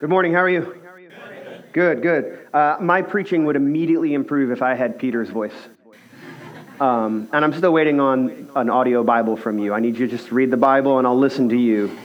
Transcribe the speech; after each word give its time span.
Good 0.00 0.10
morning. 0.10 0.32
How 0.32 0.42
are 0.42 0.48
you? 0.48 0.80
Good, 1.72 2.02
good. 2.02 2.46
Uh, 2.54 2.76
my 2.80 3.02
preaching 3.02 3.46
would 3.46 3.56
immediately 3.56 4.14
improve 4.14 4.52
if 4.52 4.62
I 4.62 4.74
had 4.74 4.96
Peter's 4.96 5.28
voice. 5.28 5.52
Um, 6.78 7.28
and 7.32 7.44
I'm 7.44 7.52
still 7.52 7.72
waiting 7.72 7.98
on 7.98 8.48
an 8.54 8.70
audio 8.70 9.02
Bible 9.02 9.36
from 9.36 9.58
you. 9.58 9.74
I 9.74 9.80
need 9.80 9.98
you 9.98 10.06
to 10.06 10.16
just 10.16 10.30
read 10.30 10.52
the 10.52 10.56
Bible 10.56 10.98
and 10.98 11.06
I'll 11.06 11.18
listen 11.18 11.48
to 11.48 11.56
you 11.56 11.98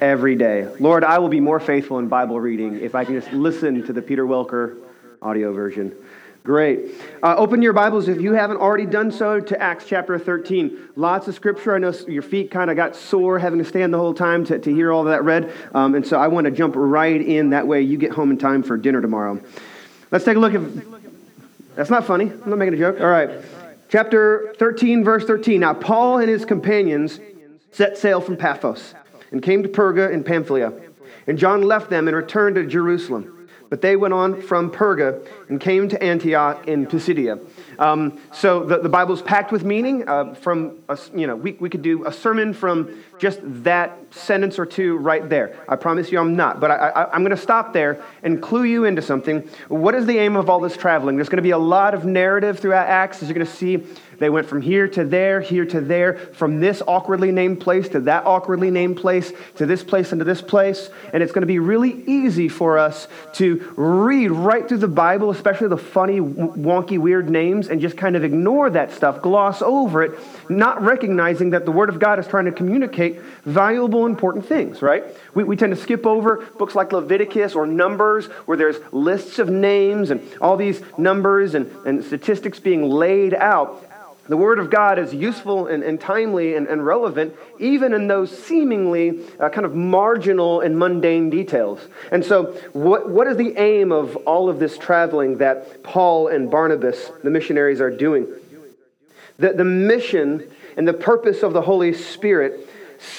every 0.00 0.36
day. 0.36 0.68
Lord, 0.78 1.02
I 1.02 1.18
will 1.18 1.28
be 1.28 1.40
more 1.40 1.58
faithful 1.58 1.98
in 1.98 2.06
Bible 2.06 2.38
reading 2.38 2.78
if 2.78 2.94
I 2.94 3.04
can 3.04 3.20
just 3.20 3.32
listen 3.32 3.84
to 3.86 3.92
the 3.92 4.02
Peter 4.02 4.24
Welker 4.24 4.76
audio 5.20 5.52
version. 5.52 5.96
Great. 6.44 6.96
Uh, 7.22 7.36
open 7.36 7.62
your 7.62 7.72
Bibles 7.72 8.08
if 8.08 8.20
you 8.20 8.32
haven't 8.32 8.56
already 8.56 8.84
done 8.84 9.12
so 9.12 9.38
to 9.38 9.62
Acts 9.62 9.84
chapter 9.86 10.18
13. 10.18 10.88
Lots 10.96 11.28
of 11.28 11.36
scripture. 11.36 11.76
I 11.76 11.78
know 11.78 11.92
your 12.08 12.22
feet 12.22 12.50
kind 12.50 12.68
of 12.68 12.74
got 12.74 12.96
sore 12.96 13.38
having 13.38 13.60
to 13.60 13.64
stand 13.64 13.94
the 13.94 13.98
whole 13.98 14.12
time 14.12 14.44
to, 14.46 14.58
to 14.58 14.74
hear 14.74 14.90
all 14.90 15.04
that 15.04 15.22
read. 15.22 15.52
Um, 15.72 15.94
and 15.94 16.04
so 16.04 16.18
I 16.18 16.26
want 16.26 16.46
to 16.46 16.50
jump 16.50 16.74
right 16.76 17.20
in. 17.20 17.50
That 17.50 17.68
way 17.68 17.82
you 17.82 17.96
get 17.96 18.10
home 18.10 18.32
in 18.32 18.38
time 18.38 18.64
for 18.64 18.76
dinner 18.76 19.00
tomorrow. 19.00 19.40
Let's 20.10 20.24
take 20.24 20.36
a 20.36 20.40
look 20.40 20.52
at. 20.54 20.62
That's 21.76 21.90
not 21.90 22.06
funny. 22.06 22.24
I'm 22.24 22.50
not 22.50 22.58
making 22.58 22.74
a 22.74 22.78
joke. 22.78 23.00
All 23.00 23.06
right. 23.06 23.30
Chapter 23.88 24.52
13, 24.58 25.04
verse 25.04 25.24
13. 25.24 25.60
Now, 25.60 25.74
Paul 25.74 26.18
and 26.18 26.28
his 26.28 26.44
companions 26.44 27.20
set 27.70 27.96
sail 27.96 28.20
from 28.20 28.36
Paphos 28.36 28.94
and 29.30 29.40
came 29.40 29.62
to 29.62 29.68
Perga 29.68 30.10
in 30.10 30.24
Pamphylia. 30.24 30.72
And 31.28 31.38
John 31.38 31.62
left 31.62 31.88
them 31.88 32.08
and 32.08 32.16
returned 32.16 32.56
to 32.56 32.66
Jerusalem. 32.66 33.41
But 33.72 33.80
they 33.80 33.96
went 33.96 34.12
on 34.12 34.42
from 34.42 34.70
Perga 34.70 35.26
and 35.48 35.58
came 35.58 35.88
to 35.88 36.02
Antioch 36.02 36.68
in 36.68 36.84
Pisidia. 36.84 37.38
Um, 37.78 38.20
so 38.30 38.64
the, 38.64 38.76
the 38.76 38.90
Bible 38.90 39.14
is 39.14 39.22
packed 39.22 39.50
with 39.50 39.64
meaning. 39.64 40.06
Uh, 40.06 40.34
from 40.34 40.80
a, 40.90 40.98
you 41.14 41.26
know, 41.26 41.36
we, 41.36 41.52
we 41.52 41.70
could 41.70 41.80
do 41.80 42.06
a 42.06 42.12
sermon 42.12 42.52
from 42.52 43.02
just 43.18 43.40
that 43.64 43.96
sentence 44.10 44.58
or 44.58 44.66
two 44.66 44.98
right 44.98 45.26
there. 45.26 45.56
I 45.66 45.76
promise 45.76 46.12
you 46.12 46.18
I'm 46.18 46.36
not. 46.36 46.60
But 46.60 46.70
I, 46.70 46.74
I, 46.74 47.14
I'm 47.14 47.22
going 47.22 47.34
to 47.34 47.42
stop 47.42 47.72
there 47.72 48.04
and 48.22 48.42
clue 48.42 48.64
you 48.64 48.84
into 48.84 49.00
something. 49.00 49.48
What 49.68 49.94
is 49.94 50.04
the 50.04 50.18
aim 50.18 50.36
of 50.36 50.50
all 50.50 50.60
this 50.60 50.76
traveling? 50.76 51.16
There's 51.16 51.30
going 51.30 51.38
to 51.38 51.42
be 51.42 51.52
a 51.52 51.56
lot 51.56 51.94
of 51.94 52.04
narrative 52.04 52.60
throughout 52.60 52.88
Acts, 52.88 53.22
as 53.22 53.28
you're 53.30 53.34
going 53.34 53.46
to 53.46 53.52
see 53.54 53.86
they 54.22 54.30
went 54.30 54.48
from 54.48 54.62
here 54.62 54.86
to 54.86 55.04
there, 55.04 55.40
here 55.40 55.64
to 55.66 55.80
there, 55.80 56.14
from 56.14 56.60
this 56.60 56.80
awkwardly 56.86 57.32
named 57.32 57.60
place 57.60 57.88
to 57.88 58.00
that 58.00 58.24
awkwardly 58.24 58.70
named 58.70 58.96
place, 58.96 59.32
to 59.56 59.66
this 59.66 59.82
place 59.82 60.12
and 60.12 60.20
to 60.20 60.24
this 60.24 60.40
place. 60.40 60.90
And 61.12 61.22
it's 61.22 61.32
going 61.32 61.42
to 61.42 61.46
be 61.46 61.58
really 61.58 62.04
easy 62.06 62.48
for 62.48 62.78
us 62.78 63.08
to 63.34 63.72
read 63.76 64.30
right 64.30 64.68
through 64.68 64.78
the 64.78 64.88
Bible, 64.88 65.30
especially 65.30 65.68
the 65.68 65.76
funny, 65.76 66.20
wonky, 66.20 66.98
weird 66.98 67.28
names, 67.28 67.68
and 67.68 67.80
just 67.80 67.96
kind 67.96 68.14
of 68.14 68.22
ignore 68.22 68.70
that 68.70 68.92
stuff, 68.92 69.22
gloss 69.22 69.60
over 69.60 70.02
it, 70.04 70.12
not 70.48 70.80
recognizing 70.82 71.50
that 71.50 71.64
the 71.64 71.72
Word 71.72 71.88
of 71.88 71.98
God 71.98 72.18
is 72.18 72.26
trying 72.28 72.44
to 72.44 72.52
communicate 72.52 73.20
valuable, 73.44 74.06
important 74.06 74.46
things, 74.46 74.82
right? 74.82 75.04
We, 75.34 75.42
we 75.42 75.56
tend 75.56 75.74
to 75.74 75.80
skip 75.80 76.06
over 76.06 76.46
books 76.58 76.74
like 76.74 76.92
Leviticus 76.92 77.54
or 77.54 77.66
Numbers, 77.66 78.26
where 78.46 78.56
there's 78.56 78.76
lists 78.92 79.38
of 79.38 79.50
names 79.50 80.10
and 80.10 80.22
all 80.40 80.56
these 80.56 80.80
numbers 80.96 81.54
and, 81.54 81.66
and 81.84 82.04
statistics 82.04 82.60
being 82.60 82.88
laid 82.88 83.34
out. 83.34 83.88
The 84.32 84.38
Word 84.38 84.58
of 84.58 84.70
God 84.70 84.98
is 84.98 85.12
useful 85.12 85.66
and, 85.66 85.82
and 85.82 86.00
timely 86.00 86.54
and, 86.54 86.66
and, 86.66 86.86
relevant, 86.86 87.36
even 87.58 87.92
in 87.92 88.08
those 88.08 88.30
seemingly 88.30 89.20
uh, 89.38 89.50
kind 89.50 89.66
of 89.66 89.74
marginal 89.74 90.62
and 90.62 90.78
mundane 90.78 91.28
details. 91.28 91.86
And 92.10 92.24
so, 92.24 92.44
what, 92.72 93.10
what 93.10 93.26
is 93.26 93.36
the 93.36 93.54
aim 93.58 93.92
of 93.92 94.16
all 94.16 94.48
of 94.48 94.58
this 94.58 94.78
traveling 94.78 95.36
that 95.36 95.82
Paul 95.82 96.28
and 96.28 96.50
Barnabas, 96.50 97.10
the 97.22 97.28
missionaries, 97.28 97.82
are 97.82 97.90
doing? 97.90 98.26
The, 99.38 99.52
the 99.52 99.66
mission 99.66 100.50
and 100.78 100.88
the 100.88 100.94
purpose 100.94 101.42
of 101.42 101.52
the 101.52 101.60
Holy 101.60 101.92
Spirit 101.92 102.70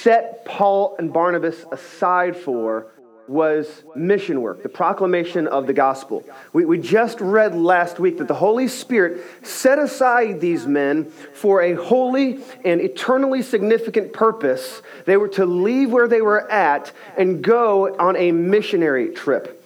set 0.02 0.45
Paul 0.45 0.95
and 0.98 1.14
Barnabas 1.14 1.64
aside 1.72 2.36
for 2.36 2.88
was 3.27 3.83
mission 3.95 4.41
work, 4.41 4.63
the 4.63 4.69
proclamation 4.69 5.47
of 5.47 5.67
the 5.67 5.73
gospel. 5.73 6.23
We, 6.52 6.66
we 6.66 6.77
just 6.77 7.19
read 7.21 7.55
last 7.55 7.99
week 7.99 8.17
that 8.17 8.27
the 8.27 8.33
Holy 8.33 8.67
Spirit 8.67 9.23
set 9.45 9.80
aside 9.80 10.41
these 10.41 10.67
men 10.67 11.05
for 11.33 11.61
a 11.61 11.73
holy 11.73 12.39
and 12.65 12.81
eternally 12.81 13.42
significant 13.42 14.14
purpose. 14.14 14.81
They 15.05 15.17
were 15.17 15.30
to 15.30 15.45
leave 15.45 15.92
where 15.92 16.08
they 16.08 16.21
were 16.21 16.49
at 16.52 16.92
and 17.17 17.43
go 17.43 17.95
on 17.98 18.15
a 18.17 18.31
missionary 18.31 19.14
trip. 19.14 19.64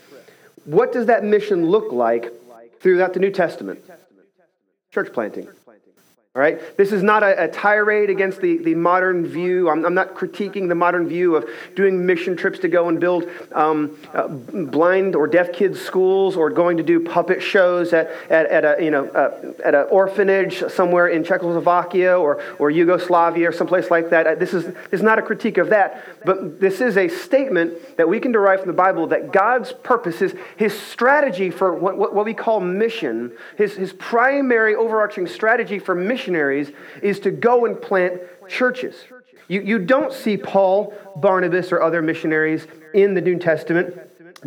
What 0.66 0.92
does 0.92 1.08
that 1.08 1.24
mission 1.24 1.68
look 1.68 1.92
like 1.92 2.32
throughout 2.80 3.14
the 3.14 3.20
New 3.20 3.32
Testament? 3.32 3.80
Church 4.92 5.12
planting. 5.14 5.48
All 6.38 6.44
right? 6.44 6.78
This 6.78 6.92
is 6.92 7.02
not 7.02 7.24
a, 7.24 7.46
a 7.46 7.48
tirade 7.48 8.12
against 8.12 8.42
the, 8.42 8.60
the 8.60 8.76
modern 8.76 9.26
view. 9.26 9.72
I'm, 9.72 9.84
I'm, 9.84 9.96
not 9.96 10.14
critiquing 10.14 10.68
the 10.68 10.76
modern 10.76 11.10
view 11.10 11.36
of 11.36 11.50
doing 11.76 12.06
mission 12.06 12.38
trips 12.38 12.60
to 12.60 12.68
go 12.68 12.90
and 12.90 13.00
build 13.00 13.28
um, 13.54 13.98
uh, 14.14 14.28
blind 14.28 15.16
or 15.16 15.26
deaf 15.26 15.52
kids' 15.52 15.82
schools 15.82 16.38
or 16.38 16.52
going 16.52 16.78
to 16.78 16.84
do 16.84 17.00
puppet 17.00 17.42
shows 17.42 17.92
at, 17.92 18.12
at, 18.30 18.46
at 18.52 18.80
a, 18.80 18.84
you 18.84 18.92
know, 18.92 19.08
uh, 19.08 19.54
at 19.66 19.74
an 19.74 19.88
orphanage 19.90 20.64
somewhere 20.70 21.08
in 21.08 21.24
Czechoslovakia 21.24 22.16
or, 22.16 22.40
or 22.60 22.70
Yugoslavia 22.70 23.50
or 23.50 23.52
someplace 23.52 23.90
like 23.90 24.12
that. 24.12 24.28
Uh, 24.28 24.36
this 24.36 24.54
is, 24.54 24.66
this 24.66 24.76
is 24.92 25.02
not 25.02 25.18
a 25.18 25.24
critique 25.24 25.58
of 25.58 25.70
that, 25.70 26.06
but 26.24 26.60
this 26.60 26.82
is 26.82 26.98
a 26.98 27.08
statement 27.08 27.98
that 27.98 28.08
we 28.08 28.20
can 28.20 28.32
derive 28.32 28.60
from 28.60 28.68
the 28.68 28.74
Bible 28.74 29.08
that 29.08 29.32
God's 29.32 29.72
purposes, 29.72 30.34
his, 30.34 30.72
his 30.72 30.80
strategy 30.80 31.50
for 31.50 31.74
what, 31.74 31.98
what, 31.98 32.14
what 32.14 32.26
we 32.26 32.36
call 32.36 32.60
mission, 32.60 33.32
his, 33.58 33.76
his 33.76 33.92
primary 33.94 34.76
overarching 34.76 35.26
strategy 35.26 35.80
for 35.80 35.96
mission 35.96 36.27
missionaries 36.28 36.72
is 37.02 37.20
to 37.22 37.32
go 37.32 37.66
and 37.66 37.82
plant 37.82 38.22
churches. 38.50 38.96
You, 39.48 39.62
you 39.62 39.80
don't 39.80 40.12
see 40.12 40.36
Paul, 40.36 40.94
Barnabas, 41.16 41.72
or 41.72 41.82
other 41.82 42.02
missionaries 42.02 42.68
in 42.94 43.14
the 43.14 43.22
New 43.22 43.40
Testament 43.40 43.96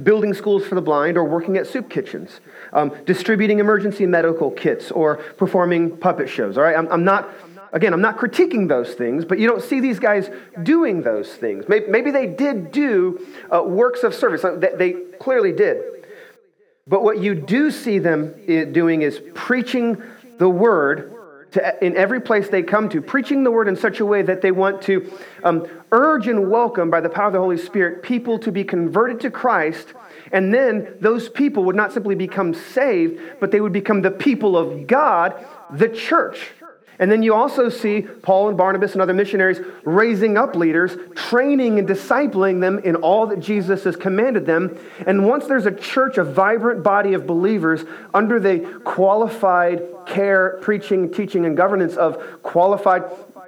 building 0.04 0.34
schools 0.34 0.64
for 0.66 0.74
the 0.76 0.82
blind 0.82 1.16
or 1.16 1.24
working 1.24 1.56
at 1.56 1.66
soup 1.66 1.88
kitchens, 1.88 2.40
um, 2.72 2.92
distributing 3.06 3.58
emergency 3.58 4.06
medical 4.06 4.50
kits 4.50 4.90
or 4.90 5.16
performing 5.16 5.96
puppet 5.96 6.28
shows. 6.28 6.56
All 6.56 6.62
right, 6.62 6.76
I'm, 6.76 6.86
I'm 6.92 7.04
not. 7.04 7.30
Again, 7.72 7.92
I'm 7.92 8.00
not 8.00 8.18
critiquing 8.18 8.68
those 8.68 8.94
things, 8.94 9.24
but 9.24 9.38
you 9.38 9.46
don't 9.46 9.62
see 9.62 9.78
these 9.78 10.00
guys 10.00 10.28
doing 10.64 11.02
those 11.02 11.28
things. 11.32 11.66
Maybe, 11.68 11.86
maybe 11.86 12.10
they 12.10 12.26
did 12.26 12.72
do 12.72 13.24
uh, 13.48 13.62
works 13.62 14.02
of 14.02 14.12
service. 14.12 14.42
They, 14.42 14.74
they 14.76 14.92
clearly 15.20 15.52
did. 15.52 15.80
But 16.88 17.04
what 17.04 17.20
you 17.20 17.36
do 17.36 17.70
see 17.70 18.00
them 18.00 18.34
eh, 18.48 18.64
doing 18.64 19.02
is 19.02 19.20
preaching 19.34 20.02
the 20.40 20.48
word 20.48 21.19
to, 21.52 21.84
in 21.84 21.96
every 21.96 22.20
place 22.20 22.48
they 22.48 22.62
come 22.62 22.88
to, 22.90 23.00
preaching 23.02 23.44
the 23.44 23.50
word 23.50 23.68
in 23.68 23.76
such 23.76 24.00
a 24.00 24.06
way 24.06 24.22
that 24.22 24.40
they 24.40 24.52
want 24.52 24.82
to 24.82 25.12
um, 25.42 25.66
urge 25.92 26.28
and 26.28 26.50
welcome 26.50 26.90
by 26.90 27.00
the 27.00 27.08
power 27.08 27.26
of 27.26 27.32
the 27.32 27.38
Holy 27.38 27.58
Spirit 27.58 28.02
people 28.02 28.38
to 28.38 28.52
be 28.52 28.64
converted 28.64 29.20
to 29.20 29.30
Christ. 29.30 29.88
And 30.32 30.54
then 30.54 30.96
those 31.00 31.28
people 31.28 31.64
would 31.64 31.76
not 31.76 31.92
simply 31.92 32.14
become 32.14 32.54
saved, 32.54 33.20
but 33.40 33.50
they 33.50 33.60
would 33.60 33.72
become 33.72 34.02
the 34.02 34.10
people 34.10 34.56
of 34.56 34.86
God, 34.86 35.44
the 35.72 35.88
church. 35.88 36.52
And 37.00 37.10
then 37.10 37.22
you 37.22 37.34
also 37.34 37.70
see 37.70 38.02
Paul 38.02 38.48
and 38.50 38.58
Barnabas 38.58 38.92
and 38.92 39.00
other 39.00 39.14
missionaries 39.14 39.58
raising 39.84 40.36
up 40.36 40.54
leaders, 40.54 40.96
training 41.16 41.78
and 41.78 41.88
discipling 41.88 42.60
them 42.60 42.78
in 42.80 42.94
all 42.96 43.26
that 43.28 43.40
Jesus 43.40 43.84
has 43.84 43.96
commanded 43.96 44.44
them. 44.44 44.78
And 45.06 45.26
once 45.26 45.46
there's 45.46 45.64
a 45.64 45.72
church, 45.72 46.18
a 46.18 46.24
vibrant 46.24 46.82
body 46.82 47.14
of 47.14 47.26
believers 47.26 47.84
under 48.12 48.38
the 48.38 48.80
qualified 48.84 49.82
care, 50.06 50.58
preaching, 50.60 51.10
teaching, 51.10 51.46
and 51.46 51.56
governance 51.56 51.96
of 51.96 52.42
qualified 52.42 53.04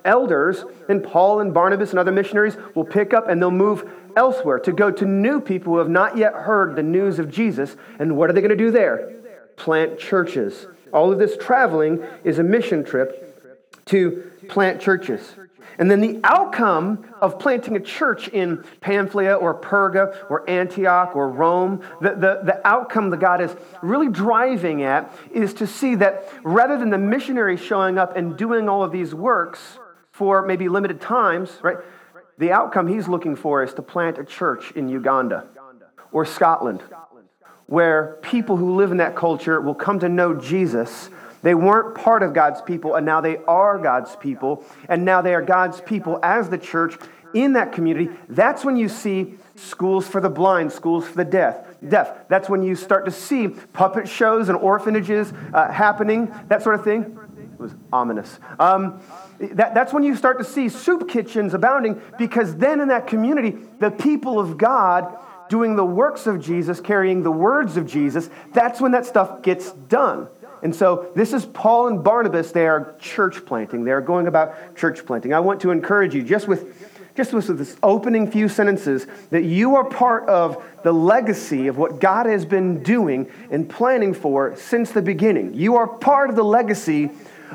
elders, 0.07 0.65
then 0.89 1.03
Paul 1.03 1.41
and 1.41 1.53
Barnabas 1.53 1.91
and 1.91 1.99
other 1.99 2.11
missionaries 2.11 2.57
will 2.75 2.87
pick 2.87 3.13
up 3.13 3.29
and 3.29 3.41
they'll 3.41 3.51
move 3.51 3.87
elsewhere 4.17 4.61
to 4.61 4.73
go 4.73 4.91
to 4.91 5.05
new 5.05 5.43
people 5.43 5.75
who 5.75 5.79
have 5.79 5.91
not 5.91 6.17
yet 6.17 6.33
heard 6.33 6.75
the 6.75 6.83
news 6.83 7.19
of 7.19 7.31
Jesus. 7.31 7.77
And 7.99 8.17
what 8.17 8.31
are 8.31 8.33
they 8.33 8.41
going 8.41 8.49
to 8.49 8.57
do 8.57 8.71
there? 8.71 9.13
Plant 9.57 9.99
churches. 9.99 10.67
All 10.91 11.13
of 11.13 11.19
this 11.19 11.37
traveling 11.37 12.03
is 12.25 12.39
a 12.39 12.43
mission 12.43 12.83
trip 12.83 13.22
to 13.87 14.31
plant 14.49 14.81
churches. 14.81 15.35
And 15.79 15.91
then 15.91 16.01
the 16.01 16.21
outcome 16.25 17.05
of 17.21 17.39
planting 17.39 17.77
a 17.77 17.81
church 17.81 18.29
in 18.29 18.65
Pamphylia 18.81 19.35
or 19.35 19.59
Perga 19.59 20.27
or 20.29 20.49
Antioch 20.49 21.17
or 21.17 21.29
Rome, 21.29 21.83
the, 22.01 22.11
the, 22.11 22.41
the 22.45 22.61
outcome 22.67 23.11
that 23.11 23.21
God 23.21 23.41
is 23.41 23.55
really 23.81 24.09
driving 24.09 24.83
at 24.83 25.13
is 25.33 25.55
to 25.55 25.67
see 25.67 25.95
that 25.97 26.29
rather 26.43 26.79
than 26.79 26.91
the 26.91 26.99
missionary 26.99 27.57
showing 27.57 27.99
up 27.99 28.17
and 28.17 28.37
doing 28.37 28.69
all 28.69 28.83
of 28.83 28.93
these 28.93 29.15
works 29.15 29.79
for 30.11 30.43
maybe 30.43 30.69
limited 30.69 31.01
times, 31.01 31.51
right? 31.63 31.79
The 32.39 32.53
outcome 32.53 32.87
he's 32.87 33.09
looking 33.09 33.37
for 33.37 33.63
is 33.63 33.73
to 33.75 33.83
plant 33.83 34.19
a 34.19 34.25
church 34.25 34.73
in 34.73 34.89
Uganda 34.89 35.47
or 36.11 36.27
Scotland, 36.27 36.83
where 37.67 38.19
people 38.21 38.57
who 38.57 38.75
live 38.75 38.91
in 38.91 38.99
that 38.99 39.17
culture 39.17 39.61
will 39.61 39.75
come 39.75 39.99
to 40.01 40.09
know 40.09 40.35
Jesus 40.35 41.09
they 41.43 41.55
weren't 41.55 41.95
part 41.95 42.23
of 42.23 42.33
God's 42.33 42.63
people, 42.63 42.95
and 42.95 43.05
now 43.05 43.21
they 43.21 43.39
are 43.49 43.79
God's 43.79 44.15
people, 44.17 44.65
and 44.89 45.05
now 45.05 45.21
they 45.23 45.35
are 45.35 45.43
God's 45.43 45.81
people 45.81 46.19
as 46.23 46.49
the 46.49 46.59
church 46.59 46.97
in 47.35 47.55
that 47.55 47.73
community. 47.73 48.11
That's 48.29 48.65
when 48.65 48.77
you 48.77 48.89
see 48.89 49.35
schools 49.57 50.07
for 50.07 50.21
the 50.21 50.31
blind, 50.31 50.73
schools 50.73 51.07
for 51.07 51.17
the 51.17 51.25
deaf. 51.25 51.67
Deaf. 51.87 52.29
That's 52.29 52.49
when 52.49 52.63
you 52.63 52.75
start 52.77 53.05
to 53.07 53.11
see 53.11 53.49
puppet 53.49 54.09
shows 54.09 54.49
and 54.49 54.59
orphanages 54.59 55.33
uh, 55.53 55.71
happening, 55.71 56.33
that 56.49 56.63
sort 56.63 56.75
of 56.77 56.85
thing. 56.85 57.19
It 57.37 57.59
was 57.59 57.75
ominous. 57.93 58.39
Um, 58.59 59.01
that, 59.39 59.75
that's 59.75 59.93
when 59.93 60.03
you 60.03 60.15
start 60.15 60.39
to 60.39 60.45
see 60.45 60.69
soup 60.69 61.09
kitchens 61.09 61.55
abounding 61.55 62.01
because 62.19 62.57
then 62.57 62.81
in 62.81 62.89
that 62.89 63.07
community, 63.07 63.59
the 63.81 63.91
people 63.91 64.39
of 64.39 64.57
God 64.57 65.19
doing 65.49 65.77
the 65.77 65.85
works 65.85 66.27
of 66.27 66.41
Jesus, 66.41 66.81
carrying 66.81 67.23
the 67.23 67.31
words 67.31 67.77
of 67.77 67.87
Jesus, 67.87 68.31
that's 68.53 68.81
when 68.81 68.93
that 68.93 69.05
stuff 69.05 69.43
gets 69.43 69.73
done. 69.73 70.29
And 70.63 70.75
so 70.75 71.11
this 71.17 71.33
is 71.33 71.45
Paul 71.45 71.89
and 71.89 72.05
Barnabas. 72.05 72.53
They 72.53 72.67
are 72.67 72.95
church 73.01 73.45
planting. 73.45 73.85
They 73.85 73.91
are 73.91 74.01
going 74.01 74.29
about 74.29 74.77
church 74.77 75.05
planting. 75.05 75.35
I 75.35 75.41
want 75.41 75.61
to 75.63 75.71
encourage 75.71 76.15
you 76.15 76.23
just 76.23 76.47
with 76.47 76.91
just 77.15 77.33
with 77.33 77.59
this 77.59 77.77
opening 77.83 78.31
few 78.31 78.49
sentences 78.49 79.07
that 79.31 79.43
you 79.43 79.77
are 79.77 79.85
part 79.85 80.27
of 80.29 80.65
the 80.83 80.93
legacy 80.93 81.67
of 81.67 81.77
what 81.77 82.01
God 82.01 82.27
has 82.27 82.47
been 82.47 82.83
doing 82.83 83.31
and 83.51 83.69
planning 83.69 84.15
for 84.15 84.57
since 84.57 84.93
the 84.93 85.03
beginning. 85.03 85.53
You 85.53 85.77
are 85.77 85.87
part 85.87 86.31
of 86.31 86.37
the 86.37 86.45
legacy 86.45 87.11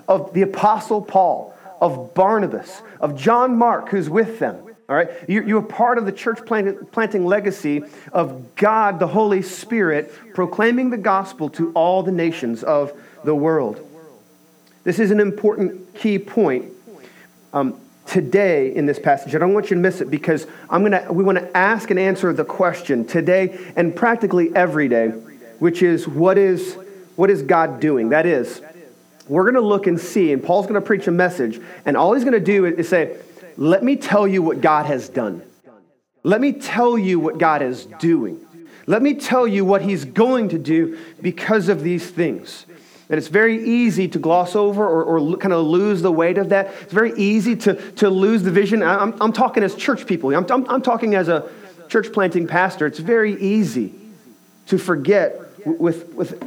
of 0.08 0.34
the 0.34 0.44
apostle 0.44 1.02
Paul, 1.02 1.58
of 1.82 2.14
Barnabas, 2.14 2.84
of 3.02 3.18
John 3.18 3.58
Mark 3.58 3.90
who's 3.90 4.10
with 4.10 4.38
them. 4.38 4.67
All 4.90 4.96
right? 4.96 5.10
You, 5.28 5.58
are 5.58 5.62
part 5.62 5.98
of 5.98 6.06
the 6.06 6.14
church 6.14 6.40
planting 6.46 7.26
legacy 7.26 7.84
of 8.14 8.56
God, 8.56 9.00
the 9.00 9.08
Holy 9.08 9.42
Spirit, 9.42 10.14
proclaiming 10.34 10.90
the 10.90 10.98
gospel 10.98 11.50
to 11.52 11.72
all 11.74 12.04
the 12.04 12.12
nations 12.12 12.64
of 12.64 12.94
the 13.26 13.36
world. 13.36 13.84
This 14.86 15.00
is 15.00 15.12
an 15.12 15.20
important 15.20 15.94
key 15.94 16.18
point 16.18 16.72
um, 17.54 17.78
today 18.06 18.74
in 18.74 18.86
this 18.86 18.98
passage. 18.98 19.36
I 19.36 19.40
don't 19.40 19.54
want 19.54 19.70
you 19.70 19.76
to 19.76 19.82
miss 19.82 20.00
it 20.00 20.10
because 20.10 20.48
I'm 20.70 20.84
gonna, 20.84 21.12
we 21.12 21.26
want 21.26 21.38
to 21.38 21.58
ask 21.58 21.90
and 21.92 22.00
answer 22.00 22.32
the 22.32 22.46
question 22.46 23.06
today 23.06 23.60
and 23.76 23.94
practically 23.94 24.56
every 24.56 24.88
day, 24.88 25.10
which 25.60 25.82
is 25.82 26.08
what 26.08 26.38
is, 26.38 26.78
what 27.18 27.30
is 27.30 27.42
God 27.42 27.82
doing? 27.82 28.10
That 28.10 28.26
is, 28.26 28.62
we're 29.28 29.44
going 29.44 29.56
to 29.56 29.62
look 29.62 29.88
and 29.88 30.00
see, 30.00 30.32
and 30.32 30.42
Paul's 30.42 30.68
going 30.68 30.80
to 30.80 30.86
preach 30.86 31.08
a 31.08 31.12
message, 31.12 31.60
and 31.86 31.98
all 31.98 32.14
he's 32.14 32.24
going 32.24 32.34
to 32.34 32.40
do 32.40 32.64
is 32.66 32.88
say, 32.88 33.18
let 33.58 33.84
me 33.84 33.96
tell 33.96 34.28
you 34.28 34.42
what 34.42 34.62
God 34.62 34.86
has 34.86 35.10
done. 35.10 35.42
Let 36.24 36.42
me 36.42 36.54
tell 36.54 36.98
you 36.98 37.20
what 37.20 37.38
God 37.38 37.62
is 37.62 37.86
doing. 37.86 38.40
Let 38.86 39.02
me 39.02 39.16
tell 39.16 39.48
you 39.48 39.66
what 39.66 39.82
He's 39.82 40.06
going 40.06 40.50
to 40.50 40.58
do 40.58 40.98
because 41.22 41.68
of 41.68 41.82
these 41.82 42.10
things. 42.10 42.66
And 43.10 43.18
it's 43.18 43.30
very 43.30 43.64
easy 43.64 44.08
to 44.10 44.20
gloss 44.20 44.56
over 44.56 44.86
or, 44.86 45.04
or 45.04 45.38
kind 45.38 45.54
of 45.54 45.66
lose 45.66 46.02
the 46.02 46.12
weight 46.12 46.38
of 46.38 46.50
that. 46.50 46.74
It's 46.82 46.94
very 46.94 47.18
easy 47.18 47.56
to, 47.58 47.92
to 47.94 48.10
lose 48.10 48.44
the 48.44 48.52
vision. 48.52 48.84
I'm, 48.84 49.16
I'm 49.22 49.34
talking 49.34 49.64
as 49.64 49.76
church 49.76 50.06
people, 50.06 50.34
I'm, 50.36 50.46
I'm, 50.50 50.70
I'm 50.70 50.82
talking 50.82 51.16
as 51.16 51.30
a 51.30 51.50
church 51.88 52.12
planting 52.12 52.48
pastor. 52.48 52.86
It's 52.86 53.00
very 53.00 53.40
easy 53.42 53.94
to 54.68 54.78
forget 54.78 55.42
with, 55.66 56.14
with 56.14 56.42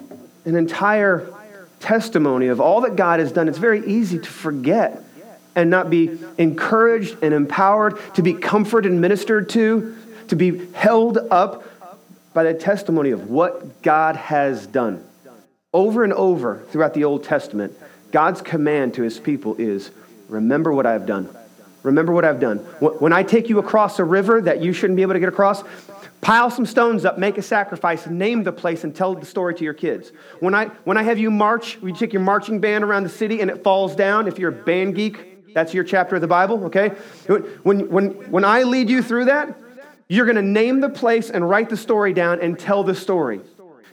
an 0.45 0.55
entire 0.55 1.33
testimony 1.81 2.49
of 2.49 2.61
all 2.61 2.83
that 2.83 2.97
God 2.97 3.21
has 3.21 3.33
done. 3.33 3.49
It's 3.49 3.59
very 3.59 3.87
easy 3.87 4.19
to 4.19 4.29
forget 4.29 5.03
and 5.55 5.71
not 5.71 5.91
be 5.91 6.19
encouraged 6.39 7.17
and 7.23 7.35
empowered, 7.35 7.99
to 8.15 8.23
be 8.23 8.35
comforted 8.35 8.93
and 8.93 9.01
ministered 9.01 9.49
to, 9.51 9.97
to 10.29 10.37
be 10.37 10.67
held 10.73 11.19
up 11.31 11.65
by 12.33 12.45
the 12.45 12.55
testimony 12.55 13.11
of 13.11 13.29
what 13.29 13.83
God 13.83 14.17
has 14.17 14.67
done. 14.67 15.05
Over 15.73 16.05
and 16.05 16.13
over 16.13 16.65
throughout 16.71 16.95
the 16.95 17.05
Old 17.05 17.25
Testament, 17.25 17.77
God's 18.13 18.43
command 18.43 18.95
to 18.95 19.03
his 19.03 19.19
people 19.19 19.57
is 19.57 19.91
remember 20.29 20.73
what 20.73 20.87
I've 20.87 21.07
done. 21.07 21.29
Remember 21.83 22.13
what 22.13 22.25
I've 22.25 22.41
done. 22.41 22.59
When 22.81 23.13
I 23.13 23.23
take 23.23 23.49
you 23.49 23.59
across 23.59 23.99
a 23.99 24.05
river 24.05 24.41
that 24.43 24.63
you 24.63 24.73
shouldn't 24.73 24.97
be 24.97 25.03
able 25.03 25.15
to 25.15 25.21
get 25.21 25.29
across, 25.29 25.65
pile 26.21 26.51
some 26.51 26.67
stones 26.67 27.05
up, 27.05 27.19
make 27.19 27.39
a 27.39 27.43
sacrifice, 27.43 28.07
name 28.07 28.45
the 28.45 28.53
place, 28.53 28.85
and 28.85 28.95
tell 28.95 29.15
the 29.15 29.25
story 29.25 29.55
to 29.55 29.65
your 29.65 29.75
kids. 29.75 30.13
When 30.41 30.55
I, 30.55 30.67
when 30.85 30.99
I 30.99 31.03
have 31.03 31.19
you 31.19 31.31
march, 31.31 31.79
you 31.83 31.95
take 31.95 32.13
your 32.13 32.23
marching 32.23 32.61
band 32.61 32.85
around 32.85 33.05
the 33.05 33.09
city 33.09 33.41
and 33.41 33.51
it 33.51 33.63
falls 33.63 33.97
down, 33.97 34.29
if 34.29 34.39
you're 34.39 34.51
a 34.51 34.65
band 34.65 34.95
geek, 34.95 35.30
that's 35.55 35.75
your 35.75 35.85
chapter 35.85 36.17
of 36.17 36.21
the 36.21 36.29
Bible, 36.29 36.65
okay? 36.67 36.91
When, 37.63 37.91
when, 37.91 38.11
when 38.31 38.45
I 38.45 38.63
lead 38.63 38.89
you 38.91 39.03
through 39.03 39.27
that, 39.27 39.59
you're 40.09 40.27
going 40.27 40.37
to 40.37 40.43
name 40.43 40.81
the 40.81 40.89
place 40.89 41.31
and 41.31 41.49
write 41.49 41.69
the 41.69 41.77
story 41.77 42.13
down 42.13 42.41
and 42.41 42.59
tell 42.59 42.83
the 42.83 42.95
story. 42.95 43.41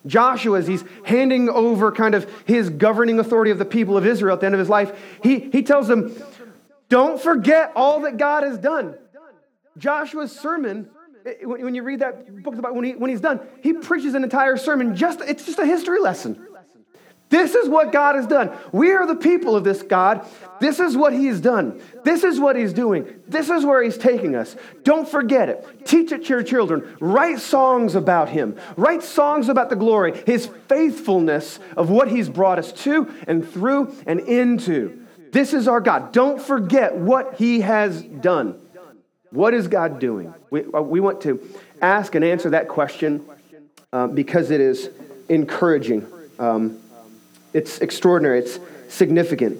Joshua, 0.05 0.59
as 0.59 0.67
he's 0.67 0.83
handing 1.03 1.49
over 1.49 1.91
kind 1.91 2.15
of 2.15 2.31
his 2.45 2.69
governing 2.69 3.19
authority 3.19 3.51
of 3.51 3.59
the 3.59 3.65
people 3.65 3.97
of 3.97 4.05
Israel 4.05 4.33
at 4.33 4.39
the 4.39 4.45
end 4.45 4.55
of 4.55 4.59
his 4.59 4.69
life, 4.69 4.97
he, 5.21 5.39
he 5.51 5.61
tells 5.63 5.87
them, 5.87 6.15
Don't 6.89 7.21
forget 7.21 7.71
all 7.75 8.01
that 8.01 8.17
God 8.17 8.43
has 8.43 8.57
done. 8.57 8.95
Joshua's 9.77 10.31
sermon, 10.31 10.89
eh, 11.25 11.33
when 11.43 11.75
you 11.75 11.83
read 11.83 11.99
that 11.99 12.41
book 12.41 12.55
when, 12.73 12.83
he, 12.83 12.95
when 12.95 13.09
he's 13.09 13.21
done, 13.21 13.39
he 13.61 13.73
preaches 13.73 14.15
an 14.15 14.23
entire 14.23 14.57
sermon. 14.57 14.95
Just 14.95 15.21
It's 15.21 15.45
just 15.45 15.59
a 15.59 15.65
history 15.65 15.99
lesson. 15.99 16.47
This 17.29 17.55
is 17.55 17.67
what 17.67 17.91
God 17.91 18.15
has 18.15 18.25
done. 18.25 18.51
We 18.71 18.91
are 18.91 19.05
the 19.05 19.15
people 19.15 19.55
of 19.55 19.63
this 19.63 19.83
God. 19.83 20.25
This 20.61 20.79
is 20.79 20.95
what 20.95 21.11
He 21.11 21.25
has 21.27 21.41
done. 21.41 21.81
This 22.03 22.23
is 22.23 22.39
what 22.39 22.55
He's 22.55 22.71
doing. 22.71 23.05
This 23.27 23.49
is 23.49 23.65
where 23.65 23.83
He's 23.83 23.97
taking 23.97 24.35
us. 24.35 24.55
Don't 24.83 25.07
forget 25.07 25.49
it. 25.49 25.85
Teach 25.85 26.11
it 26.13 26.23
to 26.25 26.29
your 26.29 26.43
children. 26.43 26.95
Write 27.01 27.39
songs 27.39 27.95
about 27.95 28.29
Him. 28.29 28.57
Write 28.77 29.03
songs 29.03 29.49
about 29.49 29.69
the 29.69 29.75
glory, 29.75 30.17
His 30.25 30.47
faithfulness 30.67 31.59
of 31.75 31.89
what 31.89 32.07
He's 32.07 32.29
brought 32.29 32.59
us 32.59 32.71
to 32.83 33.13
and 33.27 33.47
through 33.47 33.93
and 34.05 34.21
into. 34.21 35.05
This 35.33 35.53
is 35.53 35.67
our 35.67 35.81
God. 35.81 36.13
Don't 36.13 36.41
forget 36.41 36.95
what 36.95 37.35
He 37.35 37.59
has 37.59 38.01
done. 38.01 38.57
What 39.31 39.53
is 39.53 39.67
God 39.67 39.99
doing? 39.99 40.33
We, 40.49 40.63
uh, 40.73 40.81
we 40.81 41.01
want 41.01 41.21
to 41.21 41.41
ask 41.81 42.15
and 42.15 42.23
answer 42.23 42.51
that 42.51 42.69
question 42.69 43.25
uh, 43.91 44.07
because 44.07 44.49
it 44.49 44.61
is 44.61 44.89
encouraging. 45.27 46.07
Um, 46.39 46.79
it's 47.57 47.79
extraordinary, 47.79 48.37
it's 48.37 48.59
significant. 48.87 49.57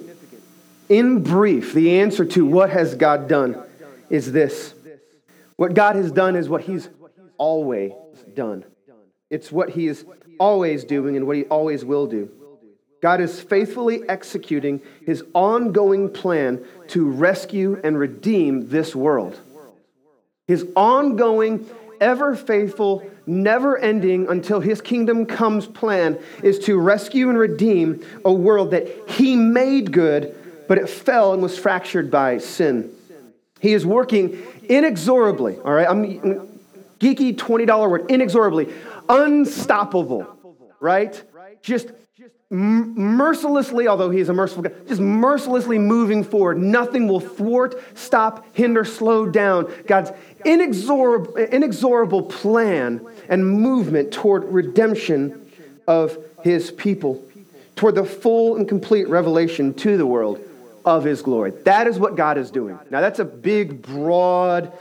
In 0.88 1.24
brief, 1.24 1.72
the 1.74 1.98
answer 1.98 2.24
to 2.26 2.46
what 2.46 2.70
has 2.70 2.94
God 2.94 3.28
done 3.28 3.60
is 4.08 4.30
this 4.30 4.72
what 5.56 5.74
God 5.74 5.96
has 5.96 6.12
done 6.12 6.36
is 6.36 6.48
what 6.48 6.62
He's 6.62 6.88
always 7.38 7.90
done. 8.34 8.64
It's 9.30 9.50
what 9.50 9.70
He 9.70 9.88
is 9.88 10.04
always 10.38 10.84
doing 10.84 11.16
and 11.16 11.26
what 11.26 11.36
He 11.36 11.44
always 11.46 11.84
will 11.84 12.06
do. 12.06 12.30
God 13.02 13.20
is 13.20 13.40
faithfully 13.40 14.08
executing 14.08 14.80
His 15.04 15.24
ongoing 15.34 16.08
plan 16.08 16.64
to 16.88 17.10
rescue 17.10 17.80
and 17.82 17.98
redeem 17.98 18.68
this 18.68 18.94
world. 18.94 19.36
His 20.46 20.64
ongoing, 20.76 21.68
ever 22.00 22.36
faithful, 22.36 23.10
never 23.28 23.76
ending 23.78 24.26
until 24.28 24.60
his 24.60 24.80
kingdom 24.80 25.26
comes 25.26 25.66
plan 25.66 26.18
is 26.42 26.58
to 26.60 26.78
rescue 26.78 27.28
and 27.28 27.38
redeem 27.38 28.04
a 28.24 28.32
world 28.32 28.70
that 28.72 28.88
he 29.10 29.36
made 29.36 29.92
good, 29.92 30.34
but 30.66 30.78
it 30.78 30.88
fell 30.88 31.32
and 31.32 31.42
was 31.42 31.58
fractured 31.58 32.10
by 32.10 32.38
sin. 32.38 32.90
He 33.60 33.72
is 33.72 33.84
working 33.84 34.38
inexorably, 34.68 35.56
all 35.58 35.72
right? 35.72 35.88
I'm 35.88 36.04
geeky 37.00 37.34
$20 37.34 37.90
word, 37.90 38.10
inexorably, 38.10 38.72
unstoppable, 39.08 40.26
right? 40.80 41.22
Just 41.62 41.90
mercilessly, 42.50 43.88
although 43.88 44.10
he 44.10 44.20
is 44.20 44.28
a 44.28 44.32
merciful 44.32 44.62
God, 44.62 44.88
just 44.88 45.00
mercilessly 45.00 45.78
moving 45.78 46.24
forward. 46.24 46.58
Nothing 46.58 47.06
will 47.06 47.20
thwart, 47.20 47.74
stop, 47.96 48.46
hinder, 48.54 48.84
slow 48.84 49.26
down 49.26 49.70
God's 49.86 50.12
inexorable, 50.44 51.36
inexorable 51.36 52.22
plan 52.22 53.04
and 53.28 53.46
movement 53.46 54.12
toward 54.12 54.44
redemption 54.44 55.50
of 55.86 56.16
his 56.42 56.70
people, 56.70 57.22
toward 57.76 57.94
the 57.94 58.04
full 58.04 58.56
and 58.56 58.68
complete 58.68 59.08
revelation 59.08 59.74
to 59.74 59.96
the 59.96 60.06
world 60.06 60.40
of 60.84 61.04
his 61.04 61.22
glory. 61.22 61.50
That 61.64 61.86
is 61.86 61.98
what 61.98 62.16
God 62.16 62.38
is 62.38 62.50
doing. 62.50 62.78
Now, 62.90 63.00
that's 63.00 63.18
a 63.18 63.24
big, 63.24 63.82
broad, 63.82 64.72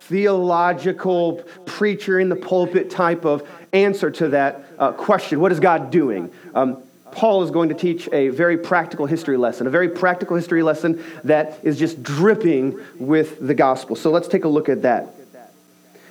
theological, 0.00 1.44
preacher 1.66 2.18
in 2.18 2.28
the 2.28 2.36
pulpit 2.36 2.90
type 2.90 3.24
of 3.24 3.48
answer 3.72 4.10
to 4.10 4.28
that 4.28 4.64
uh, 4.78 4.92
question. 4.92 5.40
What 5.40 5.52
is 5.52 5.60
God 5.60 5.90
doing? 5.90 6.32
Um, 6.54 6.82
Paul 7.12 7.42
is 7.42 7.50
going 7.50 7.68
to 7.68 7.74
teach 7.74 8.08
a 8.12 8.28
very 8.28 8.56
practical 8.56 9.06
history 9.06 9.36
lesson, 9.36 9.66
a 9.66 9.70
very 9.70 9.88
practical 9.88 10.36
history 10.36 10.62
lesson 10.62 11.02
that 11.24 11.58
is 11.62 11.78
just 11.78 12.02
dripping 12.02 12.78
with 12.98 13.46
the 13.46 13.54
gospel. 13.54 13.96
So 13.96 14.10
let's 14.10 14.28
take 14.28 14.44
a 14.44 14.48
look 14.48 14.68
at 14.68 14.82
that. 14.82 15.14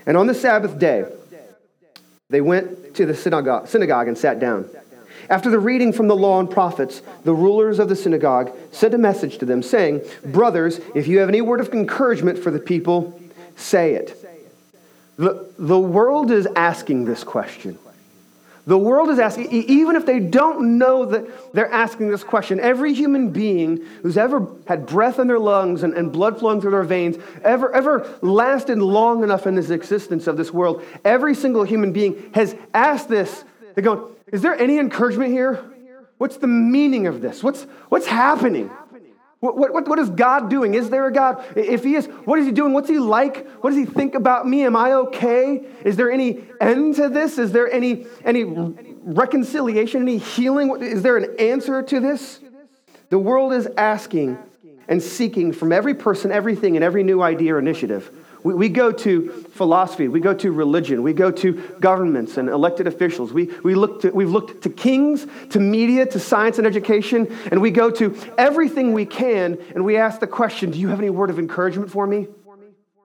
And 0.06 0.18
on 0.18 0.28
the 0.28 0.34
Sabbath 0.34 0.80
day, 0.80 1.06
they 2.30 2.42
went 2.42 2.96
to 2.96 3.06
the 3.06 3.16
synagogue, 3.16 3.68
synagogue 3.68 4.08
and 4.08 4.18
sat 4.18 4.40
down. 4.40 4.70
After 5.30 5.50
the 5.50 5.60
reading 5.60 5.94
from 5.94 6.08
the 6.08 6.16
law 6.16 6.40
and 6.40 6.50
prophets, 6.50 7.02
the 7.24 7.34
rulers 7.34 7.80
of 7.80 7.90
the 7.90 7.96
synagogue 7.96 8.52
sent 8.72 8.94
a 8.94 8.98
message 8.98 9.38
to 9.40 9.46
them, 9.46 9.62
saying, 9.62 10.02
Brothers, 10.26 10.80
if 10.96 11.08
you 11.08 11.20
have 11.20 11.30
any 11.30 11.42
word 11.42 11.60
of 11.60 11.72
encouragement 11.74 12.40
for 12.40 12.50
the 12.50 12.60
people, 12.60 13.20
say 13.56 13.94
it. 13.94 14.16
The, 15.18 15.52
the 15.60 15.78
world 15.78 16.32
is 16.32 16.48
asking 16.56 17.06
this 17.06 17.24
question. 17.24 17.78
The 18.70 18.78
world 18.78 19.10
is 19.10 19.18
asking, 19.18 19.52
even 19.52 19.96
if 19.96 20.06
they 20.06 20.20
don't 20.20 20.78
know 20.78 21.04
that 21.06 21.54
they're 21.56 21.72
asking 21.72 22.12
this 22.12 22.24
question, 22.24 22.60
every 22.60 22.94
human 22.94 23.32
being 23.32 23.84
who's 24.04 24.16
ever 24.16 24.48
had 24.68 24.86
breath 24.86 25.18
in 25.18 25.26
their 25.26 25.40
lungs 25.40 25.82
and, 25.82 25.96
and 25.96 26.12
blood 26.12 26.38
flowing 26.38 26.62
through 26.62 26.70
their 26.70 26.84
veins, 26.84 27.18
ever, 27.44 27.74
ever 27.74 28.08
lasted 28.22 28.78
long 28.78 29.24
enough 29.24 29.48
in 29.48 29.56
this 29.56 29.72
existence 29.72 30.28
of 30.28 30.38
this 30.38 30.54
world, 30.54 30.84
every 31.04 31.34
single 31.34 31.64
human 31.64 31.92
being 31.92 32.30
has 32.36 32.56
asked 32.76 33.10
this. 33.10 33.44
They're 33.74 33.84
going, 33.84 34.04
is 34.28 34.44
there 34.44 34.54
any 34.54 34.78
encouragement 34.78 35.32
here? 35.32 35.66
What's 36.20 36.38
the 36.38 36.46
meaning 36.46 37.08
of 37.08 37.22
this? 37.22 37.42
What's, 37.42 37.64
what's 37.90 38.06
happening? 38.06 38.70
What, 39.40 39.58
what, 39.58 39.88
what 39.88 40.00
is 40.00 40.10
God 40.10 40.50
doing? 40.50 40.74
Is 40.74 40.90
there 40.90 41.08
a 41.08 41.14
God? 41.14 41.46
If 41.56 41.84
He 41.84 41.96
is, 41.96 42.08
what 42.26 42.40
is 42.40 42.46
He 42.46 42.52
doing? 42.52 42.74
What's 42.74 42.90
He 42.90 43.00
like? 43.00 43.50
What 43.62 43.70
does 43.70 43.80
He 43.80 43.86
think 43.86 44.16
about 44.16 44.46
me? 44.46 44.66
Am 44.66 44.76
I 44.76 44.94
okay? 44.94 45.66
Is 45.86 45.96
there 45.96 46.12
any 46.12 46.44
end 46.60 46.96
to 46.96 47.08
this? 47.08 47.38
Is 47.38 47.54
there 47.54 47.72
any, 47.72 48.06
any 48.26 48.44
reconciliation, 48.44 50.02
any 50.02 50.18
healing? 50.18 50.82
Is 50.82 51.04
there 51.04 51.16
an 51.16 51.36
answer 51.40 51.82
to 51.82 52.00
this? 52.02 52.42
The 53.10 53.18
world 53.18 53.54
is 53.54 53.68
asking 53.78 54.38
and 54.90 55.02
seeking 55.02 55.54
from 55.54 55.72
every 55.72 55.94
person, 55.94 56.32
everything, 56.32 56.76
and 56.76 56.84
every 56.84 57.04
new 57.04 57.22
idea 57.22 57.56
or 57.56 57.60
initiative. 57.60 58.12
We, 58.44 58.54
we 58.54 58.70
go 58.70 58.92
to 58.92 59.30
philosophy, 59.52 60.08
we 60.08 60.20
go 60.20 60.34
to 60.34 60.52
religion, 60.52 61.04
we 61.04 61.14
go 61.14 61.30
to 61.32 61.54
governments 61.80 62.38
and 62.38 62.48
elected 62.48 62.88
officials. 62.88 63.34
We, 63.34 63.46
we 63.64 63.76
look 63.76 64.02
to, 64.02 64.12
we've 64.12 64.30
looked 64.30 64.62
to 64.64 64.70
kings, 64.70 65.28
to 65.50 65.60
media, 65.60 66.06
to 66.06 66.20
science 66.20 66.58
and 66.58 66.66
education, 66.66 67.36
and 67.52 67.62
we 67.62 67.72
go 67.72 67.90
to 67.92 68.18
everything 68.38 68.94
we 68.94 69.06
can 69.06 69.58
and 69.76 69.84
we 69.84 69.98
ask 69.98 70.20
the 70.20 70.28
question 70.28 70.72
Do 70.72 70.80
you 70.80 70.88
have 70.90 71.00
any 71.00 71.10
word 71.10 71.30
of 71.30 71.40
encouragement 71.40 71.92
for 71.92 72.08
me? 72.08 72.28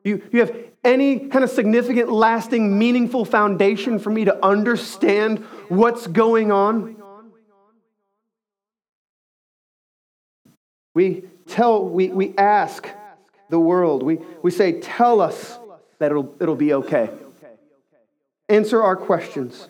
You, 0.05 0.23
you 0.33 0.41
have 0.41 0.55
any 0.85 1.19
kind 1.19 1.43
of 1.43 1.50
significant, 1.50 2.12
lasting, 2.12 2.79
meaningful 2.79 3.25
foundation 3.25 3.99
for 3.99 4.11
me 4.11 4.26
to 4.26 4.45
understand 4.45 5.38
what's 5.69 6.07
going 6.07 6.53
on? 6.53 6.97
We 10.93 11.25
tell, 11.47 11.88
we, 11.88 12.09
we 12.09 12.35
ask 12.37 12.88
the 13.51 13.59
world. 13.59 14.03
We, 14.03 14.19
we 14.43 14.51
say, 14.51 14.81
Tell 14.81 15.21
us 15.21 15.59
that 15.99 16.11
it'll, 16.11 16.35
it'll 16.41 16.57
be 16.57 16.75
okay. 16.75 17.11
Answer 18.49 18.83
our 18.83 18.97
questions. 18.97 19.69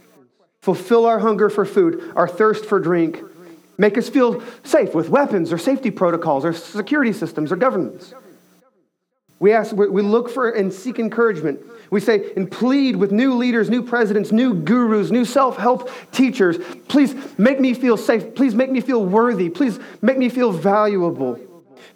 Fulfill 0.61 1.05
our 1.07 1.19
hunger 1.19 1.51
for 1.51 1.65
food, 1.65 2.13
our 2.17 2.27
thirst 2.27 2.65
for 2.65 2.81
drink. 2.81 3.23
Make 3.77 3.99
us 3.99 4.09
feel 4.09 4.43
safe 4.63 4.95
with 4.95 5.09
weapons 5.09 5.53
or 5.53 5.59
safety 5.59 5.91
protocols 5.91 6.45
or 6.45 6.53
security 6.53 7.13
systems 7.13 7.53
or 7.53 7.57
governments. 7.57 8.15
We 9.41 9.53
ask, 9.53 9.75
we 9.75 10.01
look 10.01 10.31
for 10.31 10.51
and 10.51 10.73
seek 10.73 10.99
encouragement. 10.99 11.61
We 11.91 12.01
say 12.01 12.33
and 12.35 12.51
plead 12.51 12.97
with 12.97 13.13
new 13.13 13.35
leaders, 13.35 13.69
new 13.69 13.83
presidents, 13.83 14.33
new 14.33 14.55
gurus, 14.55 15.11
new 15.11 15.25
self 15.25 15.57
help 15.57 15.91
teachers. 16.13 16.57
Please 16.89 17.15
make 17.37 17.61
me 17.61 17.75
feel 17.75 17.97
safe. 17.97 18.35
Please 18.35 18.55
make 18.55 18.71
me 18.71 18.81
feel 18.81 19.05
worthy. 19.05 19.51
Please 19.51 19.79
make 20.01 20.17
me 20.17 20.29
feel 20.29 20.51
valuable. 20.51 21.39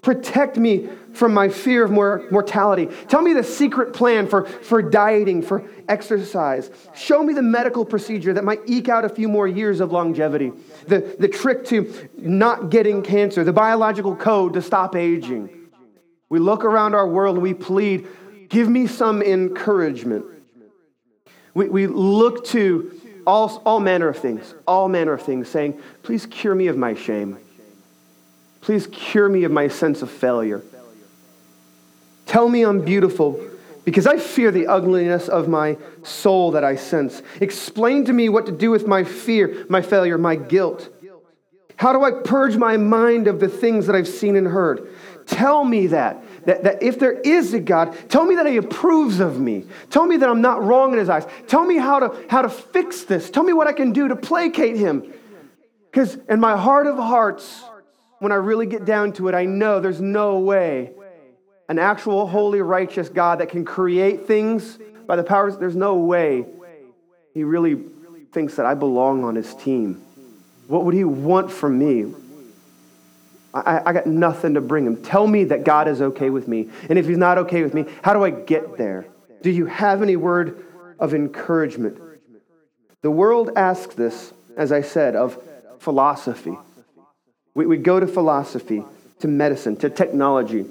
Protect 0.03 0.57
me 0.57 0.89
from 1.13 1.35
my 1.35 1.49
fear 1.49 1.85
of 1.85 1.91
mortality. 1.91 2.87
Tell 3.09 3.21
me 3.21 3.33
the 3.33 3.43
secret 3.43 3.93
plan 3.93 4.29
for, 4.29 4.47
for 4.47 4.81
dieting, 4.81 5.43
for 5.43 5.69
exercise. 5.89 6.71
Show 6.95 7.23
me 7.23 7.35
the 7.35 7.43
medical 7.43 7.85
procedure 7.85 8.33
that 8.33 8.45
might 8.45 8.61
eke 8.67 8.89
out 8.89 9.05
a 9.05 9.09
few 9.09 9.29
more 9.29 9.49
years 9.49 9.81
of 9.81 9.91
longevity. 9.91 10.53
The, 10.87 11.17
the 11.19 11.29
trick 11.29 11.65
to 11.67 12.09
not 12.17 12.71
getting 12.71 13.03
cancer, 13.03 13.43
the 13.43 13.53
biological 13.53 14.15
code 14.15 14.53
to 14.55 14.63
stop 14.63 14.95
aging. 14.95 15.51
We 16.29 16.39
look 16.39 16.65
around 16.65 16.95
our 16.95 17.09
world 17.09 17.37
and 17.37 17.43
we 17.43 17.55
plead, 17.55 18.07
give 18.49 18.69
me 18.69 18.87
some 18.87 19.23
encouragement. 19.23 20.25
We, 21.55 21.69
we 21.69 21.87
look 21.89 22.45
to 22.47 22.93
all, 23.27 23.63
all 23.67 23.81
manner 23.81 24.09
of 24.09 24.19
things, 24.19 24.55
all 24.67 24.89
manner 24.89 25.15
of 25.15 25.23
things, 25.23 25.49
saying, 25.49 25.81
please 26.03 26.25
cure 26.27 26.55
me 26.55 26.69
of 26.69 26.77
my 26.77 26.95
shame. 26.95 27.39
Please 28.61 28.87
cure 28.89 29.29
me 29.29 29.45
of 29.45 29.53
my 29.53 29.69
sense 29.69 30.03
of 30.03 30.11
failure. 30.11 30.63
Tell 32.27 32.49
me 32.49 32.63
I'm 32.63 32.85
beautiful 32.85 33.41
because 33.85 34.07
I 34.07 34.19
fear 34.19 34.51
the 34.51 34.67
ugliness 34.67 35.29
of 35.29 35.49
my 35.49 35.79
soul 36.03 36.51
that 36.51 36.63
I 36.65 36.77
sense. 36.77 37.23
Explain 37.41 38.05
to 38.05 38.13
me 38.13 38.29
what 38.29 38.45
to 38.47 38.53
do 38.53 38.71
with 38.71 38.87
my 38.87 39.03
fear, 39.05 39.65
my 39.71 39.81
failure, 39.81 40.19
my 40.19 40.37
guilt. 40.37 40.91
How 41.77 41.93
do 41.93 42.03
I 42.03 42.11
purge 42.11 42.57
my 42.57 42.77
mind 42.77 43.29
of 43.29 43.41
the 43.41 43.49
things 43.49 43.87
that 43.87 43.97
I've 43.97 44.09
seen 44.09 44.37
and 44.37 44.47
heard? 44.47 44.89
Tell 45.27 45.65
me 45.65 45.87
that, 45.89 46.23
that, 46.45 46.65
that 46.65 46.83
if 46.83 46.99
there 46.99 47.13
is 47.13 47.55
a 47.55 47.61
God, 47.61 47.97
tell 48.09 48.25
me 48.25 48.35
that 48.35 48.47
He 48.47 48.57
approves 48.57 49.21
of 49.21 49.39
me. 49.39 49.65
Tell 49.89 50.05
me 50.05 50.17
that 50.17 50.29
I'm 50.29 50.41
not 50.41 50.63
wrong 50.63 50.93
in 50.93 50.99
His 50.99 51.09
eyes. 51.09 51.27
Tell 51.47 51.65
me 51.65 51.77
how 51.77 52.01
to, 52.01 52.27
how 52.29 52.43
to 52.43 52.49
fix 52.49 53.05
this. 53.05 53.31
Tell 53.31 53.43
me 53.43 53.53
what 53.53 53.67
I 53.67 53.73
can 53.73 53.93
do 53.93 54.09
to 54.09 54.17
placate 54.17 54.77
Him. 54.77 55.15
Because 55.91 56.17
in 56.29 56.41
my 56.41 56.57
heart 56.57 56.87
of 56.87 56.97
hearts, 56.97 57.63
when 58.19 58.33
I 58.33 58.37
really 58.37 58.67
get 58.67 58.85
down 58.85 59.13
to 59.15 59.29
it, 59.29 59.35
I 59.35 59.45
know 59.45 59.81
there's 59.81 60.01
no 60.01 60.39
way 60.39 60.93
an 61.69 61.79
actual 61.79 62.27
holy, 62.27 62.63
righteous 62.63 63.11
God 63.11 63.41
that 63.41 63.51
can 63.51 63.65
create 63.65 64.27
things 64.27 64.79
by 65.07 65.17
the 65.17 65.23
powers, 65.23 65.57
there's 65.57 65.77
no 65.77 65.97
way 65.97 66.47
he 67.35 67.45
really 67.45 67.83
thinks 68.33 68.57
that 68.57 68.67
I 68.67 68.75
belong 68.75 69.25
on 69.25 69.35
his 69.35 69.55
team. 69.55 70.03
What 70.67 70.85
would 70.85 70.95
he 70.95 71.05
want 71.05 71.51
from 71.51 71.79
me? 71.79 72.15
I, 73.55 73.81
I, 73.87 73.93
got 73.95 74.07
nothing 74.07 74.55
to 74.55 74.61
bring 74.61 74.87
him. 74.87 75.03
Tell 75.03 75.27
me 75.27 75.45
that 75.45 75.65
God 75.65 75.89
is 75.89 76.03
okay 76.03 76.29
with 76.29 76.47
me. 76.47 76.69
And 76.91 76.99
if 76.99 77.07
he's 77.07 77.17
not 77.17 77.39
okay 77.39 77.63
with 77.63 77.73
me, 77.73 77.87
how 78.03 78.13
do 78.13 78.23
I 78.23 78.31
get 78.31 78.77
there? 78.77 79.07
Do 79.43 79.51
you 79.51 79.65
have 79.65 80.03
any 80.03 80.17
word 80.17 80.67
of 80.99 81.15
encouragement? 81.15 81.99
The 83.01 83.11
world 83.11 83.53
asks 83.57 83.95
this, 83.95 84.35
as 84.57 84.71
I 84.71 84.83
said, 84.83 85.17
of 85.17 85.43
philosophy. 85.79 86.59
We, 87.59 87.67
we 87.67 87.77
go 87.77 87.99
to 87.99 88.07
philosophy, 88.07 88.85
to 89.19 89.27
medicine, 89.27 89.75
to 89.79 89.91
technology. 89.91 90.65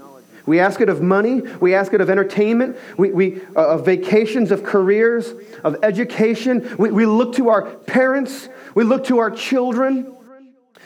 We 0.45 0.61
ask 0.61 0.79
it 0.79 0.87
of 0.87 1.01
money. 1.01 1.41
We 1.41 1.75
ask 1.75 1.93
it 1.93 1.99
of 1.99 2.09
entertainment. 2.09 2.77
We, 2.97 3.11
we, 3.11 3.41
uh, 3.57 3.73
of 3.73 3.83
vacations, 3.83 4.51
of 4.51 4.63
careers, 4.63 5.33
of 5.65 5.83
education. 5.83 6.77
We, 6.79 6.91
we 6.91 7.05
look 7.05 7.35
to 7.35 7.49
our 7.49 7.65
parents. 7.65 8.47
We 8.73 8.85
look 8.85 9.03
to 9.07 9.17
our 9.17 9.29
children, 9.29 10.15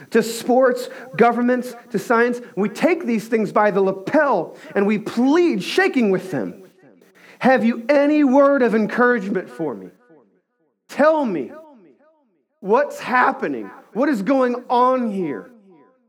to 0.09 0.23
sports, 0.23 0.89
governments, 1.15 1.75
to 1.91 1.99
science. 1.99 2.41
We 2.55 2.69
take 2.69 3.05
these 3.05 3.27
things 3.27 3.51
by 3.51 3.69
the 3.69 3.81
lapel 3.81 4.57
and 4.73 4.87
we 4.87 4.97
plead, 4.97 5.61
shaking 5.61 6.09
with 6.09 6.31
them. 6.31 6.63
Have 7.37 7.63
you 7.63 7.85
any 7.89 8.23
word 8.23 8.63
of 8.63 8.73
encouragement 8.73 9.51
for 9.51 9.75
me? 9.75 9.91
Tell 10.89 11.23
me 11.25 11.51
what's 12.59 12.99
happening. 12.99 13.69
What 13.93 14.09
is 14.09 14.23
going 14.23 14.55
on 14.67 15.11
here? 15.11 15.50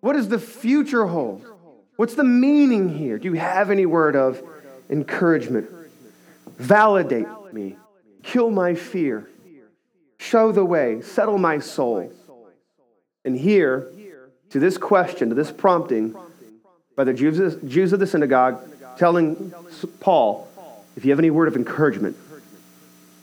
What 0.03 0.15
does 0.15 0.29
the 0.29 0.41
future 0.41 1.07
hold? 1.07 1.47
What's 1.95 2.15
the 2.15 2.25
meaning 2.25 2.89
here? 2.89 3.19
Do 3.19 3.29
you 3.29 3.35
have 3.35 3.71
any 3.71 3.87
word 3.87 4.17
of 4.17 4.43
encouragement? 4.91 5.71
Validate 6.59 7.29
me. 7.53 7.77
Kill 8.25 8.51
my 8.51 8.75
fear. 8.75 9.31
Show 10.19 10.51
the 10.51 10.65
way. 10.65 11.03
Settle 11.03 11.39
my 11.39 11.61
soul. 11.61 12.13
And 13.25 13.39
here, 13.39 13.87
to 14.51 14.59
this 14.59 14.77
question, 14.77 15.29
to 15.29 15.37
this 15.37 15.53
prompting, 15.53 16.17
by 16.97 17.05
the 17.05 17.15
Jews, 17.15 17.39
of 17.93 18.01
the 18.01 18.07
synagogue 18.07 18.61
telling 18.99 19.55
Paul, 20.01 20.49
if 20.97 21.05
you 21.05 21.13
have 21.13 21.21
any 21.21 21.31
word 21.31 21.47
of 21.47 21.55
encouragement, 21.55 22.17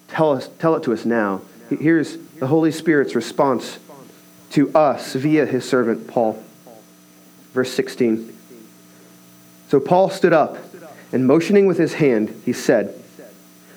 tell, 0.07 0.31
us, 0.31 0.49
tell 0.59 0.75
it 0.75 0.83
to 0.83 0.93
us 0.93 1.03
now. 1.03 1.41
Here's 1.69 2.15
the 2.39 2.47
Holy 2.47 2.71
Spirit's 2.71 3.15
response 3.15 3.79
to 4.51 4.73
us 4.73 5.13
via 5.15 5.45
his 5.45 5.67
servant 5.67 6.07
Paul. 6.07 6.41
Verse 7.53 7.71
16. 7.73 8.35
So 9.69 9.79
Paul 9.79 10.09
stood 10.09 10.33
up, 10.33 10.57
and 11.11 11.25
motioning 11.25 11.67
with 11.67 11.77
his 11.77 11.93
hand, 11.93 12.41
he 12.45 12.53
said, 12.53 12.95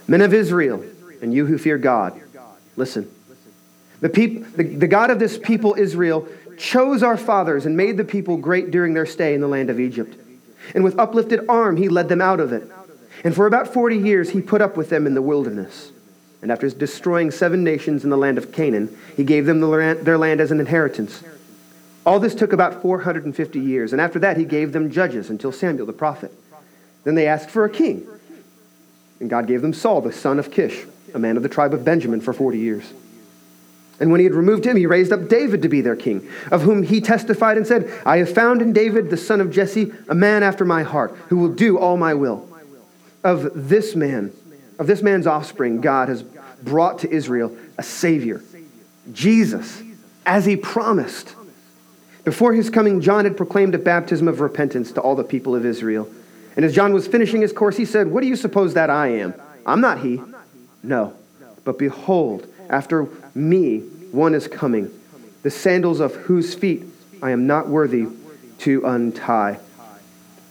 Men 0.07 0.21
of 0.23 0.35
Israel, 0.35 0.85
and 1.21 1.33
you 1.33 1.47
who 1.47 1.59
fear 1.59 1.79
God, 1.79 2.21
listen. 2.77 3.11
The, 4.01 4.09
peop- 4.09 4.57
the, 4.57 4.65
the 4.65 4.89
God 4.89 5.11
of 5.11 5.19
this 5.19 5.39
people, 5.39 5.75
Israel, 5.79 6.27
chose 6.59 7.03
our 7.03 7.17
fathers 7.17 7.67
and 7.67 7.77
made 7.77 7.97
the 7.97 8.05
people 8.05 8.37
great 8.37 8.71
during 8.71 8.95
their 8.95 9.07
stay 9.07 9.35
in 9.35 9.41
the 9.41 9.49
land 9.49 9.71
of 9.71 9.79
Egypt. 9.79 10.17
And 10.75 10.85
with 10.85 10.99
uplifted 10.99 11.47
arm, 11.49 11.77
he 11.77 11.89
led 11.89 12.09
them 12.09 12.21
out 12.21 12.41
of 12.41 12.53
it. 12.53 12.65
And 13.25 13.35
for 13.35 13.47
about 13.47 13.73
40 13.73 13.97
years, 13.97 14.31
he 14.31 14.41
put 14.41 14.61
up 14.61 14.77
with 14.77 14.89
them 14.89 15.07
in 15.07 15.15
the 15.15 15.23
wilderness. 15.23 15.93
And 16.41 16.51
after 16.51 16.69
destroying 16.71 17.31
seven 17.31 17.63
nations 17.63 18.03
in 18.03 18.11
the 18.11 18.17
land 18.17 18.39
of 18.39 18.53
Canaan, 18.53 18.97
he 19.17 19.23
gave 19.23 19.47
them 19.47 19.61
their 19.61 20.19
land 20.19 20.41
as 20.41 20.51
an 20.51 20.59
inheritance. 20.59 21.23
All 22.05 22.19
this 22.19 22.35
took 22.35 22.53
about 22.53 22.83
450 22.83 23.61
years, 23.61 23.93
and 23.93 24.01
after 24.01 24.19
that 24.21 24.37
he 24.37 24.45
gave 24.45 24.73
them 24.73 24.91
judges 24.91 25.31
until 25.31 25.53
Samuel 25.53 25.87
the 25.87 25.93
prophet. 25.93 26.33
Then 27.05 27.15
they 27.15 27.27
asked 27.27 27.51
for 27.51 27.65
a 27.65 27.71
king, 27.71 28.07
and 29.21 29.31
God 29.31 29.47
gave 29.47 29.63
them 29.63 29.73
Saul, 29.73 30.01
the 30.01 30.13
son 30.13 30.39
of 30.39 30.51
Kish, 30.51 30.85
a 31.15 31.19
man 31.19 31.37
of 31.37 31.43
the 31.43 31.49
tribe 31.49 31.75
of 31.75 31.85
Benjamin, 31.85 32.21
for 32.21 32.33
40 32.33 32.59
years. 32.59 32.93
And 34.01 34.11
when 34.11 34.19
he 34.19 34.25
had 34.25 34.35
removed 34.35 34.65
him, 34.67 34.77
he 34.77 34.87
raised 34.87 35.13
up 35.13 35.29
David 35.29 35.63
to 35.63 35.69
be 35.69 35.81
their 35.81 35.95
king, 35.95 36.29
of 36.51 36.63
whom 36.63 36.83
he 36.83 37.01
testified 37.01 37.57
and 37.57 37.65
said, 37.65 37.89
I 38.05 38.19
have 38.19 38.35
found 38.35 38.61
in 38.61 38.73
David, 38.73 39.11
the 39.11 39.17
son 39.17 39.41
of 39.41 39.53
Jesse, 39.53 39.93
a 40.09 40.15
man 40.15 40.43
after 40.43 40.65
my 40.65 40.83
heart, 40.83 41.17
who 41.29 41.37
will 41.37 41.55
do 41.55 41.79
all 41.79 41.97
my 41.97 42.15
will. 42.15 42.49
Of 43.23 43.69
this 43.69 43.95
man, 43.95 44.33
of 44.81 44.89
this 44.89 45.03
man's 45.03 45.29
offspring, 45.29 45.81
God 45.81 46.09
has 46.09 46.25
brought 46.63 47.01
to 47.01 47.11
Israel 47.11 47.57
a 47.79 47.85
Savior, 47.85 48.43
Jesus, 49.13 49.81
as 50.27 50.45
he 50.45 50.57
promised. 50.57 51.37
Before 52.25 52.53
his 52.53 52.71
coming, 52.71 53.01
John 53.01 53.25
had 53.25 53.37
proclaimed 53.37 53.75
a 53.75 53.79
baptism 53.79 54.29
of 54.29 54.41
repentance 54.41 54.93
to 54.93 55.01
all 55.01 55.17
the 55.17 55.25
people 55.25 55.57
of 55.57 55.67
Israel. 55.67 56.09
And 56.57 56.65
as 56.65 56.75
John 56.75 56.93
was 56.93 57.07
finishing 57.07 57.41
his 57.41 57.53
course, 57.53 57.77
he 57.77 57.85
said, 57.85 58.07
What 58.09 58.21
do 58.21 58.29
you 58.29 58.37
suppose 58.37 58.75
that 58.75 58.91
I 58.91 59.09
am? 59.09 59.35
I'm 59.67 59.81
not 59.81 60.01
he. 60.01 60.21
No. 60.83 61.15
But 61.65 61.79
behold, 61.79 62.47
after 62.69 63.09
me, 63.35 63.81
one 64.11 64.35
is 64.35 64.47
coming, 64.47 64.91
the 65.43 65.51
sandals 65.51 66.01
of 66.01 66.15
whose 66.15 66.55
feet 66.55 66.85
I 67.23 67.31
am 67.31 67.47
not 67.47 67.69
worthy 67.69 68.07
to 68.59 68.85
untie. 68.85 69.59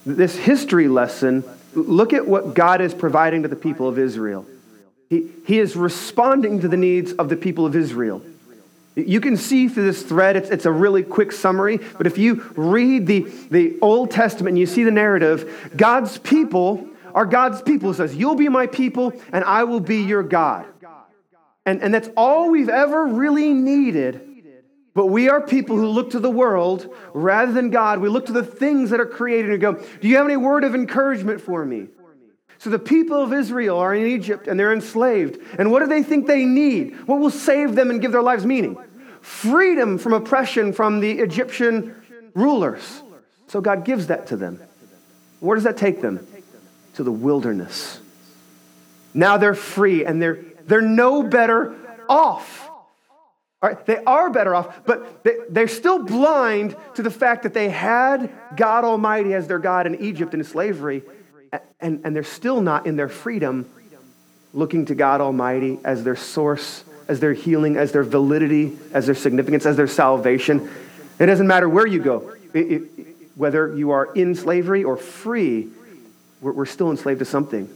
this 0.05 0.35
history 0.35 0.87
lesson, 0.87 1.43
look 1.73 2.11
at 2.11 2.27
what 2.27 2.53
God 2.53 2.81
is 2.81 2.93
providing 2.93 3.43
to 3.43 3.47
the 3.47 3.55
people 3.55 3.87
of 3.87 3.99
Israel. 3.99 4.45
He, 5.09 5.29
he 5.45 5.59
is 5.59 5.75
responding 5.75 6.61
to 6.61 6.67
the 6.67 6.77
needs 6.77 7.13
of 7.13 7.29
the 7.29 7.35
people 7.35 7.65
of 7.65 7.75
Israel. 7.75 8.21
You 8.95 9.21
can 9.21 9.37
see 9.37 9.69
through 9.69 9.85
this 9.85 10.03
thread, 10.03 10.35
it's, 10.35 10.49
it's 10.49 10.65
a 10.65 10.71
really 10.71 11.03
quick 11.03 11.31
summary, 11.31 11.79
but 11.97 12.07
if 12.07 12.17
you 12.17 12.43
read 12.55 13.07
the, 13.07 13.21
the 13.49 13.77
Old 13.81 14.11
Testament 14.11 14.49
and 14.49 14.59
you 14.59 14.65
see 14.65 14.83
the 14.83 14.91
narrative, 14.91 15.71
God's 15.75 16.17
people 16.17 16.87
are 17.13 17.25
God's 17.25 17.61
people. 17.61 17.91
It 17.91 17.95
says, 17.95 18.15
You'll 18.15 18.35
be 18.35 18.49
my 18.49 18.67
people, 18.67 19.13
and 19.31 19.43
I 19.45 19.63
will 19.63 19.79
be 19.79 20.01
your 20.01 20.23
God. 20.23 20.65
And, 21.65 21.81
and 21.81 21.93
that's 21.93 22.09
all 22.17 22.49
we've 22.49 22.69
ever 22.69 23.05
really 23.05 23.53
needed. 23.53 24.27
But 24.93 25.05
we 25.05 25.29
are 25.29 25.41
people 25.41 25.77
who 25.77 25.87
look 25.87 26.09
to 26.11 26.19
the 26.19 26.29
world 26.29 26.93
rather 27.13 27.53
than 27.53 27.69
God. 27.69 27.99
We 27.99 28.09
look 28.09 28.25
to 28.25 28.33
the 28.33 28.43
things 28.43 28.89
that 28.89 28.99
are 28.99 29.05
created 29.05 29.51
and 29.51 29.61
go, 29.61 29.73
Do 30.01 30.07
you 30.07 30.17
have 30.17 30.25
any 30.25 30.35
word 30.35 30.65
of 30.65 30.75
encouragement 30.75 31.39
for 31.39 31.63
me? 31.63 31.87
So 32.61 32.69
the 32.69 32.77
people 32.77 33.23
of 33.23 33.33
Israel 33.33 33.79
are 33.79 33.95
in 33.95 34.05
Egypt 34.05 34.47
and 34.47 34.59
they're 34.59 34.71
enslaved. 34.71 35.39
And 35.57 35.71
what 35.71 35.79
do 35.79 35.87
they 35.87 36.03
think 36.03 36.27
they 36.27 36.45
need? 36.45 37.07
What 37.07 37.19
will 37.19 37.31
save 37.31 37.73
them 37.73 37.89
and 37.89 37.99
give 37.99 38.11
their 38.11 38.21
lives 38.21 38.45
meaning? 38.45 38.77
Freedom 39.21 39.97
from 39.97 40.13
oppression 40.13 40.71
from 40.71 40.99
the 40.99 41.09
Egyptian 41.09 41.95
rulers. 42.35 43.01
So 43.47 43.61
God 43.61 43.83
gives 43.83 44.07
that 44.07 44.27
to 44.27 44.37
them. 44.37 44.61
Where 45.39 45.55
does 45.55 45.63
that 45.63 45.75
take 45.75 46.01
them? 46.01 46.27
To 46.93 47.03
the 47.03 47.11
wilderness. 47.11 47.99
Now 49.15 49.37
they're 49.37 49.55
free 49.55 50.05
and 50.05 50.21
they're, 50.21 50.43
they're 50.67 50.81
no 50.81 51.23
better 51.23 51.75
off. 52.07 52.69
All 53.63 53.71
right, 53.71 53.85
they 53.87 53.97
are 54.03 54.29
better 54.29 54.53
off, 54.53 54.85
but 54.85 55.23
they, 55.23 55.37
they're 55.49 55.67
still 55.67 56.03
blind 56.03 56.75
to 56.93 57.01
the 57.01 57.09
fact 57.09 57.41
that 57.41 57.55
they 57.55 57.69
had 57.69 58.31
God 58.55 58.83
Almighty 58.83 59.33
as 59.33 59.47
their 59.47 59.57
God 59.57 59.87
in 59.87 59.95
Egypt 59.95 60.35
in 60.35 60.43
slavery, 60.43 61.01
and, 61.79 62.01
and 62.03 62.15
they're 62.15 62.23
still 62.23 62.61
not 62.61 62.85
in 62.85 62.95
their 62.95 63.09
freedom 63.09 63.69
looking 64.53 64.85
to 64.85 64.95
God 64.95 65.21
Almighty 65.21 65.79
as 65.83 66.03
their 66.03 66.15
source, 66.15 66.83
as 67.07 67.19
their 67.19 67.33
healing, 67.33 67.77
as 67.77 67.91
their 67.91 68.03
validity, 68.03 68.77
as 68.93 69.05
their 69.05 69.15
significance, 69.15 69.65
as 69.65 69.77
their 69.77 69.87
salvation. 69.87 70.69
It 71.19 71.25
doesn't 71.25 71.47
matter 71.47 71.69
where 71.69 71.87
you 71.87 71.99
go, 71.99 72.33
it, 72.53 72.59
it, 72.59 72.83
whether 73.35 73.73
you 73.75 73.91
are 73.91 74.13
in 74.13 74.35
slavery 74.35 74.83
or 74.83 74.97
free, 74.97 75.69
we're, 76.41 76.51
we're 76.51 76.65
still 76.65 76.91
enslaved 76.91 77.19
to 77.19 77.25
something. 77.25 77.69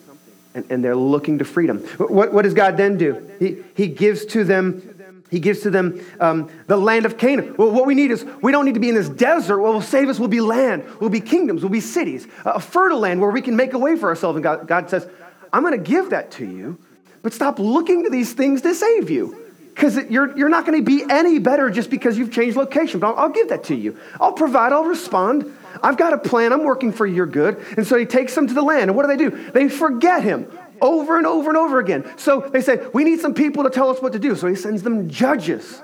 And, 0.54 0.66
and 0.70 0.84
they're 0.84 0.96
looking 0.96 1.40
to 1.40 1.46
freedom. 1.46 1.80
What, 1.98 2.32
what 2.32 2.44
does 2.44 2.54
God 2.54 2.78
then 2.78 2.98
do? 2.98 3.30
He, 3.40 3.58
he 3.76 3.88
gives 3.88 4.26
to 4.28 4.46
them 4.46 4.95
he 5.36 5.42
gives 5.42 5.60
to 5.64 5.70
them 5.70 6.00
um, 6.22 6.50
the 6.68 6.78
land 6.78 7.06
of 7.06 7.18
Canaan. 7.18 7.56
Well, 7.58 7.70
what 7.70 7.86
we 7.86 7.94
need 7.94 8.10
is 8.10 8.24
we 8.42 8.54
don't 8.54 8.64
need 8.64 8.76
to 8.76 8.80
be 8.80 8.88
in 8.88 8.96
this 8.96 9.10
desert. 9.10 9.60
What 9.60 9.74
will 9.74 9.82
save 9.82 10.08
us 10.08 10.18
will 10.18 10.30
be 10.30 10.40
land, 10.40 10.86
will 11.02 11.10
be 11.10 11.20
kingdoms, 11.20 11.62
will 11.62 11.70
be 11.70 11.82
cities, 11.82 12.26
a 12.46 12.58
fertile 12.58 13.00
land 13.00 13.20
where 13.20 13.30
we 13.30 13.42
can 13.42 13.58
make 13.58 13.74
a 13.74 13.78
way 13.78 13.98
for 13.98 14.08
ourselves. 14.08 14.38
And 14.38 14.44
God, 14.44 14.66
God 14.66 14.90
says, 14.90 15.06
I'm 15.52 15.62
going 15.62 15.74
to 15.74 15.90
give 15.90 16.12
that 16.12 16.32
to 16.32 16.46
you, 16.46 16.80
but 17.22 17.34
stop 17.34 17.60
looking 17.60 18.06
to 18.06 18.10
these 18.10 18.32
things 18.32 18.62
to 18.62 18.74
save 18.74 19.10
you. 19.10 19.38
Because 19.74 19.98
you're, 20.10 20.38
you're 20.38 20.48
not 20.48 20.66
going 20.66 20.80
to 20.80 20.86
be 20.86 21.04
any 21.10 21.38
better 21.38 21.70
just 21.70 21.90
because 21.90 22.18
you've 22.18 22.32
changed 22.32 22.56
location. 22.56 23.02
But 23.02 23.08
I'll, 23.08 23.26
I'll 23.26 23.30
give 23.30 23.50
that 23.50 23.66
to 23.66 23.76
you. 23.76 24.00
I'll 24.22 24.32
provide, 24.32 24.72
I'll 24.72 24.86
respond. 24.86 25.54
I've 25.84 25.98
got 25.98 26.14
a 26.14 26.18
plan. 26.18 26.54
I'm 26.54 26.64
working 26.64 26.94
for 26.94 27.06
your 27.06 27.26
good. 27.26 27.62
And 27.76 27.86
so 27.86 27.98
he 27.98 28.06
takes 28.06 28.34
them 28.36 28.48
to 28.48 28.54
the 28.54 28.62
land. 28.62 28.90
And 28.90 28.96
what 28.96 29.02
do 29.02 29.10
they 29.10 29.18
do? 29.18 29.52
They 29.52 29.68
forget 29.68 30.24
him 30.24 30.50
over 30.82 31.18
and 31.18 31.26
over 31.26 31.50
and 31.50 31.58
over 31.58 31.80
again. 31.80 32.18
So 32.18 32.42
they 32.42 32.62
say, 32.62 32.86
We 32.94 33.04
need 33.04 33.20
some 33.20 33.34
people 33.34 33.64
to 33.64 33.70
tell 33.70 33.90
us 33.90 34.02
what 34.02 34.14
to 34.14 34.20
do. 34.20 34.36
So 34.36 34.48
he 34.48 34.56
sends 34.56 34.84
them 34.84 35.10
judges. 35.10 35.82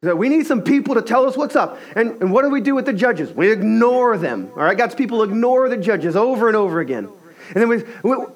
That 0.00 0.18
we 0.18 0.28
need 0.28 0.46
some 0.46 0.60
people 0.60 0.94
to 0.96 1.02
tell 1.02 1.26
us 1.26 1.34
what's 1.34 1.56
up. 1.56 1.78
And, 1.96 2.20
and 2.20 2.30
what 2.30 2.42
do 2.42 2.50
we 2.50 2.60
do 2.60 2.74
with 2.74 2.84
the 2.84 2.92
judges? 2.92 3.32
We 3.32 3.50
ignore 3.50 4.18
them. 4.18 4.50
All 4.54 4.62
right, 4.62 4.76
God's 4.76 4.94
people 4.94 5.22
ignore 5.22 5.70
the 5.70 5.78
judges 5.78 6.14
over 6.14 6.46
and 6.46 6.56
over 6.56 6.80
again. 6.80 7.08
And 7.54 7.56
then 7.56 7.68
we, 7.68 7.84
we, 8.02 8.26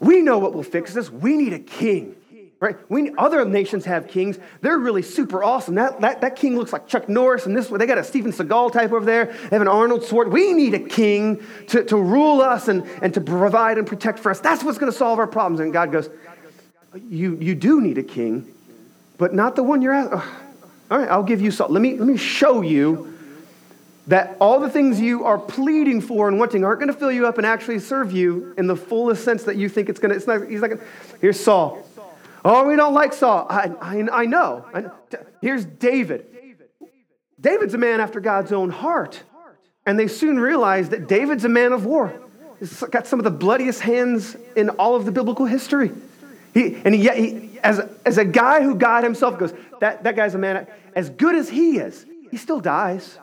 we 0.00 0.20
know 0.20 0.38
what 0.38 0.52
will 0.52 0.62
fix 0.62 0.92
this. 0.92 1.08
We 1.10 1.36
need 1.36 1.54
a 1.54 1.58
king. 1.58 2.16
Right? 2.64 2.78
We, 2.88 3.14
other 3.18 3.44
nations 3.44 3.84
have 3.84 4.08
kings. 4.08 4.38
They're 4.62 4.78
really 4.78 5.02
super 5.02 5.44
awesome. 5.44 5.74
That, 5.74 6.00
that, 6.00 6.22
that 6.22 6.34
king 6.34 6.56
looks 6.56 6.72
like 6.72 6.88
Chuck 6.88 7.10
Norris, 7.10 7.44
and 7.44 7.54
this 7.54 7.68
they 7.68 7.84
got 7.84 7.98
a 7.98 8.04
Steven 8.04 8.32
Seagal 8.32 8.72
type 8.72 8.90
over 8.90 9.04
there. 9.04 9.26
They 9.26 9.50
have 9.50 9.60
an 9.60 9.68
Arnold 9.68 10.00
Schwarzenegger. 10.00 10.30
We 10.30 10.54
need 10.54 10.72
a 10.72 10.78
king 10.78 11.42
to, 11.68 11.84
to 11.84 11.98
rule 11.98 12.40
us 12.40 12.68
and, 12.68 12.86
and 13.02 13.12
to 13.12 13.20
provide 13.20 13.76
and 13.76 13.86
protect 13.86 14.18
for 14.18 14.30
us. 14.30 14.40
That's 14.40 14.64
what's 14.64 14.78
going 14.78 14.90
to 14.90 14.96
solve 14.96 15.18
our 15.18 15.26
problems. 15.26 15.60
And 15.60 15.74
God 15.74 15.92
goes, 15.92 16.08
you, 17.06 17.36
you 17.36 17.54
do 17.54 17.82
need 17.82 17.98
a 17.98 18.02
king, 18.02 18.50
but 19.18 19.34
not 19.34 19.56
the 19.56 19.62
one 19.62 19.82
you're 19.82 19.92
at. 19.92 20.10
All 20.90 20.98
right, 20.98 21.08
I'll 21.10 21.22
give 21.22 21.42
you 21.42 21.50
Saul. 21.50 21.68
Let 21.68 21.82
me, 21.82 21.98
let 21.98 22.08
me 22.08 22.16
show 22.16 22.62
you 22.62 23.14
that 24.06 24.36
all 24.38 24.60
the 24.60 24.68
things 24.70 25.00
you 25.00 25.24
are 25.24 25.38
pleading 25.38 26.00
for 26.00 26.28
and 26.28 26.38
wanting 26.38 26.64
aren't 26.64 26.80
going 26.80 26.92
to 26.92 26.98
fill 26.98 27.12
you 27.12 27.26
up 27.26 27.36
and 27.36 27.46
actually 27.46 27.78
serve 27.78 28.12
you 28.12 28.54
in 28.56 28.66
the 28.66 28.76
fullest 28.76 29.22
sense 29.22 29.44
that 29.44 29.56
you 29.56 29.68
think 29.68 29.88
it's 29.88 29.98
going 29.98 30.10
to. 30.10 30.16
It's 30.16 30.26
not, 30.26 30.48
he's 30.48 30.60
like, 30.60 30.78
here's 31.20 31.40
Saul. 31.40 31.86
Oh, 32.44 32.66
we 32.66 32.76
don't 32.76 32.92
like 32.92 33.12
Saul. 33.14 33.46
I, 33.48 33.70
I, 33.80 34.08
I 34.12 34.26
know. 34.26 34.66
Here's 35.40 35.64
David. 35.64 36.26
David's 37.40 37.74
a 37.74 37.78
man 37.78 38.00
after 38.00 38.20
God's 38.20 38.52
own 38.52 38.70
heart. 38.70 39.22
And 39.86 39.98
they 39.98 40.08
soon 40.08 40.38
realize 40.38 40.90
that 40.90 41.08
David's 41.08 41.44
a 41.44 41.48
man 41.48 41.72
of 41.72 41.84
war. 41.84 42.12
He's 42.58 42.80
got 42.82 43.06
some 43.06 43.18
of 43.18 43.24
the 43.24 43.30
bloodiest 43.30 43.80
hands 43.80 44.36
in 44.56 44.70
all 44.70 44.94
of 44.96 45.04
the 45.04 45.12
biblical 45.12 45.46
history. 45.46 45.90
He, 46.52 46.76
and 46.84 46.94
yet, 46.94 47.16
he, 47.16 47.58
as, 47.62 47.80
as 48.04 48.16
a 48.16 48.24
guy 48.24 48.62
who 48.62 48.76
God 48.76 49.04
himself 49.04 49.38
goes, 49.38 49.52
that, 49.80 50.04
that 50.04 50.16
guy's 50.16 50.34
a 50.34 50.38
man, 50.38 50.66
as 50.94 51.10
good 51.10 51.34
as 51.34 51.48
he 51.48 51.78
is, 51.78 52.06
he 52.30 52.36
still 52.36 52.60
dies. 52.60 53.18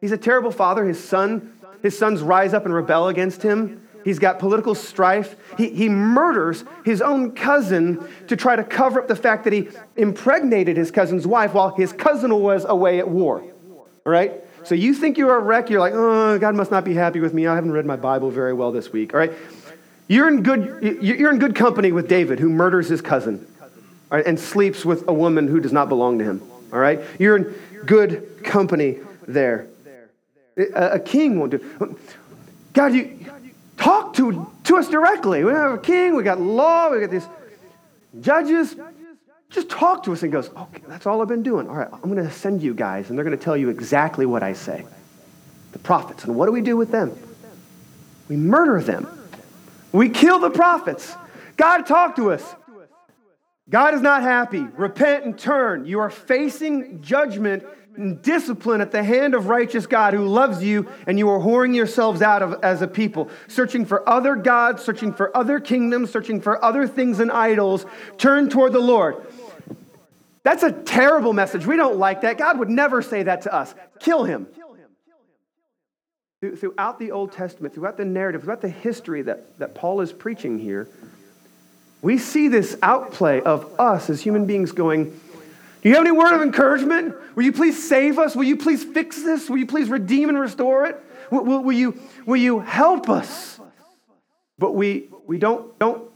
He's 0.00 0.12
a 0.12 0.18
terrible 0.18 0.50
father. 0.50 0.84
His 0.84 1.02
son, 1.02 1.52
his 1.82 1.96
sons 1.98 2.22
rise 2.22 2.54
up 2.54 2.64
and 2.64 2.74
rebel 2.74 3.08
against 3.08 3.42
him. 3.42 3.83
He's 4.04 4.18
got 4.18 4.38
political 4.38 4.74
strife. 4.74 5.36
He, 5.56 5.70
he 5.70 5.88
murders 5.88 6.64
his 6.84 7.00
own 7.00 7.32
cousin 7.32 8.06
to 8.28 8.36
try 8.36 8.54
to 8.54 8.62
cover 8.62 9.00
up 9.00 9.08
the 9.08 9.16
fact 9.16 9.44
that 9.44 9.52
he 9.52 9.68
impregnated 9.96 10.76
his 10.76 10.90
cousin's 10.90 11.26
wife 11.26 11.54
while 11.54 11.74
his 11.74 11.92
cousin 11.92 12.34
was 12.34 12.64
away 12.64 12.98
at 12.98 13.08
war. 13.08 13.42
All 14.06 14.12
right? 14.12 14.32
So 14.64 14.74
you 14.74 14.94
think 14.94 15.18
you're 15.18 15.36
a 15.36 15.40
wreck, 15.40 15.70
you're 15.70 15.80
like, 15.80 15.94
oh, 15.94 16.38
God 16.38 16.54
must 16.54 16.70
not 16.70 16.84
be 16.84 16.94
happy 16.94 17.20
with 17.20 17.34
me. 17.34 17.46
I 17.46 17.54
haven't 17.54 17.72
read 17.72 17.86
my 17.86 17.96
Bible 17.96 18.30
very 18.30 18.52
well 18.52 18.72
this 18.72 18.92
week. 18.92 19.14
All 19.14 19.20
right? 19.20 19.32
You're 20.08 20.28
in 20.28 20.42
good, 20.42 21.00
you're 21.02 21.30
in 21.30 21.38
good 21.38 21.54
company 21.54 21.92
with 21.92 22.08
David, 22.08 22.38
who 22.38 22.50
murders 22.50 22.88
his 22.88 23.00
cousin 23.00 23.46
all 24.10 24.18
right, 24.18 24.26
and 24.26 24.38
sleeps 24.38 24.84
with 24.84 25.08
a 25.08 25.12
woman 25.12 25.48
who 25.48 25.60
does 25.60 25.72
not 25.72 25.88
belong 25.88 26.18
to 26.18 26.24
him. 26.24 26.42
All 26.72 26.78
right? 26.78 27.00
You're 27.18 27.36
in 27.36 27.54
good 27.86 28.44
company 28.44 28.98
there. 29.26 29.66
A, 30.56 30.92
a 30.92 31.00
king 31.00 31.38
won't 31.38 31.52
do. 31.52 31.98
God, 32.74 32.92
you, 32.92 33.18
talk 33.84 34.14
to, 34.14 34.50
to 34.64 34.76
us 34.78 34.88
directly. 34.88 35.44
We 35.44 35.52
have 35.52 35.72
a 35.72 35.78
king, 35.78 36.16
we 36.16 36.22
got 36.22 36.40
law, 36.40 36.90
we 36.90 37.00
got 37.00 37.10
these 37.10 37.28
judges. 38.20 38.74
Just 39.50 39.68
talk 39.68 40.02
to 40.04 40.12
us 40.12 40.22
and 40.22 40.32
goes, 40.32 40.48
okay, 40.48 40.82
that's 40.88 41.06
all 41.06 41.20
I've 41.20 41.28
been 41.28 41.42
doing. 41.42 41.68
All 41.68 41.76
right, 41.76 41.88
I'm 41.92 42.10
going 42.10 42.16
to 42.16 42.30
send 42.32 42.62
you 42.62 42.74
guys, 42.74 43.10
and 43.10 43.18
they're 43.18 43.24
going 43.24 43.36
to 43.36 43.44
tell 43.44 43.56
you 43.56 43.68
exactly 43.68 44.24
what 44.24 44.42
I 44.42 44.54
say. 44.54 44.84
The 45.72 45.78
prophets. 45.78 46.24
And 46.24 46.34
what 46.34 46.46
do 46.46 46.52
we 46.52 46.62
do 46.62 46.76
with 46.76 46.90
them? 46.90 47.16
We 48.28 48.36
murder 48.36 48.80
them. 48.80 49.06
We 49.92 50.08
kill 50.08 50.38
the 50.38 50.50
prophets. 50.50 51.14
God, 51.56 51.86
talk 51.86 52.16
to 52.16 52.32
us. 52.32 52.54
God 53.68 53.94
is 53.94 54.00
not 54.00 54.22
happy. 54.22 54.60
Repent 54.60 55.24
and 55.24 55.38
turn. 55.38 55.84
You 55.84 56.00
are 56.00 56.10
facing 56.10 57.02
judgment 57.02 57.64
discipline 58.22 58.80
at 58.80 58.90
the 58.90 59.02
hand 59.02 59.34
of 59.34 59.46
righteous 59.46 59.86
God 59.86 60.14
who 60.14 60.26
loves 60.26 60.62
you, 60.62 60.88
and 61.06 61.18
you 61.18 61.28
are 61.30 61.38
whoring 61.38 61.74
yourselves 61.74 62.22
out 62.22 62.42
of, 62.42 62.62
as 62.62 62.82
a 62.82 62.88
people, 62.88 63.30
searching 63.48 63.86
for 63.86 64.08
other 64.08 64.34
gods, 64.34 64.82
searching 64.82 65.12
for 65.12 65.36
other 65.36 65.60
kingdoms, 65.60 66.10
searching 66.10 66.40
for 66.40 66.62
other 66.64 66.86
things 66.86 67.20
and 67.20 67.30
idols. 67.30 67.86
Turn 68.18 68.48
toward 68.48 68.72
the 68.72 68.80
Lord. 68.80 69.26
That's 70.42 70.62
a 70.62 70.72
terrible 70.72 71.32
message. 71.32 71.66
We 71.66 71.76
don't 71.76 71.96
like 71.96 72.20
that. 72.20 72.36
God 72.36 72.58
would 72.58 72.68
never 72.68 73.00
say 73.00 73.22
that 73.22 73.42
to 73.42 73.54
us. 73.54 73.74
Kill 73.98 74.24
him. 74.24 74.46
Throughout 76.40 76.98
the 76.98 77.12
Old 77.12 77.32
Testament, 77.32 77.74
throughout 77.74 77.96
the 77.96 78.04
narrative, 78.04 78.42
throughout 78.42 78.60
the 78.60 78.68
history 78.68 79.22
that, 79.22 79.58
that 79.58 79.74
Paul 79.74 80.02
is 80.02 80.12
preaching 80.12 80.58
here, 80.58 80.88
we 82.02 82.18
see 82.18 82.48
this 82.48 82.76
outplay 82.82 83.40
of 83.40 83.80
us 83.80 84.10
as 84.10 84.20
human 84.20 84.44
beings 84.44 84.72
going, 84.72 85.18
do 85.84 85.90
you 85.90 85.96
have 85.96 86.06
any 86.06 86.16
word 86.16 86.32
of 86.32 86.40
encouragement? 86.40 87.14
Will 87.36 87.42
you 87.42 87.52
please 87.52 87.86
save 87.86 88.18
us? 88.18 88.34
Will 88.34 88.44
you 88.44 88.56
please 88.56 88.82
fix 88.82 89.22
this? 89.22 89.50
Will 89.50 89.58
you 89.58 89.66
please 89.66 89.90
redeem 89.90 90.30
and 90.30 90.40
restore 90.40 90.86
it? 90.86 90.98
Will, 91.30 91.44
will, 91.44 91.62
will 91.62 91.74
you, 91.74 92.00
will 92.24 92.38
you 92.38 92.60
help 92.60 93.10
us? 93.10 93.60
But 94.58 94.74
we, 94.74 95.08
we 95.26 95.36
don't, 95.36 95.78
don't 95.78 96.08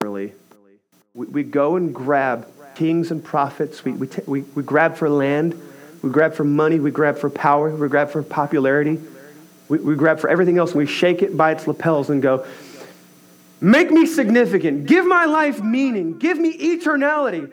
really. 0.00 0.32
We, 1.12 1.26
we 1.26 1.42
go 1.42 1.76
and 1.76 1.94
grab 1.94 2.48
kings 2.74 3.10
and 3.10 3.22
prophets. 3.22 3.84
We, 3.84 3.92
we, 3.92 4.06
t- 4.06 4.22
we, 4.26 4.40
we 4.40 4.62
grab 4.62 4.96
for 4.96 5.10
land. 5.10 5.54
We 6.00 6.08
grab 6.08 6.32
for 6.32 6.44
money. 6.44 6.80
We 6.80 6.90
grab 6.90 7.18
for 7.18 7.28
power. 7.28 7.68
We 7.68 7.88
grab 7.90 8.08
for 8.08 8.22
popularity. 8.22 8.98
We, 9.68 9.80
we 9.80 9.96
grab 9.96 10.18
for 10.18 10.30
everything 10.30 10.56
else 10.56 10.70
and 10.70 10.78
we 10.78 10.86
shake 10.86 11.20
it 11.20 11.36
by 11.36 11.52
its 11.52 11.66
lapels 11.66 12.08
and 12.08 12.22
go, 12.22 12.46
Make 13.60 13.90
me 13.90 14.06
significant. 14.06 14.86
Give 14.86 15.06
my 15.06 15.26
life 15.26 15.62
meaning. 15.62 16.18
Give 16.18 16.38
me 16.38 16.56
eternality. 16.56 17.52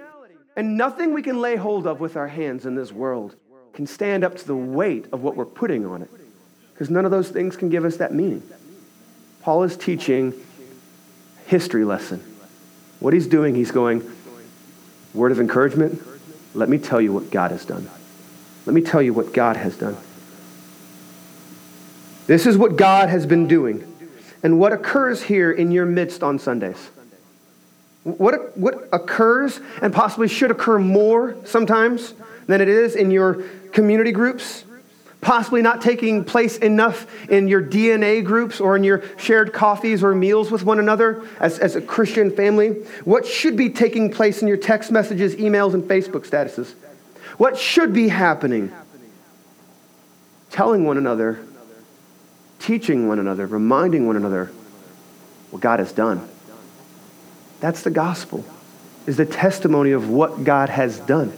And 0.55 0.77
nothing 0.77 1.13
we 1.13 1.21
can 1.21 1.41
lay 1.41 1.55
hold 1.55 1.87
of 1.87 1.99
with 1.99 2.15
our 2.15 2.27
hands 2.27 2.65
in 2.65 2.75
this 2.75 2.91
world 2.91 3.35
can 3.73 3.87
stand 3.87 4.23
up 4.23 4.37
to 4.37 4.45
the 4.45 4.55
weight 4.55 5.07
of 5.11 5.23
what 5.23 5.35
we're 5.35 5.45
putting 5.45 5.85
on 5.85 6.01
it. 6.01 6.09
because 6.73 6.89
none 6.89 7.05
of 7.05 7.11
those 7.11 7.29
things 7.29 7.55
can 7.55 7.69
give 7.69 7.85
us 7.85 7.97
that 7.97 8.13
meaning. 8.13 8.41
Paul 9.41 9.63
is 9.63 9.77
teaching 9.77 10.33
history 11.45 11.85
lesson. 11.85 12.19
What 12.99 13.13
he's 13.13 13.27
doing, 13.27 13.53
he's 13.55 13.71
going, 13.71 14.09
word 15.13 15.31
of 15.31 15.39
encouragement, 15.39 16.01
let 16.53 16.69
me 16.69 16.77
tell 16.77 17.01
you 17.01 17.11
what 17.11 17.29
God 17.31 17.51
has 17.51 17.65
done. 17.65 17.89
Let 18.65 18.73
me 18.73 18.81
tell 18.81 19.01
you 19.01 19.13
what 19.13 19.33
God 19.33 19.57
has 19.57 19.77
done. 19.77 19.97
This 22.25 22.45
is 22.45 22.57
what 22.57 22.77
God 22.77 23.09
has 23.09 23.25
been 23.25 23.47
doing 23.47 23.85
and 24.43 24.59
what 24.59 24.71
occurs 24.71 25.23
here 25.23 25.51
in 25.51 25.71
your 25.71 25.85
midst 25.85 26.23
on 26.23 26.39
Sundays. 26.39 26.89
What, 28.03 28.57
what 28.57 28.89
occurs 28.91 29.59
and 29.81 29.93
possibly 29.93 30.27
should 30.27 30.51
occur 30.51 30.77
more 30.77 31.37
sometimes 31.45 32.13
than 32.47 32.59
it 32.59 32.67
is 32.67 32.95
in 32.95 33.11
your 33.11 33.43
community 33.71 34.11
groups, 34.11 34.65
possibly 35.21 35.61
not 35.61 35.81
taking 35.81 36.25
place 36.25 36.57
enough 36.57 37.07
in 37.29 37.47
your 37.47 37.63
DNA 37.63 38.23
groups 38.23 38.59
or 38.59 38.75
in 38.75 38.83
your 38.83 39.03
shared 39.17 39.53
coffees 39.53 40.03
or 40.03 40.13
meals 40.13 40.51
with 40.51 40.63
one 40.63 40.79
another 40.79 41.25
as, 41.39 41.59
as 41.59 41.77
a 41.77 41.81
Christian 41.81 42.29
family. 42.29 42.71
What 43.05 43.25
should 43.25 43.55
be 43.55 43.69
taking 43.69 44.11
place 44.11 44.41
in 44.41 44.49
your 44.49 44.57
text 44.57 44.91
messages, 44.91 45.35
emails, 45.35 45.73
and 45.73 45.83
Facebook 45.83 46.27
statuses? 46.27 46.73
What 47.37 47.57
should 47.57 47.93
be 47.93 48.09
happening? 48.09 48.71
Telling 50.51 50.83
one 50.83 50.97
another, 50.97 51.39
teaching 52.59 53.07
one 53.07 53.17
another, 53.17 53.47
reminding 53.47 54.05
one 54.05 54.17
another 54.17 54.51
what 55.51 55.61
God 55.61 55.79
has 55.79 55.93
done. 55.93 56.27
That's 57.63 57.81
the 57.81 57.91
gospel, 57.91 58.43
is 59.07 59.15
the 59.15 59.25
testimony 59.25 59.91
of 59.91 60.09
what 60.09 60.43
God 60.43 60.67
has 60.67 60.99
done. 60.99 61.31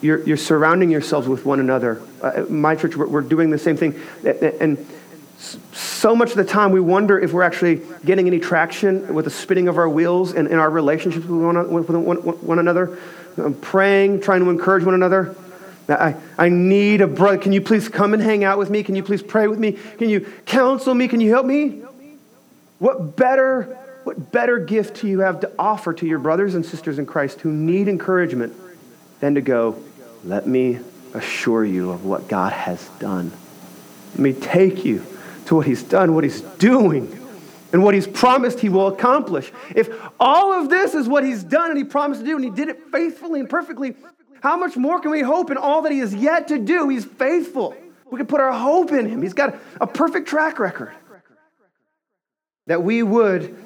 You're, 0.00 0.20
you're 0.24 0.36
surrounding 0.36 0.90
yourselves 0.90 1.28
with 1.28 1.46
one 1.46 1.60
another. 1.60 2.02
Uh, 2.20 2.44
my 2.48 2.74
church, 2.74 2.96
we're, 2.96 3.06
we're 3.06 3.20
doing 3.20 3.50
the 3.50 3.56
same 3.56 3.76
thing. 3.76 4.00
And 4.58 4.84
so 5.38 6.16
much 6.16 6.32
of 6.32 6.38
the 6.38 6.44
time 6.44 6.72
we 6.72 6.80
wonder 6.80 7.20
if 7.20 7.32
we're 7.32 7.44
actually 7.44 7.82
getting 8.04 8.26
any 8.26 8.40
traction 8.40 9.14
with 9.14 9.26
the 9.26 9.30
spinning 9.30 9.68
of 9.68 9.78
our 9.78 9.88
wheels 9.88 10.32
and 10.32 10.48
in 10.48 10.58
our 10.58 10.68
relationships 10.68 11.24
with 11.24 11.40
one, 11.40 11.72
with 11.72 11.88
one, 11.88 12.16
one 12.16 12.58
another. 12.58 12.98
I'm 13.36 13.54
praying, 13.54 14.22
trying 14.22 14.40
to 14.40 14.50
encourage 14.50 14.82
one 14.82 14.94
another. 14.94 15.36
I, 15.88 16.16
I 16.36 16.48
need 16.48 17.00
a 17.00 17.06
brother. 17.06 17.38
Can 17.38 17.52
you 17.52 17.60
please 17.60 17.88
come 17.88 18.12
and 18.12 18.20
hang 18.20 18.42
out 18.42 18.58
with 18.58 18.70
me? 18.70 18.82
Can 18.82 18.96
you 18.96 19.04
please 19.04 19.22
pray 19.22 19.46
with 19.46 19.60
me? 19.60 19.78
Can 19.98 20.08
you 20.08 20.22
counsel 20.46 20.94
me? 20.94 21.06
Can 21.06 21.20
you 21.20 21.30
help 21.30 21.46
me? 21.46 21.82
What 22.80 23.14
better, 23.14 23.78
what 24.04 24.32
better 24.32 24.58
gift 24.58 25.00
do 25.00 25.08
you 25.08 25.20
have 25.20 25.40
to 25.40 25.50
offer 25.58 25.92
to 25.94 26.06
your 26.06 26.18
brothers 26.18 26.54
and 26.54 26.64
sisters 26.64 26.98
in 26.98 27.06
Christ 27.06 27.40
who 27.40 27.52
need 27.52 27.88
encouragement 27.88 28.54
than 29.20 29.34
to 29.36 29.40
go, 29.40 29.82
let 30.24 30.46
me 30.46 30.80
assure 31.14 31.64
you 31.64 31.90
of 31.90 32.04
what 32.04 32.28
God 32.28 32.52
has 32.52 32.88
done. 32.98 33.32
Let 34.12 34.18
me 34.18 34.32
take 34.32 34.84
you 34.84 35.04
to 35.46 35.56
what 35.56 35.66
he's 35.66 35.82
done, 35.82 36.14
what 36.14 36.24
he's 36.24 36.40
doing, 36.40 37.18
and 37.72 37.82
what 37.82 37.94
he's 37.94 38.06
promised 38.06 38.60
he 38.60 38.68
will 38.68 38.88
accomplish. 38.88 39.52
If 39.74 39.88
all 40.20 40.52
of 40.52 40.68
this 40.68 40.94
is 40.94 41.08
what 41.08 41.24
he's 41.24 41.42
done 41.42 41.70
and 41.70 41.78
he 41.78 41.84
promised 41.84 42.20
to 42.20 42.26
do, 42.26 42.36
and 42.36 42.44
he 42.44 42.50
did 42.50 42.68
it 42.68 42.80
faithfully 42.90 43.40
and 43.40 43.48
perfectly, 43.48 43.94
how 44.42 44.56
much 44.56 44.76
more 44.76 45.00
can 45.00 45.10
we 45.10 45.20
hope 45.20 45.50
in 45.50 45.56
all 45.56 45.82
that 45.82 45.92
he 45.92 45.98
has 46.00 46.14
yet 46.14 46.48
to 46.48 46.58
do? 46.58 46.88
He's 46.88 47.04
faithful. 47.04 47.76
We 48.10 48.18
can 48.18 48.26
put 48.26 48.40
our 48.40 48.52
hope 48.52 48.92
in 48.92 49.08
him. 49.08 49.22
He's 49.22 49.34
got 49.34 49.56
a 49.80 49.86
perfect 49.86 50.28
track 50.28 50.58
record. 50.58 50.92
That 52.66 52.82
we 52.82 53.02
would 53.02 53.56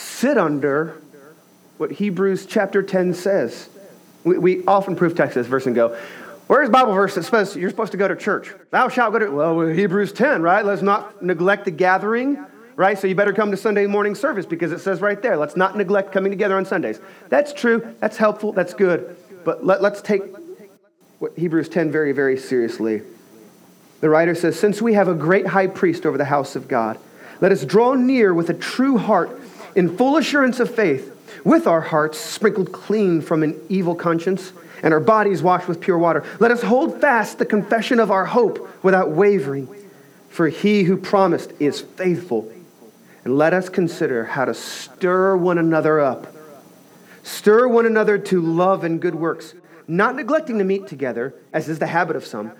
sit 0.00 0.38
under 0.38 1.00
what 1.78 1.92
Hebrews 1.92 2.46
chapter 2.46 2.82
10 2.82 3.14
says. 3.14 3.68
We, 4.24 4.38
we 4.38 4.66
often 4.66 4.96
proof 4.96 5.14
text 5.14 5.34
this 5.34 5.46
verse 5.46 5.66
and 5.66 5.74
go, 5.74 5.96
Where's 6.46 6.68
Bible 6.68 6.94
verse 6.94 7.14
that 7.14 7.22
says 7.22 7.54
you're 7.54 7.70
supposed 7.70 7.92
to 7.92 7.98
go 7.98 8.08
to 8.08 8.16
church? 8.16 8.52
Thou 8.70 8.88
shalt 8.88 9.12
go 9.12 9.20
to, 9.20 9.30
well, 9.30 9.60
Hebrews 9.68 10.12
10, 10.12 10.42
right? 10.42 10.64
Let's 10.64 10.82
not 10.82 11.22
neglect 11.22 11.64
the 11.64 11.70
gathering, 11.70 12.44
right? 12.74 12.98
So 12.98 13.06
you 13.06 13.14
better 13.14 13.32
come 13.32 13.52
to 13.52 13.56
Sunday 13.56 13.86
morning 13.86 14.16
service 14.16 14.46
because 14.46 14.72
it 14.72 14.80
says 14.80 15.00
right 15.00 15.22
there, 15.22 15.36
let's 15.36 15.54
not 15.54 15.76
neglect 15.76 16.10
coming 16.10 16.32
together 16.32 16.56
on 16.56 16.64
Sundays. 16.64 16.98
That's 17.28 17.52
true. 17.52 17.94
That's 18.00 18.16
helpful. 18.16 18.52
That's 18.52 18.74
good. 18.74 19.16
But 19.44 19.64
let, 19.64 19.80
let's 19.80 20.02
take 20.02 20.22
what 21.20 21.38
Hebrews 21.38 21.68
10 21.68 21.92
very, 21.92 22.10
very 22.10 22.36
seriously. 22.36 23.02
The 24.00 24.08
writer 24.08 24.34
says, 24.34 24.58
Since 24.58 24.82
we 24.82 24.94
have 24.94 25.06
a 25.06 25.14
great 25.14 25.46
high 25.46 25.68
priest 25.68 26.04
over 26.04 26.18
the 26.18 26.24
house 26.24 26.56
of 26.56 26.66
God, 26.66 26.98
let 27.40 27.52
us 27.52 27.64
draw 27.64 27.94
near 27.94 28.34
with 28.34 28.50
a 28.50 28.54
true 28.54 28.98
heart 28.98 29.40
in 29.74 29.96
full 29.96 30.16
assurance 30.16 30.60
of 30.60 30.74
faith, 30.74 31.16
with 31.44 31.66
our 31.66 31.80
hearts 31.80 32.18
sprinkled 32.18 32.72
clean 32.72 33.20
from 33.20 33.42
an 33.42 33.58
evil 33.68 33.94
conscience 33.94 34.52
and 34.82 34.94
our 34.94 35.00
bodies 35.00 35.42
washed 35.42 35.68
with 35.68 35.80
pure 35.80 35.98
water. 35.98 36.24
Let 36.38 36.50
us 36.50 36.62
hold 36.62 37.00
fast 37.00 37.38
the 37.38 37.46
confession 37.46 38.00
of 38.00 38.10
our 38.10 38.24
hope 38.24 38.82
without 38.82 39.10
wavering, 39.10 39.68
for 40.28 40.48
he 40.48 40.84
who 40.84 40.96
promised 40.96 41.52
is 41.58 41.80
faithful. 41.80 42.50
And 43.24 43.36
let 43.36 43.52
us 43.52 43.68
consider 43.68 44.24
how 44.24 44.46
to 44.46 44.54
stir 44.54 45.36
one 45.36 45.58
another 45.58 46.00
up. 46.00 46.34
Stir 47.22 47.68
one 47.68 47.84
another 47.84 48.16
to 48.16 48.40
love 48.40 48.82
and 48.82 49.00
good 49.00 49.14
works, 49.14 49.54
not 49.86 50.16
neglecting 50.16 50.58
to 50.58 50.64
meet 50.64 50.86
together, 50.86 51.34
as 51.52 51.68
is 51.68 51.78
the 51.78 51.86
habit 51.86 52.16
of 52.16 52.24
some, 52.24 52.52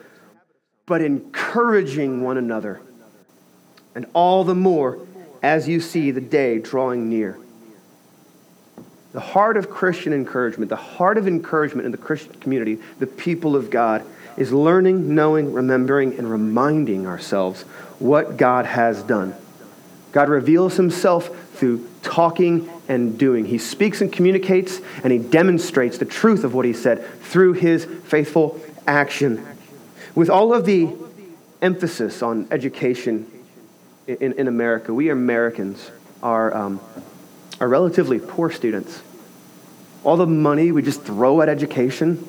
but 0.85 1.01
encouraging 1.01 2.23
one 2.23 2.37
another. 2.37 2.81
And 3.95 4.07
all 4.13 4.45
the 4.45 4.55
more 4.55 4.99
as 5.43 5.69
you 5.69 5.81
see 5.81 6.11
the 6.11 6.21
day 6.21 6.59
drawing 6.59 7.09
near. 7.09 7.39
The 9.13 9.21
heart 9.21 9.57
of 9.57 9.71
Christian 9.71 10.13
encouragement, 10.13 10.69
the 10.69 10.77
heart 10.77 11.19
of 11.19 11.27
encouragement 11.27 11.87
in 11.87 11.93
the 11.93 11.99
Christian 11.99 12.33
community, 12.35 12.79
the 12.99 13.07
people 13.07 13.57
of 13.57 13.71
God, 13.71 14.05
is 14.37 14.53
learning, 14.53 15.15
knowing, 15.15 15.53
remembering, 15.53 16.17
and 16.17 16.31
reminding 16.31 17.07
ourselves 17.07 17.63
what 17.99 18.37
God 18.37 18.67
has 18.67 19.03
done. 19.03 19.35
God 20.13 20.29
reveals 20.29 20.77
himself 20.77 21.29
through 21.55 21.89
talking 22.03 22.71
and 22.89 23.19
doing. 23.19 23.45
He 23.45 23.59
speaks 23.59 24.01
and 24.01 24.13
communicates, 24.13 24.81
and 25.03 25.13
he 25.13 25.19
demonstrates 25.19 25.99
the 25.99 26.05
truth 26.05 26.45
of 26.45 26.55
what 26.55 26.65
he 26.65 26.73
said 26.73 27.05
through 27.23 27.55
his 27.55 27.85
faithful 27.85 28.61
action. 28.87 29.45
With 30.15 30.31
all 30.31 30.55
of 30.55 30.65
the 30.65 30.89
emphasis 31.61 32.23
on 32.23 32.49
education 32.51 33.31
in, 34.15 34.33
in 34.35 34.49
America, 34.49 34.93
we 34.93 35.11
Americans 35.11 35.91
are. 36.23 36.55
Um, 36.57 36.81
are 37.61 37.69
relatively 37.69 38.19
poor 38.19 38.51
students. 38.51 39.03
All 40.03 40.17
the 40.17 40.27
money 40.27 40.73
we 40.73 40.83
just 40.83 41.03
throw 41.03 41.43
at 41.43 41.49
education, 41.49 42.27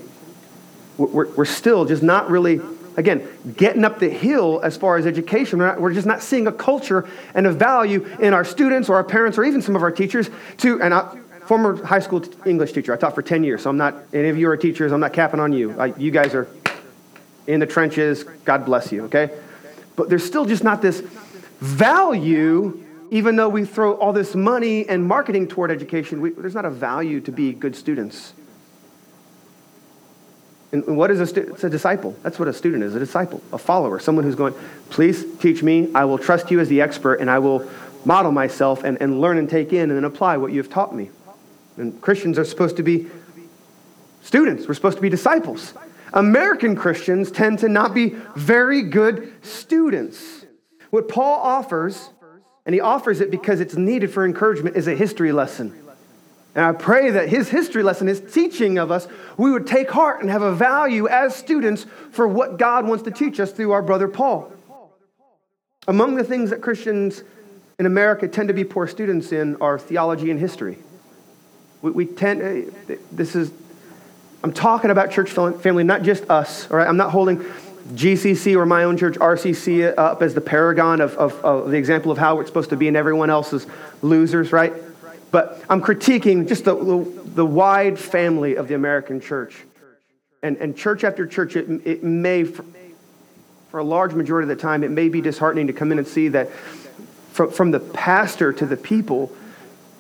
we're, 0.98 1.34
we're 1.36 1.46
still 1.46 1.86
just 1.86 2.04
not 2.04 2.30
really, 2.30 2.60
again, 2.98 3.28
getting 3.56 3.86
up 3.86 4.00
the 4.00 4.10
hill 4.10 4.60
as 4.62 4.76
far 4.76 4.98
as 4.98 5.08
education. 5.08 5.58
We're, 5.58 5.68
not, 5.68 5.82
we're 5.82 5.94
just 5.94 6.06
not 6.06 6.22
seeing 6.22 6.48
a 6.48 6.52
culture 6.52 7.10
and 7.34 7.48
a 7.48 7.52
value 7.52 8.04
in 8.20 8.34
our 8.34 8.44
students 8.44 8.90
or 8.90 8.96
our 8.96 9.06
parents 9.06 9.38
or 9.38 9.46
even 9.46 9.62
some 9.62 9.76
of 9.76 9.84
our 9.84 9.92
teachers 9.92 10.30
to, 10.58 10.82
and 10.82 10.94
I, 10.94 11.18
former 11.46 11.84
high 11.84 12.00
school 12.00 12.24
English 12.46 12.74
teacher. 12.74 12.94
I 12.94 12.98
taught 12.98 13.16
for 13.16 13.22
10 13.22 13.46
years, 13.46 13.64
so 13.64 13.70
I'm 13.70 13.78
not, 13.78 13.96
any 14.14 14.28
of 14.28 14.38
you 14.38 14.50
are 14.50 14.58
teachers, 14.58 14.92
I'm 14.92 15.00
not 15.00 15.14
capping 15.14 15.40
on 15.40 15.54
you. 15.54 15.80
I, 15.80 15.88
you 15.98 16.12
guys 16.12 16.36
are 16.36 16.48
in 17.48 17.62
the 17.62 17.66
trenches. 17.66 18.24
God 18.44 18.66
bless 18.66 18.92
you, 18.92 19.06
okay? 19.06 19.30
But 19.96 20.10
there's 20.10 20.26
still 20.26 20.46
just 20.46 20.64
not 20.64 20.82
this 20.82 21.02
value 21.62 22.86
even 23.12 23.36
though 23.36 23.50
we 23.50 23.66
throw 23.66 23.94
all 23.96 24.14
this 24.14 24.36
money 24.36 24.88
and 24.88 25.06
marketing 25.06 25.46
toward 25.46 25.70
education, 25.70 26.22
we, 26.22 26.30
there's 26.30 26.56
not 26.56 26.64
a 26.64 26.70
value 26.70 27.20
to 27.20 27.32
be 27.32 27.52
good 27.52 27.76
students. 27.76 28.34
And 30.72 30.96
what 30.96 31.12
is 31.12 31.20
a 31.20 31.28
student? 31.28 31.56
It's 31.56 31.66
a 31.66 31.70
disciple. 31.70 32.16
That's 32.24 32.40
what 32.40 32.48
a 32.48 32.54
student 32.54 32.84
is 32.84 32.96
a 32.96 33.00
disciple, 33.00 33.44
a 33.52 33.58
follower, 33.58 34.00
someone 34.00 34.24
who's 34.24 34.36
going, 34.36 34.54
please 34.90 35.26
teach 35.40 35.62
me. 35.62 35.90
I 35.94 36.06
will 36.06 36.18
trust 36.18 36.50
you 36.50 36.62
as 36.62 36.70
the 36.70 36.80
expert, 36.80 37.16
and 37.16 37.30
I 37.30 37.40
will 37.40 37.70
model 38.06 38.32
myself 38.32 38.86
and, 38.86 38.98
and 39.02 39.20
learn 39.20 39.38
and 39.38 39.50
take 39.50 39.74
in 39.74 39.90
and 39.90 39.92
then 39.92 40.06
apply 40.06 40.38
what 40.38 40.54
you've 40.54 40.70
taught 40.70 40.96
me. 40.96 41.10
And 41.76 42.00
Christians 42.02 42.40
are 42.40 42.46
supposed 42.46 42.78
to 42.78 42.84
be 42.84 43.08
students, 44.22 44.70
we're 44.70 44.74
supposed 44.74 44.96
to 44.98 45.02
be 45.02 45.10
disciples. 45.10 45.74
American 46.14 46.78
Christians 46.78 47.30
tend 47.30 47.60
to 47.60 47.68
not 47.68 47.94
be 47.94 48.16
very 48.38 48.84
good 48.84 49.34
students. 49.46 50.41
What 50.92 51.08
Paul 51.08 51.40
offers 51.40 52.10
and 52.66 52.76
he 52.76 52.82
offers 52.82 53.22
it 53.22 53.32
because 53.32 53.60
it's 53.60 53.76
needed 53.76 54.14
for 54.14 54.24
encouragement, 54.26 54.76
is 54.76 54.88
a 54.88 54.96
history 54.96 55.32
lesson. 55.32 55.76
And 56.54 56.66
I 56.66 56.74
pray 56.74 57.12
that 57.12 57.30
his 57.30 57.50
history 57.50 57.82
lesson, 57.82 58.08
his 58.08 58.20
teaching 58.20 58.78
of 58.78 58.92
us, 58.92 59.08
we 59.38 59.52
would 59.52 59.66
take 59.66 59.90
heart 59.90 60.22
and 60.22 60.30
have 60.30 60.42
a 60.42 60.54
value 60.54 61.08
as 61.08 61.36
students 61.36 61.86
for 62.12 62.28
what 62.28 62.58
God 62.58 62.86
wants 62.86 63.04
to 63.06 63.12
teach 63.12 63.40
us 63.40 63.52
through 63.52 63.72
our 63.72 63.82
brother 63.82 64.08
Paul. 64.08 64.52
Among 65.88 66.16
the 66.16 66.24
things 66.24 66.52
that 66.52 66.62
Christians 66.62 67.24
in 67.80 67.86
America 67.86 68.28
tend 68.28 68.50
to 68.50 68.54
be 68.54 68.64
poor 68.64 68.86
students 68.86 69.32
in 69.32 69.56
are 69.62 69.80
theology 69.80 70.30
and 70.30 70.40
history. 70.40 70.78
We, 71.82 71.92
we 71.92 72.06
tend, 72.06 72.42
uh, 72.42 72.96
this 73.12 73.36
is, 73.36 73.52
I'm 74.44 74.54
talking 74.54 74.92
about 74.92 75.10
church 75.12 75.32
family, 75.32 75.84
not 75.84 76.04
just 76.04 76.30
us, 76.30 76.70
all 76.70 76.78
right? 76.78 76.88
I'm 76.88 76.98
not 76.98 77.12
holding 77.12 77.44
GCC 77.94 78.56
or 78.56 78.66
my 78.66 78.84
own 78.84 78.98
church, 78.98 79.16
RCC, 79.16 79.88
uh, 79.98 80.02
up 80.02 80.22
as 80.22 80.34
the 80.34 80.42
paragon 80.42 81.02
of, 81.02 81.16
of, 81.16 81.34
of, 81.44 81.72
the 81.72 81.78
example 81.78 82.12
of 82.12 82.18
how 82.18 82.40
it's 82.40 82.50
supposed 82.50 82.70
to 82.70 82.78
be, 82.78 82.88
and 82.88 82.96
everyone 82.96 83.30
else 83.30 83.54
is 83.54 83.68
losers, 84.02 84.52
right? 84.52 84.74
But 85.32 85.64
I'm 85.70 85.82
critiquing 85.82 86.48
just 86.48 86.66
the, 86.66 86.76
the, 86.76 87.22
the 87.36 87.46
wide 87.46 88.00
family 88.00 88.56
of 88.56 88.68
the 88.68 88.76
American 88.76 89.22
church. 89.22 89.56
And, 90.44 90.58
and 90.58 90.76
church 90.76 91.04
after 91.04 91.26
church, 91.28 91.56
it, 91.56 91.70
it 91.86 92.04
may, 92.04 92.44
for, 92.44 92.66
for 93.70 93.80
a 93.80 93.84
large 93.84 94.14
majority 94.14 94.50
of 94.50 94.58
the 94.58 94.62
time, 94.62 94.84
it 94.84 94.92
may 94.92 95.10
be 95.10 95.22
disheartening 95.22 95.68
to 95.68 95.74
come 95.74 95.92
in 95.92 96.00
and 96.00 96.08
see 96.08 96.30
that 96.30 96.52
from, 97.32 97.52
from 97.52 97.72
the 97.72 97.80
pastor 97.80 98.52
to 98.54 98.66
the 98.66 98.78
people, 98.78 99.32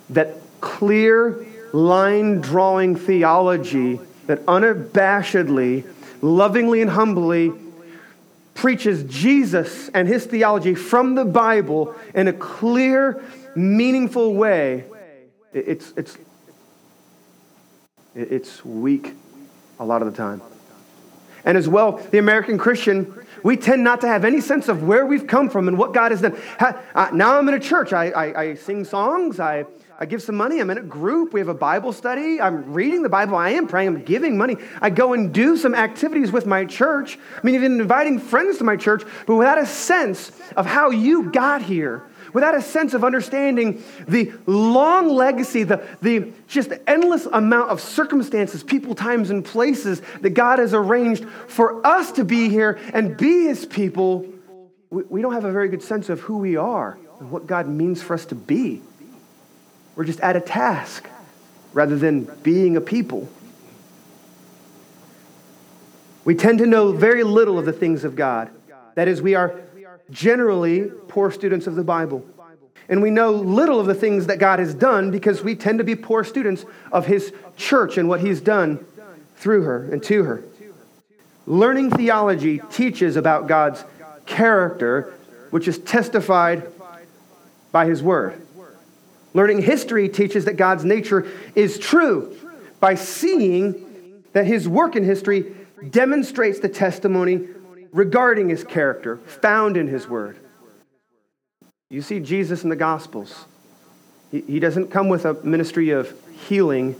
that 0.09 0.37
clear 0.59 1.45
line 1.73 2.41
drawing 2.41 2.95
theology 2.95 3.99
that 4.27 4.45
unabashedly, 4.45 5.85
lovingly, 6.21 6.81
and 6.81 6.91
humbly 6.91 7.51
preaches 8.53 9.03
Jesus 9.03 9.89
and 9.89 10.07
his 10.07 10.25
theology 10.25 10.75
from 10.75 11.15
the 11.15 11.25
Bible 11.25 11.95
in 12.13 12.27
a 12.27 12.33
clear, 12.33 13.23
meaningful 13.55 14.33
way, 14.35 14.83
it's, 15.53 15.93
it's, 15.95 16.17
it's 18.15 18.63
weak 18.63 19.13
a 19.79 19.85
lot 19.85 20.01
of 20.01 20.11
the 20.11 20.17
time. 20.17 20.41
And 21.43 21.57
as 21.57 21.67
well, 21.67 21.93
the 22.11 22.19
American 22.19 22.57
Christian, 22.57 23.13
we 23.43 23.57
tend 23.57 23.83
not 23.83 24.01
to 24.01 24.07
have 24.07 24.23
any 24.23 24.41
sense 24.41 24.67
of 24.67 24.83
where 24.83 25.05
we've 25.05 25.25
come 25.25 25.49
from 25.49 25.67
and 25.67 25.77
what 25.77 25.93
God 25.93 26.11
has 26.11 26.21
done. 26.21 26.37
Uh, 26.59 27.09
now 27.13 27.37
I'm 27.37 27.47
in 27.47 27.55
a 27.55 27.59
church. 27.59 27.93
I, 27.93 28.09
I, 28.09 28.41
I 28.41 28.53
sing 28.55 28.85
songs. 28.85 29.39
I, 29.39 29.65
I 29.99 30.05
give 30.05 30.21
some 30.21 30.35
money. 30.35 30.59
I'm 30.59 30.69
in 30.69 30.77
a 30.77 30.81
group. 30.81 31.33
We 31.33 31.39
have 31.39 31.49
a 31.49 31.53
Bible 31.53 31.93
study. 31.93 32.41
I'm 32.41 32.73
reading 32.73 33.03
the 33.03 33.09
Bible. 33.09 33.35
I 33.35 33.51
am 33.51 33.67
praying. 33.67 33.89
I'm 33.89 34.03
giving 34.03 34.37
money. 34.37 34.57
I 34.81 34.89
go 34.89 35.13
and 35.13 35.33
do 35.33 35.57
some 35.57 35.75
activities 35.75 36.31
with 36.31 36.45
my 36.45 36.65
church. 36.65 37.19
I 37.37 37.45
mean, 37.45 37.55
even 37.55 37.79
inviting 37.79 38.19
friends 38.19 38.57
to 38.57 38.63
my 38.63 38.77
church, 38.77 39.03
but 39.27 39.35
without 39.35 39.59
a 39.59 39.65
sense 39.65 40.31
of 40.55 40.65
how 40.65 40.89
you 40.89 41.31
got 41.31 41.61
here 41.61 42.03
without 42.33 42.55
a 42.55 42.61
sense 42.61 42.93
of 42.93 43.03
understanding 43.03 43.83
the 44.07 44.31
long 44.45 45.09
legacy, 45.09 45.63
the, 45.63 45.85
the 46.01 46.31
just 46.47 46.71
endless 46.87 47.25
amount 47.25 47.69
of 47.69 47.81
circumstances, 47.81 48.63
people, 48.63 48.95
times, 48.95 49.29
and 49.29 49.43
places 49.43 50.01
that 50.21 50.31
God 50.31 50.59
has 50.59 50.73
arranged 50.73 51.25
for 51.47 51.85
us 51.85 52.11
to 52.13 52.23
be 52.23 52.49
here 52.49 52.79
and 52.93 53.17
be 53.17 53.45
His 53.45 53.65
people, 53.65 54.25
we, 54.89 55.03
we 55.03 55.21
don't 55.21 55.33
have 55.33 55.45
a 55.45 55.51
very 55.51 55.69
good 55.69 55.83
sense 55.83 56.09
of 56.09 56.21
who 56.21 56.37
we 56.37 56.55
are 56.55 56.97
and 57.19 57.31
what 57.31 57.47
God 57.47 57.67
means 57.67 58.01
for 58.01 58.13
us 58.13 58.25
to 58.27 58.35
be. 58.35 58.81
We're 59.95 60.05
just 60.05 60.19
at 60.21 60.35
a 60.35 60.41
task 60.41 61.07
rather 61.73 61.97
than 61.97 62.25
being 62.43 62.77
a 62.77 62.81
people. 62.81 63.29
We 66.23 66.35
tend 66.35 66.59
to 66.59 66.67
know 66.67 66.91
very 66.91 67.23
little 67.23 67.57
of 67.57 67.65
the 67.65 67.73
things 67.73 68.03
of 68.03 68.15
God. 68.15 68.49
That 68.95 69.07
is, 69.07 69.21
we 69.21 69.35
are 69.35 69.59
generally 70.11 70.91
poor 71.07 71.31
students 71.31 71.67
of 71.67 71.75
the 71.75 71.83
Bible. 71.83 72.25
And 72.89 73.01
we 73.01 73.09
know 73.09 73.31
little 73.31 73.79
of 73.79 73.87
the 73.87 73.95
things 73.95 74.27
that 74.27 74.37
God 74.37 74.59
has 74.59 74.73
done 74.73 75.11
because 75.11 75.41
we 75.41 75.55
tend 75.55 75.79
to 75.79 75.83
be 75.83 75.95
poor 75.95 76.23
students 76.23 76.65
of 76.91 77.05
His 77.05 77.33
church 77.55 77.97
and 77.97 78.09
what 78.09 78.19
He's 78.19 78.41
done 78.41 78.85
through 79.37 79.63
her 79.63 79.91
and 79.91 80.03
to 80.03 80.23
her. 80.23 80.43
Learning 81.47 81.89
theology 81.89 82.61
teaches 82.69 83.15
about 83.15 83.47
God's 83.47 83.83
character, 84.25 85.13
which 85.49 85.67
is 85.67 85.79
testified 85.79 86.67
by 87.71 87.85
His 87.85 88.03
Word. 88.03 88.39
Learning 89.33 89.61
history 89.61 90.09
teaches 90.09 90.45
that 90.45 90.57
God's 90.57 90.83
nature 90.83 91.27
is 91.55 91.79
true 91.79 92.35
by 92.79 92.95
seeing 92.95 94.23
that 94.33 94.45
His 94.45 94.67
work 94.67 94.95
in 94.95 95.03
history 95.03 95.53
demonstrates 95.89 96.59
the 96.59 96.69
testimony 96.69 97.47
regarding 97.91 98.49
his 98.49 98.63
character 98.63 99.17
found 99.17 99.77
in 99.77 99.87
his 99.87 100.07
word. 100.07 100.37
You 101.89 102.01
see 102.01 102.19
Jesus 102.19 102.63
in 102.63 102.69
the 102.69 102.75
Gospels. 102.75 103.45
He, 104.31 104.61
doesn't 104.61 104.91
come 104.91 105.09
with 105.09 105.25
a 105.25 105.33
ministry 105.43 105.89
of 105.89 106.13
healing, 106.47 106.95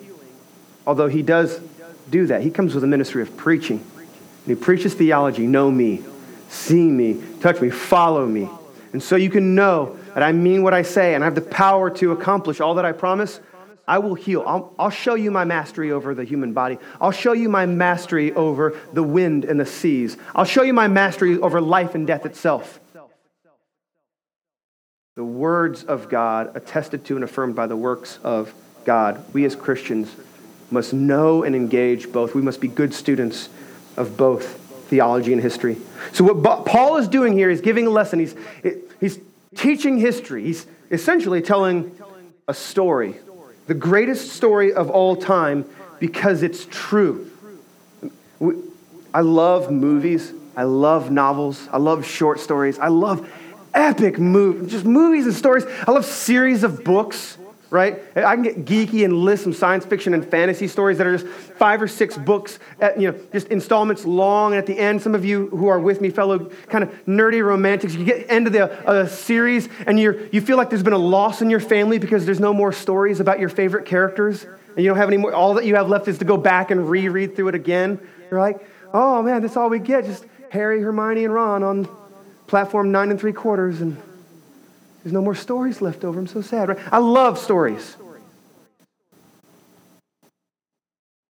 although 0.86 1.08
he 1.08 1.22
does 1.22 1.62
do 2.10 2.26
that. 2.28 2.42
He 2.42 2.52
comes 2.52 2.76
with 2.76 2.84
a 2.84 2.88
ministry 2.88 3.22
of 3.22 3.38
preaching. 3.38 3.78
And 3.80 4.48
he 4.48 4.56
preaches 4.56 4.94
theology 4.94 5.48
know 5.48 5.72
me, 5.72 6.02
see 6.50 6.90
me, 6.90 7.24
touch 7.40 7.62
me, 7.62 7.70
follow 7.70 8.28
me. 8.28 8.50
And 8.92 9.02
so 9.02 9.16
you 9.16 9.30
can 9.30 9.56
know 9.56 9.98
that 10.14 10.24
I 10.24 10.32
mean 10.32 10.64
what 10.64 10.74
I 10.74 10.82
say 10.82 11.16
and 11.16 11.24
I 11.24 11.28
have 11.28 11.36
the 11.36 11.42
power 11.42 11.90
to 11.92 12.12
accomplish 12.12 12.60
all 12.60 12.76
that 12.76 12.86
I 12.86 12.92
promise. 12.92 13.40
I 13.88 13.98
will 13.98 14.16
heal. 14.16 14.44
I'll, 14.46 14.74
I'll, 14.78 14.90
show 14.90 15.16
you 15.16 15.32
my 15.32 15.44
mastery 15.44 15.92
over 15.92 16.14
the 16.14 16.24
human 16.24 16.54
body. 16.54 16.78
I'll 17.02 17.12
show 17.12 17.34
you 17.34 17.50
my 17.50 17.66
mastery 17.66 18.32
over 18.34 18.78
the 18.94 19.04
wind 19.04 19.44
and 19.44 19.60
the 19.60 19.66
seas. 19.66 20.18
I'll 20.36 20.46
show 20.46 20.62
you 20.62 20.74
my 20.74 20.88
mastery 20.88 21.38
over 21.40 21.60
life 21.60 21.96
and 21.96 22.06
death 22.06 22.26
itself. 22.26 22.80
The 25.16 25.26
words 25.26 25.84
of 25.84 26.08
God, 26.08 26.56
attested 26.56 27.04
to 27.06 27.16
and 27.16 27.24
affirmed 27.24 27.56
by 27.56 27.68
the 27.68 27.76
works 27.76 28.18
of 28.24 28.54
God. 28.86 29.24
We 29.34 29.44
as 29.46 29.56
Christians 29.56 30.16
must 30.70 30.94
know 30.94 31.44
and 31.44 31.54
engage 31.56 32.12
both. 32.12 32.34
We 32.34 32.42
must 32.42 32.62
be 32.62 32.70
good 32.70 32.94
students 32.94 33.50
of 33.98 34.16
both 34.16 34.58
theology 34.88 35.34
and 35.34 35.42
history. 35.42 35.78
So, 36.14 36.24
what 36.24 36.66
Paul 36.66 36.98
is 36.98 37.08
doing 37.08 37.34
here 37.34 37.50
is 37.50 37.60
giving 37.60 37.88
a 37.88 37.90
lesson. 37.90 38.20
He's, 38.20 38.36
he's 39.00 39.20
teaching 39.56 39.98
history, 39.98 40.44
he's 40.44 40.66
essentially 40.90 41.42
telling 41.42 41.98
a 42.48 42.54
story 42.54 43.16
the 43.68 43.76
greatest 43.76 44.34
story 44.34 44.74
of 44.74 44.90
all 44.90 45.16
time 45.16 45.64
because 46.00 46.44
it's 46.44 46.68
true. 46.70 47.32
I 49.14 49.22
love 49.22 49.72
movies. 49.72 50.34
I 50.58 50.64
love 50.64 51.10
novels. 51.10 51.70
I 51.72 51.78
love 51.78 52.06
short 52.06 52.42
stories. 52.42 52.80
I 52.80 52.90
love 52.90 53.32
epic 53.74 54.20
movies, 54.20 54.72
just 54.72 54.84
movies 54.84 55.26
and 55.26 55.34
stories. 55.34 55.64
I 55.88 55.92
love 55.92 56.04
series 56.04 56.64
of 56.64 56.84
books 56.84 57.38
right? 57.72 58.04
I 58.18 58.36
can 58.36 58.44
get 58.44 58.66
geeky 58.66 59.06
and 59.06 59.14
list 59.14 59.44
some 59.44 59.54
science 59.54 59.86
fiction 59.86 60.14
and 60.14 60.30
fantasy 60.30 60.68
stories 60.68 60.98
that 60.98 61.08
are 61.08 61.18
just 61.18 61.26
five 61.26 61.82
or 61.82 61.88
six 61.88 62.18
books, 62.18 62.60
at, 62.82 63.00
you 63.00 63.10
know, 63.10 63.20
just 63.32 63.48
installments 63.48 64.04
long. 64.06 64.52
And 64.52 64.60
at 64.60 64.66
the 64.66 64.78
end, 64.78 65.02
some 65.02 65.16
of 65.16 65.24
you 65.24 65.48
who 65.48 65.68
are 65.70 65.80
with 65.80 66.02
me, 66.02 66.10
fellow 66.10 66.52
kind 66.68 66.84
of 66.84 66.90
nerdy 67.06 67.44
romantics, 67.44 67.96
you 67.96 68.04
get 68.04 68.30
end 68.30 68.46
of 68.46 68.54
the 68.54 68.70
uh, 68.86 69.08
series 69.08 69.70
and 69.88 69.98
you 69.98 70.30
you 70.34 70.42
feel 70.42 70.58
like 70.58 70.70
there's 70.70 70.84
been 70.84 70.92
a 70.92 70.98
loss 70.98 71.42
in 71.42 71.50
your 71.50 71.62
family 71.62 71.98
because 71.98 72.26
there's 72.26 72.42
no 72.42 72.54
more 72.54 72.74
stories 72.74 73.22
about 73.22 73.40
your 73.40 73.50
favorite 73.50 73.86
characters. 73.86 74.46
And 74.76 74.84
you 74.84 74.90
don't 74.90 74.98
have 74.98 75.08
any 75.08 75.18
more, 75.18 75.34
all 75.34 75.54
that 75.54 75.66
you 75.66 75.76
have 75.76 75.88
left 75.88 76.10
is 76.10 76.18
to 76.20 76.26
go 76.26 76.36
back 76.36 76.72
and 76.72 76.90
reread 76.90 77.38
through 77.38 77.50
it 77.50 77.56
again. 77.56 78.00
You're 78.30 78.42
like, 78.42 78.60
oh 78.94 79.24
man, 79.24 79.42
that's 79.42 79.56
all 79.56 79.70
we 79.70 79.80
get. 79.80 80.04
Just 80.04 80.26
Harry, 80.50 80.82
Hermione, 80.82 81.24
and 81.24 81.34
Ron 81.34 81.64
on 81.64 81.90
platform 82.48 82.92
nine 82.92 83.12
and 83.12 83.20
three 83.20 83.34
quarters. 83.34 83.80
And 83.80 83.96
there's 85.04 85.14
no 85.14 85.22
more 85.22 85.36
stories 85.36 85.82
left 85.82 86.04
over. 86.04 86.20
I'm 86.20 86.28
so 86.28 86.42
sad, 86.42 86.70
right? 86.70 86.80
I 86.92 87.00
love 87.00 87.40
stories. 87.40 87.96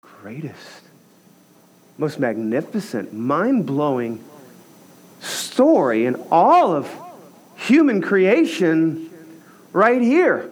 Greatest, 0.01 0.81
most 1.97 2.19
magnificent, 2.19 3.13
mind 3.13 3.65
blowing 3.65 4.23
story 5.19 6.05
in 6.05 6.15
all 6.31 6.75
of 6.75 6.89
human 7.55 8.01
creation 8.01 9.09
right 9.71 10.01
here. 10.01 10.49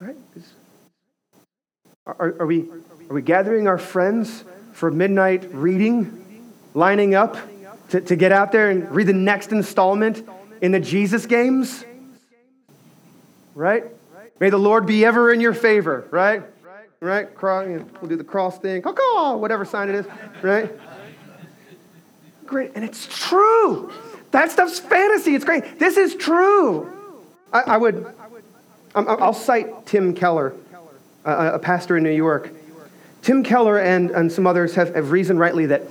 Right? 0.00 0.16
Are, 2.04 2.34
are, 2.40 2.46
we, 2.46 2.68
are 3.08 3.14
we 3.14 3.22
gathering 3.22 3.68
our 3.68 3.78
friends 3.78 4.42
for 4.72 4.90
midnight 4.90 5.54
reading, 5.54 6.42
lining 6.74 7.14
up? 7.14 7.36
To, 7.92 8.00
to 8.00 8.16
get 8.16 8.32
out 8.32 8.52
there 8.52 8.70
and 8.70 8.90
read 8.90 9.06
the 9.06 9.12
next 9.12 9.52
installment 9.52 10.26
in 10.62 10.72
the 10.72 10.80
Jesus 10.80 11.26
games? 11.26 11.84
Right? 13.54 13.84
May 14.40 14.48
the 14.48 14.58
Lord 14.58 14.86
be 14.86 15.04
ever 15.04 15.32
in 15.32 15.40
your 15.40 15.52
favor, 15.52 16.08
right? 16.10 16.42
Right? 17.00 17.28
We'll 18.00 18.08
do 18.08 18.16
the 18.16 18.24
cross 18.24 18.58
thing, 18.58 18.82
whatever 18.82 19.64
sign 19.64 19.90
it 19.90 19.94
is, 19.94 20.06
right? 20.40 20.72
Great. 22.46 22.72
And 22.74 22.84
it's 22.84 23.06
true. 23.28 23.92
That 24.30 24.50
stuff's 24.50 24.78
fantasy. 24.78 25.34
It's 25.34 25.44
great. 25.44 25.78
This 25.78 25.98
is 25.98 26.14
true. 26.14 26.90
I, 27.52 27.60
I 27.60 27.76
would, 27.76 28.06
I'll 28.94 29.34
cite 29.34 29.84
Tim 29.84 30.14
Keller, 30.14 30.54
a, 31.26 31.54
a 31.54 31.58
pastor 31.58 31.98
in 31.98 32.04
New 32.04 32.10
York. 32.10 32.50
Tim 33.20 33.44
Keller 33.44 33.78
and, 33.78 34.10
and 34.10 34.32
some 34.32 34.46
others 34.46 34.74
have, 34.76 34.94
have 34.94 35.10
reasoned 35.10 35.38
rightly 35.38 35.66
that 35.66 35.82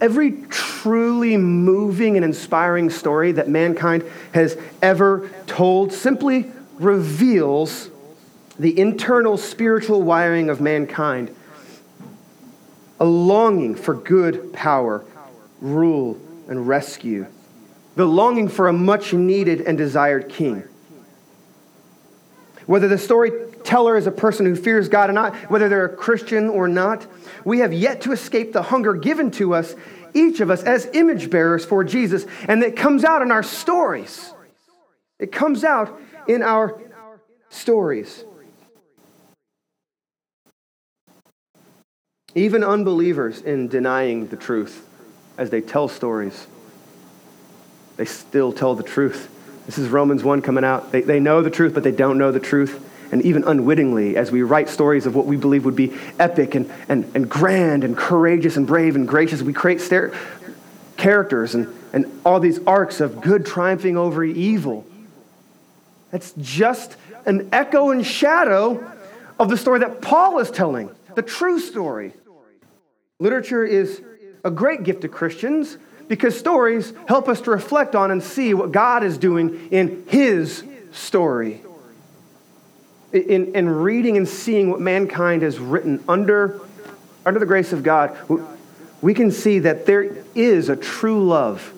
every 0.00 0.32
truly 0.48 1.36
moving 1.36 2.16
and 2.16 2.24
inspiring 2.24 2.90
story 2.90 3.32
that 3.32 3.48
mankind 3.48 4.04
has 4.32 4.56
ever 4.82 5.30
told 5.46 5.92
simply 5.92 6.50
reveals 6.78 7.90
the 8.58 8.78
internal 8.78 9.36
spiritual 9.36 10.02
wiring 10.02 10.50
of 10.50 10.60
mankind 10.60 11.34
a 13.00 13.04
longing 13.04 13.74
for 13.74 13.94
good 13.94 14.52
power, 14.52 15.04
rule, 15.60 16.18
and 16.48 16.68
rescue, 16.68 17.26
the 17.96 18.04
longing 18.04 18.48
for 18.48 18.68
a 18.68 18.72
much 18.72 19.12
needed 19.12 19.60
and 19.62 19.76
desired 19.76 20.28
king. 20.28 20.62
Whether 22.66 22.88
the 22.88 22.98
storyteller 23.64 23.96
is 23.96 24.06
a 24.06 24.12
person 24.12 24.44
who 24.46 24.54
fears 24.54 24.88
God 24.88 25.08
or 25.10 25.14
not, 25.14 25.34
whether 25.50 25.68
they're 25.68 25.86
a 25.86 25.96
Christian 25.96 26.48
or 26.48 26.68
not, 26.68 27.06
we 27.44 27.60
have 27.60 27.72
yet 27.72 28.02
to 28.02 28.12
escape 28.12 28.52
the 28.52 28.62
hunger 28.62 28.94
given 28.94 29.30
to 29.32 29.54
us, 29.54 29.74
each 30.12 30.40
of 30.40 30.50
us, 30.50 30.62
as 30.62 30.88
image 30.92 31.30
bearers 31.30 31.64
for 31.64 31.82
Jesus, 31.82 32.26
and 32.46 32.62
it 32.62 32.76
comes 32.76 33.04
out 33.04 33.22
in 33.22 33.32
our 33.32 33.42
stories. 33.42 34.32
It 35.18 35.32
comes 35.32 35.64
out 35.64 35.98
in 36.28 36.42
our 36.42 36.78
stories. 37.48 38.24
Even 42.34 42.62
unbelievers 42.62 43.40
in 43.40 43.68
denying 43.68 44.26
the 44.26 44.36
truth 44.36 44.86
as 45.38 45.50
they 45.50 45.60
tell 45.60 45.88
stories, 45.88 46.46
they 47.96 48.04
still 48.04 48.52
tell 48.52 48.74
the 48.74 48.82
truth. 48.82 49.30
This 49.66 49.78
is 49.78 49.88
Romans 49.88 50.22
1 50.22 50.42
coming 50.42 50.64
out. 50.64 50.92
They, 50.92 51.00
they 51.00 51.20
know 51.20 51.40
the 51.42 51.50
truth, 51.50 51.72
but 51.72 51.82
they 51.82 51.92
don't 51.92 52.18
know 52.18 52.30
the 52.30 52.40
truth. 52.40 52.90
And 53.14 53.24
even 53.24 53.44
unwittingly, 53.44 54.16
as 54.16 54.32
we 54.32 54.42
write 54.42 54.68
stories 54.68 55.06
of 55.06 55.14
what 55.14 55.24
we 55.24 55.36
believe 55.36 55.64
would 55.64 55.76
be 55.76 55.92
epic 56.18 56.56
and, 56.56 56.68
and, 56.88 57.08
and 57.14 57.30
grand 57.30 57.84
and 57.84 57.96
courageous 57.96 58.56
and 58.56 58.66
brave 58.66 58.96
and 58.96 59.06
gracious, 59.06 59.40
we 59.40 59.52
create 59.52 59.80
characters 60.96 61.54
and, 61.54 61.72
and 61.92 62.06
all 62.24 62.40
these 62.40 62.58
arcs 62.66 62.98
of 62.98 63.20
good 63.20 63.46
triumphing 63.46 63.96
over 63.96 64.24
evil. 64.24 64.84
That's 66.10 66.32
just 66.40 66.96
an 67.24 67.50
echo 67.52 67.90
and 67.90 68.04
shadow 68.04 68.84
of 69.38 69.48
the 69.48 69.58
story 69.58 69.78
that 69.78 70.02
Paul 70.02 70.40
is 70.40 70.50
telling, 70.50 70.90
the 71.14 71.22
true 71.22 71.60
story. 71.60 72.14
Literature 73.20 73.64
is 73.64 74.02
a 74.42 74.50
great 74.50 74.82
gift 74.82 75.02
to 75.02 75.08
Christians 75.08 75.78
because 76.08 76.36
stories 76.36 76.92
help 77.06 77.28
us 77.28 77.40
to 77.42 77.52
reflect 77.52 77.94
on 77.94 78.10
and 78.10 78.20
see 78.20 78.54
what 78.54 78.72
God 78.72 79.04
is 79.04 79.18
doing 79.18 79.68
in 79.70 80.04
His 80.08 80.64
story. 80.90 81.60
In, 83.14 83.54
in 83.54 83.68
reading 83.68 84.16
and 84.16 84.28
seeing 84.28 84.70
what 84.70 84.80
mankind 84.80 85.42
has 85.42 85.60
written 85.60 86.02
under, 86.08 86.60
under 87.24 87.38
the 87.38 87.46
grace 87.46 87.72
of 87.72 87.84
God, 87.84 88.18
we 89.00 89.14
can 89.14 89.30
see 89.30 89.60
that 89.60 89.86
there 89.86 90.24
is 90.34 90.68
a 90.68 90.74
true 90.74 91.24
love. 91.24 91.72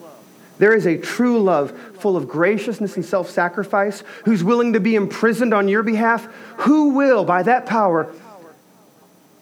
There 0.58 0.74
is 0.74 0.86
a 0.86 0.96
true 0.96 1.42
love 1.42 1.78
full 1.98 2.16
of 2.16 2.26
graciousness 2.26 2.96
and 2.96 3.04
self 3.04 3.28
sacrifice, 3.28 4.02
who's 4.24 4.42
willing 4.42 4.72
to 4.72 4.80
be 4.80 4.94
imprisoned 4.94 5.52
on 5.52 5.68
your 5.68 5.82
behalf, 5.82 6.24
who 6.60 6.94
will, 6.94 7.26
by 7.26 7.42
that 7.42 7.66
power, 7.66 8.10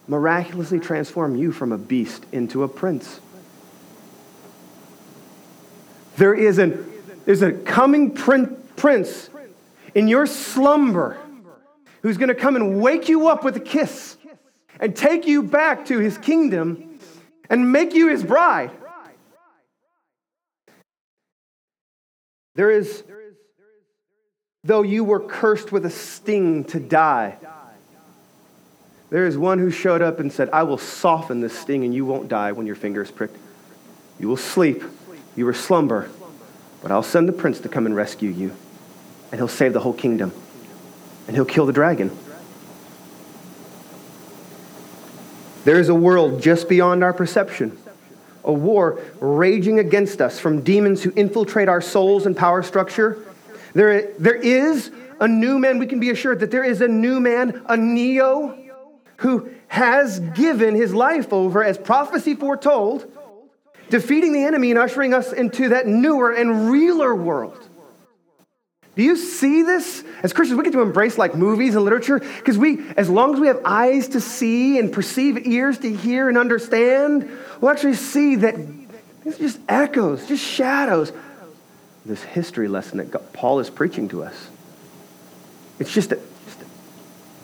miraculously 0.09 0.80
transform 0.80 1.37
you 1.37 1.52
from 1.52 1.70
a 1.70 1.78
beast 1.78 2.26
into 2.33 2.64
a 2.64 2.68
prince. 2.68 3.20
There 6.16 6.35
is 6.35 6.59
an, 6.59 6.92
there's 7.24 7.42
a 7.42 7.52
coming 7.52 8.11
prince 8.11 9.30
in 9.94 10.09
your 10.09 10.26
slumber 10.26 11.20
who's 12.04 12.18
going 12.18 12.28
to 12.28 12.34
come 12.34 12.54
and 12.54 12.80
wake 12.80 13.08
you 13.08 13.26
up 13.26 13.42
with 13.42 13.56
a 13.56 13.60
kiss 13.60 14.16
and 14.78 14.94
take 14.94 15.26
you 15.26 15.42
back 15.42 15.86
to 15.86 15.98
his 15.98 16.18
kingdom 16.18 17.00
and 17.50 17.72
make 17.72 17.94
you 17.94 18.08
his 18.08 18.22
bride. 18.22 18.70
There 22.54 22.70
is, 22.70 23.02
though 24.62 24.82
you 24.82 25.02
were 25.02 25.18
cursed 25.18 25.72
with 25.72 25.84
a 25.86 25.90
sting 25.90 26.64
to 26.66 26.78
die, 26.78 27.38
there 29.10 29.26
is 29.26 29.38
one 29.38 29.58
who 29.58 29.70
showed 29.70 30.02
up 30.02 30.20
and 30.20 30.32
said, 30.32 30.50
I 30.50 30.64
will 30.64 30.78
soften 30.78 31.40
this 31.40 31.58
sting 31.58 31.84
and 31.84 31.94
you 31.94 32.04
won't 32.04 32.28
die 32.28 32.52
when 32.52 32.66
your 32.66 32.76
finger 32.76 33.02
is 33.02 33.10
pricked. 33.10 33.36
You 34.20 34.28
will 34.28 34.36
sleep 34.36 34.84
you 35.36 35.46
will 35.46 35.54
slumber, 35.54 36.10
but 36.82 36.92
I'll 36.92 37.02
send 37.02 37.28
the 37.28 37.32
prince 37.32 37.60
to 37.60 37.68
come 37.68 37.86
and 37.86 37.96
rescue 37.96 38.30
you, 38.30 38.54
and 39.32 39.40
he'll 39.40 39.48
save 39.48 39.72
the 39.72 39.80
whole 39.80 39.92
kingdom, 39.92 40.32
and 41.26 41.37
he'll 41.37 41.44
kill 41.44 41.66
the 41.66 41.72
dragon. 41.72 42.16
There 45.64 45.78
is 45.78 45.88
a 45.88 45.94
world 45.94 46.42
just 46.42 46.68
beyond 46.68 47.02
our 47.02 47.14
perception, 47.14 47.76
a 48.44 48.52
war 48.52 49.00
raging 49.20 49.78
against 49.78 50.20
us 50.20 50.38
from 50.38 50.60
demons 50.60 51.02
who 51.02 51.12
infiltrate 51.16 51.68
our 51.68 51.80
souls 51.80 52.26
and 52.26 52.37
power 52.37 52.62
structure. 52.62 53.18
There, 53.72 54.12
there 54.18 54.34
is 54.34 54.90
a 55.20 55.26
new 55.26 55.58
man, 55.58 55.78
we 55.78 55.87
can 55.87 56.00
be 56.00 56.10
assured 56.10 56.40
that 56.40 56.50
there 56.50 56.64
is 56.64 56.82
a 56.82 56.88
new 56.88 57.18
man, 57.18 57.62
a 57.66 57.76
Neo, 57.76 58.58
who 59.18 59.48
has 59.68 60.20
given 60.20 60.74
his 60.74 60.92
life 60.92 61.32
over, 61.32 61.64
as 61.64 61.78
prophecy 61.78 62.34
foretold, 62.34 63.10
defeating 63.88 64.32
the 64.32 64.44
enemy 64.44 64.70
and 64.70 64.78
ushering 64.78 65.14
us 65.14 65.32
into 65.32 65.70
that 65.70 65.87
newer 65.87 66.32
and 66.32 66.70
realer 66.70 67.14
world. 67.14 67.68
Do 68.96 69.02
you 69.02 69.16
see 69.16 69.62
this? 69.62 70.04
As 70.22 70.33
Christians, 70.33 70.57
we 70.57 70.64
get 70.64 70.72
to 70.72 70.80
embrace 70.80 71.18
like 71.18 71.35
movies 71.35 71.74
and 71.74 71.85
literature 71.85 72.20
because 72.20 72.57
we, 72.57 72.87
as 72.96 73.11
long 73.11 73.35
as 73.35 73.40
we 73.40 73.48
have 73.48 73.61
eyes 73.64 74.09
to 74.09 74.20
see 74.20 74.78
and 74.78 74.92
perceive, 74.92 75.46
ears 75.46 75.78
to 75.78 75.92
hear 75.92 76.28
and 76.28 76.38
understand, 76.38 77.28
we'll 77.61 77.70
actually 77.70 77.94
see 77.94 78.37
that 78.37 78.54
it's 79.24 79.38
just 79.38 79.59
echoes, 79.68 80.26
just 80.26 80.44
shadows. 80.44 81.12
This 82.07 82.22
history 82.22 82.68
lesson 82.68 82.98
that 82.98 83.11
God, 83.11 83.33
Paul 83.33 83.61
is 83.61 83.70
preaching 83.70 84.09
to 84.11 84.22
us. 84.22 84.48
It's 85.78 85.92
just, 85.92 86.12
an 86.12 86.20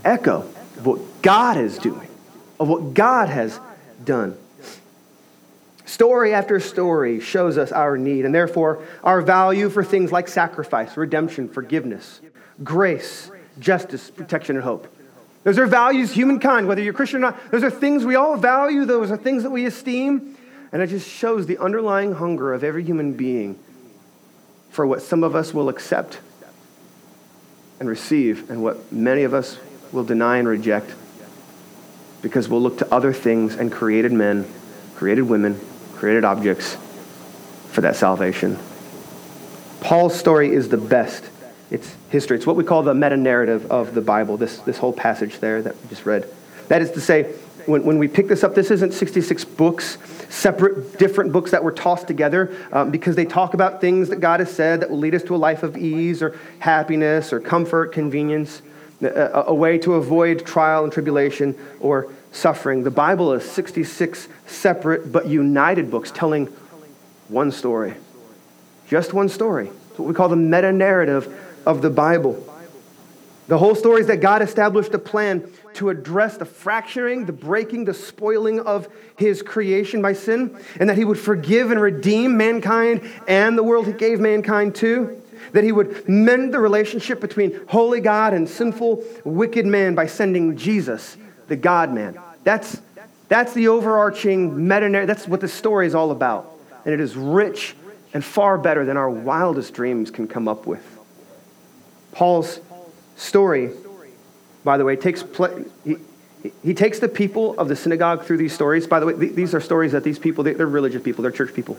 echo 0.04 0.40
of 0.76 0.86
what 0.86 1.22
God 1.22 1.56
is 1.56 1.78
doing, 1.78 2.08
of 2.60 2.68
what 2.68 2.94
God 2.94 3.28
has 3.28 3.58
done. 4.04 4.36
Story 5.90 6.32
after 6.32 6.60
story 6.60 7.18
shows 7.18 7.58
us 7.58 7.72
our 7.72 7.98
need 7.98 8.24
and 8.24 8.32
therefore 8.32 8.80
our 9.02 9.20
value 9.20 9.68
for 9.68 9.82
things 9.82 10.12
like 10.12 10.28
sacrifice, 10.28 10.96
redemption, 10.96 11.48
forgiveness, 11.48 12.20
grace, 12.62 13.28
justice, 13.58 14.08
protection, 14.08 14.54
and 14.54 14.64
hope. 14.64 14.86
Those 15.42 15.58
are 15.58 15.66
values, 15.66 16.12
humankind, 16.12 16.68
whether 16.68 16.80
you're 16.80 16.92
Christian 16.92 17.16
or 17.16 17.32
not, 17.32 17.50
those 17.50 17.64
are 17.64 17.70
things 17.70 18.04
we 18.04 18.14
all 18.14 18.36
value, 18.36 18.84
those 18.84 19.10
are 19.10 19.16
things 19.16 19.42
that 19.42 19.50
we 19.50 19.66
esteem. 19.66 20.36
And 20.70 20.80
it 20.80 20.86
just 20.86 21.08
shows 21.08 21.46
the 21.46 21.58
underlying 21.58 22.12
hunger 22.12 22.54
of 22.54 22.62
every 22.62 22.84
human 22.84 23.14
being 23.14 23.58
for 24.70 24.86
what 24.86 25.02
some 25.02 25.24
of 25.24 25.34
us 25.34 25.52
will 25.52 25.68
accept 25.68 26.20
and 27.80 27.88
receive, 27.88 28.48
and 28.48 28.62
what 28.62 28.92
many 28.92 29.24
of 29.24 29.34
us 29.34 29.58
will 29.90 30.04
deny 30.04 30.36
and 30.36 30.46
reject 30.46 30.94
because 32.22 32.48
we'll 32.48 32.62
look 32.62 32.78
to 32.78 32.94
other 32.94 33.12
things 33.12 33.56
and 33.56 33.72
created 33.72 34.12
men, 34.12 34.46
created 34.94 35.22
women, 35.22 35.58
created 36.00 36.24
objects 36.24 36.78
for 37.72 37.82
that 37.82 37.94
salvation. 37.94 38.58
Paul's 39.82 40.18
story 40.18 40.50
is 40.50 40.70
the 40.70 40.78
best. 40.78 41.22
It's 41.70 41.94
history. 42.08 42.38
It's 42.38 42.46
what 42.46 42.56
we 42.56 42.64
call 42.64 42.82
the 42.82 42.94
meta 42.94 43.18
narrative 43.18 43.70
of 43.70 43.92
the 43.94 44.00
Bible, 44.00 44.38
this, 44.38 44.60
this 44.60 44.78
whole 44.78 44.94
passage 44.94 45.40
there 45.40 45.60
that 45.60 45.76
we 45.76 45.88
just 45.90 46.06
read. 46.06 46.26
That 46.68 46.80
is 46.80 46.90
to 46.92 47.02
say, 47.02 47.24
when, 47.66 47.84
when 47.84 47.98
we 47.98 48.08
pick 48.08 48.28
this 48.28 48.42
up, 48.42 48.54
this 48.54 48.70
isn't 48.70 48.94
66 48.94 49.44
books, 49.44 49.98
separate, 50.30 50.98
different 50.98 51.32
books 51.34 51.50
that 51.50 51.62
were 51.62 51.72
tossed 51.72 52.06
together 52.06 52.56
um, 52.72 52.90
because 52.90 53.14
they 53.14 53.26
talk 53.26 53.52
about 53.52 53.82
things 53.82 54.08
that 54.08 54.20
God 54.20 54.40
has 54.40 54.50
said 54.50 54.80
that 54.80 54.88
will 54.88 54.98
lead 54.98 55.14
us 55.14 55.22
to 55.24 55.34
a 55.34 55.36
life 55.36 55.62
of 55.62 55.76
ease 55.76 56.22
or 56.22 56.34
happiness 56.60 57.30
or 57.30 57.40
comfort, 57.40 57.92
convenience, 57.92 58.62
a, 59.02 59.44
a 59.48 59.54
way 59.54 59.76
to 59.76 59.94
avoid 59.94 60.46
trial 60.46 60.82
and 60.82 60.92
tribulation 60.92 61.54
or 61.78 62.10
suffering. 62.32 62.82
The 62.82 62.90
Bible 62.90 63.32
is 63.32 63.48
66 63.50 64.28
separate 64.46 65.12
but 65.12 65.26
united 65.26 65.90
books 65.90 66.10
telling 66.10 66.46
one 67.28 67.52
story. 67.52 67.94
Just 68.88 69.12
one 69.12 69.28
story. 69.28 69.68
It's 69.68 69.98
what 69.98 70.08
we 70.08 70.14
call 70.14 70.28
the 70.28 70.36
meta 70.36 70.72
narrative 70.72 71.32
of 71.66 71.82
the 71.82 71.90
Bible. 71.90 72.46
The 73.50 73.58
whole 73.58 73.74
story 73.74 74.00
is 74.00 74.06
that 74.06 74.20
God 74.20 74.42
established 74.42 74.94
a 74.94 74.98
plan 74.98 75.50
to 75.74 75.90
address 75.90 76.36
the 76.36 76.44
fracturing, 76.44 77.26
the 77.26 77.32
breaking, 77.32 77.84
the 77.84 77.94
spoiling 77.94 78.60
of 78.60 78.88
his 79.16 79.42
creation 79.42 80.00
by 80.00 80.12
sin, 80.12 80.56
and 80.78 80.88
that 80.88 80.96
he 80.96 81.04
would 81.04 81.18
forgive 81.18 81.70
and 81.70 81.80
redeem 81.80 82.36
mankind 82.36 83.02
and 83.26 83.58
the 83.58 83.62
world 83.62 83.86
he 83.86 83.92
gave 83.92 84.20
mankind 84.20 84.74
to. 84.76 85.20
That 85.52 85.64
he 85.64 85.72
would 85.72 86.08
mend 86.08 86.54
the 86.54 86.60
relationship 86.60 87.20
between 87.20 87.58
holy 87.66 88.00
God 88.00 88.34
and 88.34 88.48
sinful, 88.48 89.02
wicked 89.24 89.66
man 89.66 89.96
by 89.96 90.06
sending 90.06 90.56
Jesus, 90.56 91.16
the 91.50 91.56
God 91.56 91.92
man. 91.92 92.18
That's, 92.44 92.80
that's 93.28 93.52
the 93.52 93.68
overarching 93.68 94.66
meta. 94.66 95.04
That's 95.04 95.28
what 95.28 95.42
the 95.42 95.48
story 95.48 95.86
is 95.86 95.94
all 95.94 96.12
about. 96.12 96.50
And 96.86 96.94
it 96.94 97.00
is 97.00 97.14
rich 97.14 97.74
and 98.14 98.24
far 98.24 98.56
better 98.56 98.86
than 98.86 98.96
our 98.96 99.10
wildest 99.10 99.74
dreams 99.74 100.10
can 100.10 100.26
come 100.26 100.48
up 100.48 100.66
with. 100.66 100.82
Paul's 102.12 102.60
story, 103.16 103.70
by 104.64 104.78
the 104.78 104.84
way, 104.84 104.96
takes 104.96 105.22
place. 105.22 105.66
He, 105.84 105.96
he 106.62 106.72
takes 106.72 107.00
the 107.00 107.08
people 107.08 107.58
of 107.58 107.68
the 107.68 107.76
synagogue 107.76 108.24
through 108.24 108.38
these 108.38 108.54
stories. 108.54 108.86
By 108.86 109.00
the 109.00 109.06
way, 109.06 109.12
these 109.12 109.54
are 109.54 109.60
stories 109.60 109.92
that 109.92 110.04
these 110.04 110.18
people, 110.18 110.44
they're 110.44 110.66
religious 110.66 111.02
people, 111.02 111.22
they're 111.22 111.30
church 111.30 111.52
people. 111.52 111.76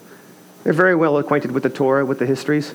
They're 0.63 0.73
very 0.73 0.95
well 0.95 1.17
acquainted 1.17 1.51
with 1.51 1.63
the 1.63 1.69
Torah, 1.69 2.05
with 2.05 2.19
the 2.19 2.25
histories. 2.25 2.71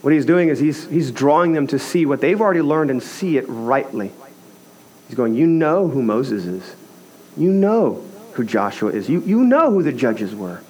What 0.00 0.12
he's 0.12 0.26
doing 0.26 0.48
is 0.48 0.58
he's, 0.58 0.88
he's 0.88 1.10
drawing 1.10 1.52
them 1.52 1.66
to 1.68 1.78
see 1.78 2.06
what 2.06 2.20
they've 2.20 2.40
already 2.40 2.62
learned 2.62 2.90
and 2.90 3.02
see 3.02 3.36
it 3.36 3.44
rightly. 3.48 4.12
He's 5.06 5.16
going, 5.16 5.34
You 5.34 5.46
know 5.46 5.88
who 5.88 6.02
Moses 6.02 6.46
is. 6.46 6.74
You 7.36 7.50
know 7.52 8.04
who 8.32 8.44
Joshua 8.44 8.90
is. 8.90 9.08
You, 9.08 9.20
you 9.20 9.44
know 9.44 9.70
who 9.70 9.82
the 9.82 9.92
judges 9.92 10.34
were. 10.34 10.60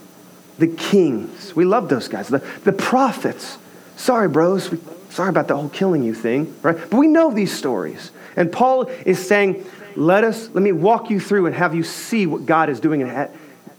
The 0.59 0.69
kings. 0.69 1.55
We 1.55 1.65
love 1.65 1.89
those 1.89 2.09
guys. 2.09 2.29
The, 2.29 2.39
the 2.65 2.73
prophets. 2.73 3.59
Sorry, 3.97 4.29
bros. 4.29 4.71
We, 4.71 4.79
sorry 5.11 5.31
about 5.31 5.49
the 5.49 5.57
whole 5.57 5.69
killing 5.69 6.03
you 6.03 6.15
thing, 6.15 6.55
right? 6.63 6.77
But 6.77 6.95
we 6.95 7.07
know 7.07 7.33
these 7.33 7.53
stories. 7.53 8.11
And 8.37 8.53
Paul 8.53 8.85
is 9.05 9.27
saying, 9.27 9.65
let 9.97 10.25
us, 10.25 10.51
let 10.51 10.63
me 10.63 10.73
walk 10.73 11.11
you 11.11 11.19
through 11.19 11.47
and 11.47 11.55
have 11.55 11.75
you 11.75 11.83
see 11.83 12.27
what 12.27 12.45
God 12.45 12.69
is 12.69 12.81
doing. 12.81 13.03
And 13.03 13.31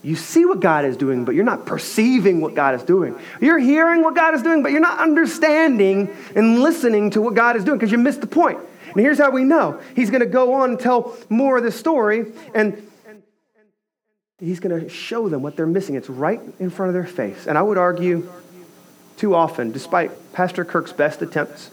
you 0.02 0.16
see 0.16 0.46
what 0.46 0.60
God 0.60 0.86
is 0.86 0.98
doing, 0.98 1.26
but 1.26 1.36
you're 1.36 1.44
not 1.44 1.66
perceiving 1.66 2.42
what 2.42 2.56
God 2.56 2.74
is 2.76 2.84
doing. 2.84 3.20
You're 3.40 3.60
hearing 3.60 4.04
what 4.04 4.16
God 4.16 4.34
is 4.34 4.42
doing, 4.42 4.64
but 4.64 4.72
you're 4.72 4.82
not 4.82 5.00
understanding 5.00 6.16
and 6.36 6.60
listening 6.60 7.12
to 7.12 7.22
what 7.22 7.36
God 7.36 7.56
is 7.56 7.64
doing 7.64 7.78
because 7.78 7.92
you 7.92 7.98
missed 7.98 8.22
the 8.22 8.28
point. 8.28 8.60
And 8.92 9.02
here's 9.02 9.18
how 9.18 9.32
we 9.32 9.44
know 9.44 9.82
He's 9.96 10.10
going 10.10 10.22
to 10.22 10.26
go 10.26 10.54
on 10.56 10.72
and 10.72 10.80
tell 10.80 11.18
more 11.30 11.58
of 11.58 11.64
the 11.64 11.72
story. 11.72 12.26
And 12.54 12.82
He's 14.40 14.60
going 14.60 14.82
to 14.82 14.88
show 14.90 15.30
them 15.30 15.42
what 15.42 15.56
they're 15.56 15.66
missing. 15.66 15.96
It's 15.96 16.10
right 16.10 16.40
in 16.60 16.70
front 16.70 16.90
of 16.90 16.94
their 16.94 17.06
face. 17.06 17.48
And 17.48 17.58
I 17.58 17.62
would 17.64 17.80
argue, 17.80 18.30
too 19.18 19.34
often, 19.34 19.72
despite 19.72 20.12
Pastor 20.34 20.64
Kirk's 20.64 20.94
best 20.94 21.24
attempts, 21.24 21.72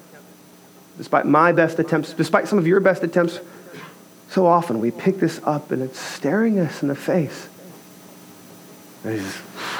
despite 0.96 1.26
my 1.26 1.52
best 1.52 1.78
attempts, 1.78 2.14
despite 2.14 2.48
some 2.48 2.58
of 2.58 2.66
your 2.66 2.80
best 2.80 3.02
attempts, 3.02 3.40
so 4.30 4.46
often 4.46 4.80
we 4.80 4.90
pick 4.90 5.18
this 5.18 5.40
up 5.44 5.70
and 5.70 5.82
it's 5.82 5.98
staring 5.98 6.58
us 6.58 6.82
in 6.82 6.88
the 6.88 6.94
face. 6.94 7.48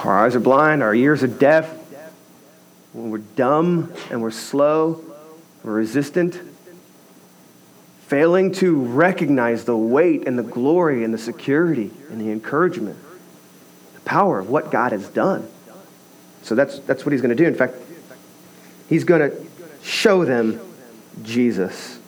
Our 0.04 0.18
eyes 0.18 0.36
are 0.36 0.40
blind, 0.40 0.82
our 0.82 0.94
ears 0.94 1.22
are 1.22 1.28
deaf, 1.28 1.74
When 2.92 3.10
we're 3.10 3.18
dumb 3.18 3.92
and 4.10 4.20
we're 4.20 4.30
slow, 4.30 5.02
we're 5.62 5.72
resistant, 5.72 6.38
failing 8.14 8.52
to 8.52 8.76
recognize 8.76 9.64
the 9.64 9.76
weight 9.76 10.28
and 10.28 10.38
the 10.38 10.42
glory 10.44 11.02
and 11.02 11.12
the 11.12 11.18
security 11.18 11.90
and 12.10 12.20
the 12.20 12.30
encouragement, 12.30 12.96
the 13.94 14.00
power 14.02 14.38
of 14.38 14.48
what 14.48 14.70
God 14.70 14.92
has 14.92 15.08
done. 15.08 15.48
So 16.42 16.54
that's, 16.54 16.78
that's 16.78 17.04
what 17.04 17.10
he's 17.10 17.20
going 17.20 17.36
to 17.36 17.42
do. 17.42 17.44
In 17.44 17.56
fact, 17.56 17.74
he's 18.88 19.02
going 19.02 19.28
to 19.28 19.46
show 19.82 20.24
them 20.24 20.60
Jesus. 21.24 21.98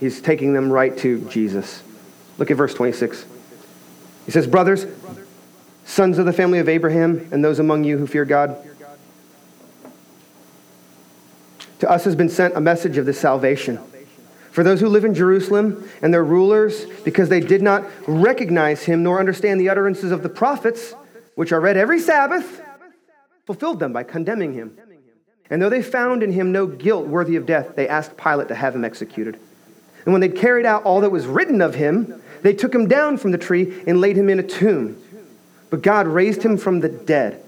He's 0.00 0.20
taking 0.20 0.54
them 0.54 0.72
right 0.72 0.98
to 0.98 1.20
Jesus. 1.28 1.84
Look 2.38 2.50
at 2.50 2.56
verse 2.56 2.74
26. 2.74 3.24
He 4.26 4.32
says, 4.32 4.48
Brothers, 4.48 4.86
sons 5.84 6.18
of 6.18 6.26
the 6.26 6.32
family 6.32 6.58
of 6.58 6.68
Abraham, 6.68 7.28
and 7.30 7.44
those 7.44 7.60
among 7.60 7.84
you 7.84 7.96
who 7.96 8.08
fear 8.08 8.24
God, 8.24 8.56
to 11.78 11.88
us 11.88 12.02
has 12.06 12.16
been 12.16 12.28
sent 12.28 12.56
a 12.56 12.60
message 12.60 12.96
of 12.96 13.06
this 13.06 13.20
salvation. 13.20 13.78
For 14.50 14.64
those 14.64 14.80
who 14.80 14.88
live 14.88 15.04
in 15.04 15.14
Jerusalem 15.14 15.88
and 16.02 16.12
their 16.12 16.24
rulers, 16.24 16.86
because 17.04 17.28
they 17.28 17.40
did 17.40 17.62
not 17.62 17.84
recognize 18.06 18.82
him 18.82 19.02
nor 19.02 19.20
understand 19.20 19.60
the 19.60 19.68
utterances 19.68 20.10
of 20.10 20.22
the 20.22 20.28
prophets, 20.28 20.94
which 21.34 21.52
are 21.52 21.60
read 21.60 21.76
every 21.76 22.00
Sabbath, 22.00 22.60
fulfilled 23.46 23.78
them 23.78 23.92
by 23.92 24.02
condemning 24.02 24.54
him. 24.54 24.76
And 25.50 25.62
though 25.62 25.70
they 25.70 25.82
found 25.82 26.22
in 26.22 26.32
him 26.32 26.52
no 26.52 26.66
guilt 26.66 27.06
worthy 27.06 27.36
of 27.36 27.46
death, 27.46 27.76
they 27.76 27.88
asked 27.88 28.16
Pilate 28.16 28.48
to 28.48 28.54
have 28.54 28.74
him 28.74 28.84
executed. 28.84 29.38
And 30.04 30.12
when 30.12 30.20
they'd 30.20 30.36
carried 30.36 30.66
out 30.66 30.84
all 30.84 31.00
that 31.02 31.10
was 31.10 31.26
written 31.26 31.60
of 31.60 31.74
him, 31.74 32.22
they 32.42 32.54
took 32.54 32.74
him 32.74 32.88
down 32.88 33.16
from 33.16 33.30
the 33.30 33.38
tree 33.38 33.82
and 33.86 34.00
laid 34.00 34.16
him 34.16 34.28
in 34.28 34.38
a 34.38 34.42
tomb. 34.42 35.00
But 35.70 35.82
God 35.82 36.06
raised 36.06 36.42
him 36.42 36.56
from 36.56 36.80
the 36.80 36.88
dead. 36.88 37.42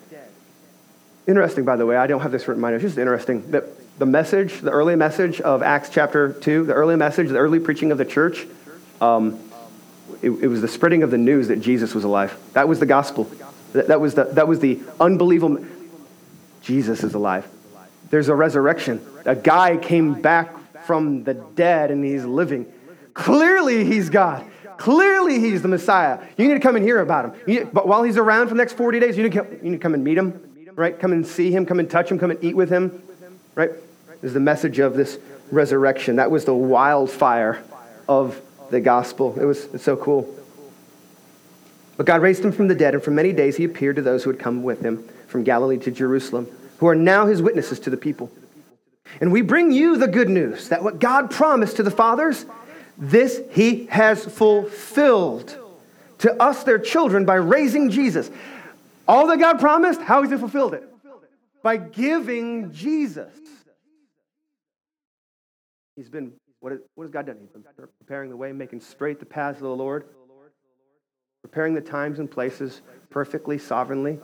Interesting, 1.27 1.65
by 1.65 1.77
the 1.77 1.87
way, 1.87 1.97
I 1.97 2.07
don't 2.07 2.21
have 2.21 2.33
this 2.33 2.49
written 2.49 2.59
in 2.59 2.63
my 2.63 2.71
notes. 2.71 2.83
Just 2.83 2.99
interesting 2.99 3.51
that 3.51 3.65
the 4.01 4.07
message, 4.07 4.63
the 4.63 4.71
early 4.71 4.97
message 4.97 5.43
of 5.43 5.63
Acts 5.63 5.91
chapter 5.91 6.33
2, 6.33 6.65
the 6.65 6.73
early 6.73 6.97
message, 6.97 7.29
the 7.29 7.37
early 7.37 7.61
preaching 7.61 7.93
of 7.93 7.99
the 7.99 8.05
church, 8.07 8.47
um, 8.99 9.39
it, 10.23 10.31
it, 10.31 10.47
was 10.47 10.63
the 10.63 10.69
spreading 10.69 11.03
of 11.03 11.11
the 11.11 11.19
news 11.19 11.49
that 11.49 11.61
Jesus 11.61 11.95
was 11.95 12.03
alive. 12.03 12.35
That 12.55 12.67
was 12.67 12.81
the 12.81 12.87
gospel. 12.87 13.31
That, 13.75 13.89
that, 13.89 14.01
was, 14.01 14.15
the, 14.15 14.25
that 14.25 14.49
was 14.49 14.59
the 14.61 14.81
unbelievable. 14.99 15.67
Jesus 16.63 17.05
is 17.05 17.13
alive. 17.13 17.47
There's 18.09 18.29
a 18.29 18.35
resurrection. 18.35 19.05
A 19.27 19.37
guy 19.37 19.77
came 19.77 20.15
back 20.15 20.51
from 20.87 21.25
the 21.25 21.35
dead 21.35 21.91
and 21.91 22.03
he's 22.03 22.25
living. 22.25 22.73
Clearly, 23.13 23.85
he's 23.85 24.09
God. 24.09 24.47
Clearly, 24.79 25.41
he's 25.41 25.61
the 25.61 25.69
Messiah. 25.69 26.21
You 26.39 26.49
need 26.49 26.55
to 26.55 26.61
come 26.61 26.75
and 26.75 26.83
hear 26.83 27.01
about 27.01 27.27
him. 27.27 27.41
Need, 27.47 27.73
but 27.75 27.87
while 27.87 28.03
he's 28.03 28.17
around 28.17 28.49
for 28.49 28.55
the 28.55 28.59
next 28.63 28.79
40 28.79 28.99
days, 28.99 29.19
you 29.19 29.25
need, 29.25 29.33
to, 29.33 29.47
you 29.63 29.71
need 29.71 29.77
to 29.77 29.83
come 29.83 29.93
and 29.93 30.03
meet 30.03 30.17
him, 30.17 30.73
right? 30.75 30.99
Come 30.99 31.13
and 31.13 31.27
see 31.27 31.51
him, 31.51 31.67
come 31.67 31.79
and 31.81 31.91
touch 31.91 32.11
him, 32.11 32.19
come 32.19 32.31
and 32.31 32.43
eat 32.43 32.57
with 32.57 32.71
him, 32.71 33.03
right? 33.55 33.73
Is 34.23 34.35
the 34.35 34.41
message 34.41 34.79
of 34.79 34.95
this 34.95 35.19
resurrection. 35.51 36.17
That 36.17 36.31
was 36.31 36.45
the 36.45 36.55
wildfire 36.55 37.63
of 38.09 38.41
the 38.71 38.81
gospel. 38.81 39.39
It 39.41 39.45
was 39.45 39.65
it's 39.67 39.85
so 39.85 39.97
cool. 39.97 40.35
But 41.97 42.07
God 42.07 42.23
raised 42.23 42.45
him 42.45 42.53
from 42.53 42.69
the 42.69 42.75
dead, 42.75 42.95
and 42.95 43.03
for 43.03 43.11
many 43.11 43.33
days 43.33 43.57
he 43.57 43.65
appeared 43.65 43.97
to 43.97 44.03
those 44.03 44.25
who 44.25 44.31
had 44.31 44.39
come 44.39 44.63
with 44.63 44.81
him 44.81 45.07
from 45.27 45.45
Galilee 45.45 45.79
to 45.79 45.91
Jerusalem, 45.91 46.49
who 46.79 46.87
are 46.87 46.95
now 46.95 47.27
his 47.27 47.43
witnesses 47.43 47.79
to 47.81 47.91
the 47.91 47.97
people. 47.97 48.31
And 49.21 49.33
we 49.33 49.43
bring 49.43 49.71
you 49.71 49.97
the 49.97 50.09
good 50.09 50.29
news 50.29 50.69
that 50.69 50.83
what 50.83 50.99
God 50.99 51.31
promised 51.31 51.77
to 51.77 51.83
the 51.83 51.91
fathers, 51.91 52.47
this 52.97 53.41
he 53.51 53.87
has 53.87 54.25
fulfilled 54.25 55.57
to 56.19 56.41
us, 56.41 56.65
their 56.65 56.79
children, 56.79 57.25
by 57.25 57.35
raising 57.35 57.91
Jesus. 57.91 58.31
All 59.09 59.27
that 59.27 59.39
God 59.39 59.59
promised, 59.59 60.01
how 60.01 60.23
has 60.23 60.31
he 60.31 60.37
fulfilled 60.37 60.75
it? 60.75 60.85
By 61.63 61.77
giving 61.77 62.73
Jesus. 62.73 63.33
He's 66.01 66.09
been, 66.09 66.33
what, 66.61 66.73
is, 66.73 66.79
what 66.95 67.05
has 67.05 67.11
God 67.11 67.27
done? 67.27 67.37
He's 67.39 67.51
been 67.51 67.63
preparing 67.99 68.31
the 68.31 68.37
way, 68.37 68.53
making 68.53 68.81
straight 68.81 69.21
the 69.21 69.27
paths 69.27 69.59
of 69.59 69.65
the 69.65 69.69
Lord, 69.77 70.07
preparing 71.43 71.75
the 71.75 71.83
times 71.83 72.19
and 72.19 72.31
places 72.31 72.81
perfectly, 73.11 73.59
sovereignly, 73.59 74.19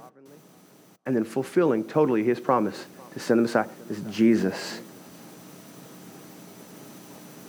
and 1.05 1.14
then 1.14 1.22
fulfilling 1.22 1.85
totally 1.85 2.24
his 2.24 2.41
promise 2.41 2.87
to 3.12 3.20
send 3.20 3.41
the 3.41 3.43
Messiah 3.43 3.68
is 3.91 4.01
Jesus. 4.11 4.81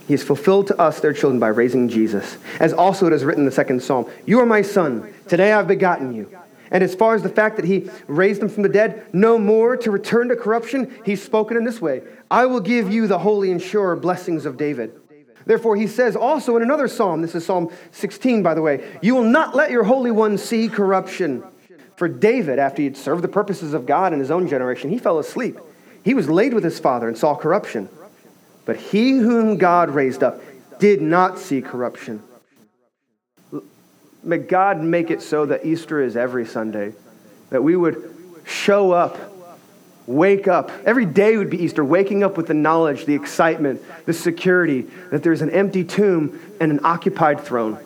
He 0.08 0.14
has 0.14 0.24
fulfilled 0.24 0.68
to 0.68 0.78
us, 0.78 1.00
their 1.00 1.14
children, 1.14 1.40
by 1.40 1.48
raising 1.48 1.88
Jesus. 1.88 2.38
As 2.60 2.74
also 2.74 3.08
it 3.08 3.14
is 3.14 3.24
written 3.24 3.44
in 3.44 3.46
the 3.46 3.56
second 3.56 3.82
psalm 3.82 4.12
You 4.26 4.42
are 4.42 4.46
my 4.46 4.62
son. 4.62 5.14
Today 5.30 5.54
I've 5.54 5.70
begotten 5.70 6.14
you. 6.14 6.30
And 6.72 6.84
as 6.84 6.96
far 6.96 7.16
as 7.16 7.24
the 7.24 7.30
fact 7.30 7.56
that 7.56 7.66
he 7.66 7.90
raised 8.08 8.42
him 8.42 8.50
from 8.50 8.64
the 8.64 8.70
dead, 8.70 9.08
no 9.14 9.38
more 9.38 9.78
to 9.78 9.92
return 9.92 10.30
to 10.30 10.36
corruption, 10.36 10.94
he's 11.06 11.22
spoken 11.22 11.58
in 11.58 11.64
this 11.64 11.82
way 11.82 12.02
I 12.30 12.46
will 12.46 12.60
give 12.60 12.92
you 12.92 13.08
the 13.08 13.20
holy 13.20 13.52
and 13.52 13.62
sure 13.62 13.96
blessings 13.96 14.46
of 14.46 14.58
David. 14.58 14.92
Therefore, 15.46 15.78
he 15.78 15.88
says 15.88 16.18
also 16.18 16.58
in 16.58 16.62
another 16.62 16.90
psalm, 16.90 17.22
this 17.22 17.34
is 17.34 17.46
Psalm 17.46 17.72
16, 17.92 18.44
by 18.44 18.54
the 18.54 18.62
way, 18.62 18.86
you 19.02 19.16
will 19.16 19.24
not 19.24 19.56
let 19.56 19.72
your 19.72 19.86
Holy 19.86 20.12
One 20.12 20.38
see 20.38 20.68
corruption. 20.68 21.42
For 21.96 22.10
David, 22.10 22.60
after 22.60 22.82
he 22.82 22.88
had 22.88 22.98
served 22.98 23.24
the 23.24 23.30
purposes 23.30 23.74
of 23.74 23.86
God 23.86 24.12
in 24.12 24.20
his 24.20 24.30
own 24.30 24.48
generation, 24.50 24.90
he 24.90 25.00
fell 25.00 25.20
asleep. 25.20 25.58
He 26.04 26.14
was 26.14 26.30
laid 26.30 26.54
with 26.54 26.66
his 26.66 26.80
father 26.80 27.08
and 27.08 27.18
saw 27.18 27.34
corruption. 27.34 27.88
But 28.66 28.76
he 28.76 29.12
whom 29.12 29.58
God 29.58 29.90
raised 29.90 30.22
up 30.22 30.42
did 30.80 31.02
not 31.02 31.40
see 31.40 31.62
corruption. 31.62 32.22
May 34.28 34.40
God 34.40 34.82
make 34.82 35.10
it 35.10 35.22
so 35.22 35.46
that 35.46 35.66
Easter 35.66 36.02
is 36.02 36.18
every 36.18 36.46
Sunday, 36.46 36.94
that 37.50 37.64
we 37.64 37.78
would 37.78 38.14
show 38.46 38.92
up, 38.92 39.18
wake 40.06 40.50
up. 40.50 40.70
Every 40.84 41.06
day 41.06 41.38
would 41.38 41.50
be 41.50 41.64
Easter, 41.64 41.84
waking 41.84 42.24
up 42.24 42.36
with 42.36 42.48
the 42.48 42.54
knowledge, 42.54 43.06
the 43.06 43.16
excitement, 43.16 43.82
the 44.06 44.12
security 44.12 44.82
that 45.12 45.24
there's 45.24 45.42
an 45.42 45.50
empty 45.50 45.86
tomb 45.86 46.40
and 46.60 46.74
an 46.74 46.82
occupied 46.84 47.40
throne. 47.40 47.80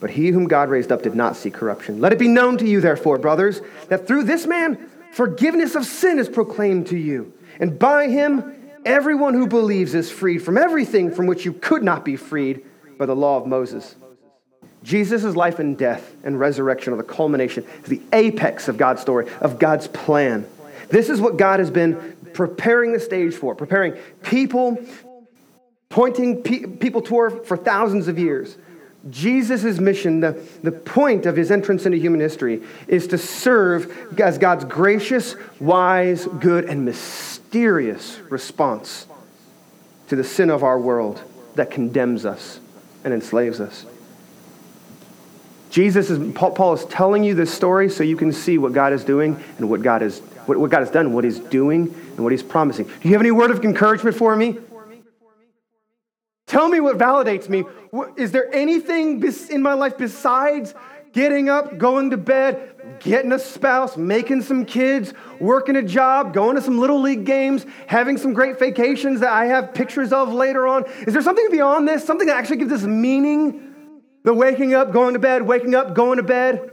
But 0.00 0.10
he 0.10 0.28
whom 0.28 0.48
God 0.48 0.68
raised 0.68 0.90
up 0.90 1.02
did 1.02 1.14
not 1.14 1.36
see 1.36 1.50
corruption. 1.50 2.00
Let 2.00 2.12
it 2.12 2.18
be 2.18 2.28
known 2.28 2.58
to 2.58 2.66
you, 2.66 2.80
therefore, 2.80 3.18
brothers, 3.18 3.60
that 3.88 4.08
through 4.08 4.24
this 4.24 4.48
man 4.48 4.90
forgiveness 5.12 5.76
of 5.76 5.84
sin 5.84 6.18
is 6.18 6.28
proclaimed 6.28 6.88
to 6.88 6.98
you. 6.98 7.32
And 7.60 7.78
by 7.78 8.08
him 8.08 8.57
Everyone 8.88 9.34
who 9.34 9.46
believes 9.46 9.94
is 9.94 10.10
freed 10.10 10.38
from 10.38 10.56
everything 10.56 11.10
from 11.10 11.26
which 11.26 11.44
you 11.44 11.52
could 11.52 11.82
not 11.82 12.06
be 12.06 12.16
freed 12.16 12.64
by 12.96 13.04
the 13.04 13.14
law 13.14 13.36
of 13.36 13.46
Moses. 13.46 13.94
Jesus' 14.82 15.36
life 15.36 15.58
and 15.58 15.76
death 15.76 16.10
and 16.24 16.40
resurrection 16.40 16.94
are 16.94 16.96
the 16.96 17.02
culmination, 17.02 17.66
the 17.86 18.00
apex 18.14 18.66
of 18.66 18.78
God's 18.78 19.02
story, 19.02 19.30
of 19.42 19.58
God's 19.58 19.88
plan. 19.88 20.46
This 20.88 21.10
is 21.10 21.20
what 21.20 21.36
God 21.36 21.60
has 21.60 21.70
been 21.70 22.16
preparing 22.32 22.94
the 22.94 22.98
stage 22.98 23.34
for, 23.34 23.54
preparing 23.54 23.92
people, 24.22 24.78
pointing 25.90 26.42
pe- 26.42 26.64
people 26.64 27.02
toward 27.02 27.44
for 27.44 27.58
thousands 27.58 28.08
of 28.08 28.18
years. 28.18 28.56
Jesus' 29.10 29.78
mission, 29.78 30.20
the, 30.20 30.42
the 30.62 30.72
point 30.72 31.26
of 31.26 31.36
his 31.36 31.50
entrance 31.50 31.84
into 31.84 31.98
human 31.98 32.20
history, 32.20 32.62
is 32.86 33.06
to 33.08 33.18
serve 33.18 34.18
as 34.18 34.38
God's 34.38 34.64
gracious, 34.64 35.36
wise, 35.60 36.24
good, 36.40 36.64
and 36.64 36.86
mysterious 36.86 37.37
response 38.28 39.06
to 40.08 40.16
the 40.16 40.24
sin 40.24 40.50
of 40.50 40.62
our 40.62 40.78
world 40.78 41.22
that 41.54 41.70
condemns 41.70 42.24
us 42.24 42.60
and 43.04 43.12
enslaves 43.14 43.60
us. 43.60 43.86
Jesus 45.70 46.10
is, 46.10 46.32
Paul 46.34 46.72
is 46.72 46.84
telling 46.86 47.24
you 47.24 47.34
this 47.34 47.52
story 47.52 47.90
so 47.90 48.02
you 48.02 48.16
can 48.16 48.32
see 48.32 48.58
what 48.58 48.72
God 48.72 48.92
is 48.92 49.04
doing 49.04 49.42
and 49.58 49.68
what 49.68 49.82
God, 49.82 50.02
is, 50.02 50.20
what, 50.46 50.58
what 50.58 50.70
God 50.70 50.80
has 50.80 50.90
done, 50.90 51.12
what 51.12 51.24
he's 51.24 51.38
doing, 51.38 51.94
and 52.16 52.20
what 52.20 52.32
he's 52.32 52.42
promising. 52.42 52.86
Do 52.86 53.08
you 53.08 53.12
have 53.12 53.20
any 53.20 53.30
word 53.30 53.50
of 53.50 53.62
encouragement 53.64 54.16
for 54.16 54.34
me? 54.34 54.58
Tell 56.46 56.68
me 56.68 56.80
what 56.80 56.96
validates 56.96 57.48
me. 57.50 57.64
Is 58.16 58.32
there 58.32 58.52
anything 58.54 59.22
in 59.50 59.60
my 59.60 59.74
life 59.74 59.98
besides 59.98 60.74
getting 61.12 61.48
up, 61.48 61.78
going 61.78 62.10
to 62.10 62.16
bed, 62.16 62.98
getting 63.00 63.32
a 63.32 63.38
spouse, 63.38 63.96
making 63.96 64.42
some 64.42 64.64
kids, 64.64 65.14
working 65.40 65.76
a 65.76 65.82
job, 65.82 66.34
going 66.34 66.56
to 66.56 66.62
some 66.62 66.78
little 66.78 67.00
league 67.00 67.24
games, 67.24 67.66
having 67.86 68.16
some 68.16 68.32
great 68.32 68.58
vacations 68.58 69.20
that 69.20 69.32
I 69.32 69.46
have 69.46 69.74
pictures 69.74 70.12
of 70.12 70.32
later 70.32 70.66
on? 70.66 70.84
Is 71.06 71.12
there 71.12 71.22
something 71.22 71.48
beyond 71.50 71.86
this? 71.86 72.04
Something 72.04 72.26
that 72.26 72.36
actually 72.36 72.58
gives 72.58 72.70
this 72.70 72.84
meaning? 72.84 73.64
The 74.24 74.34
waking 74.34 74.74
up, 74.74 74.92
going 74.92 75.14
to 75.14 75.20
bed, 75.20 75.42
waking 75.42 75.74
up, 75.74 75.94
going 75.94 76.16
to 76.18 76.22
bed? 76.22 76.70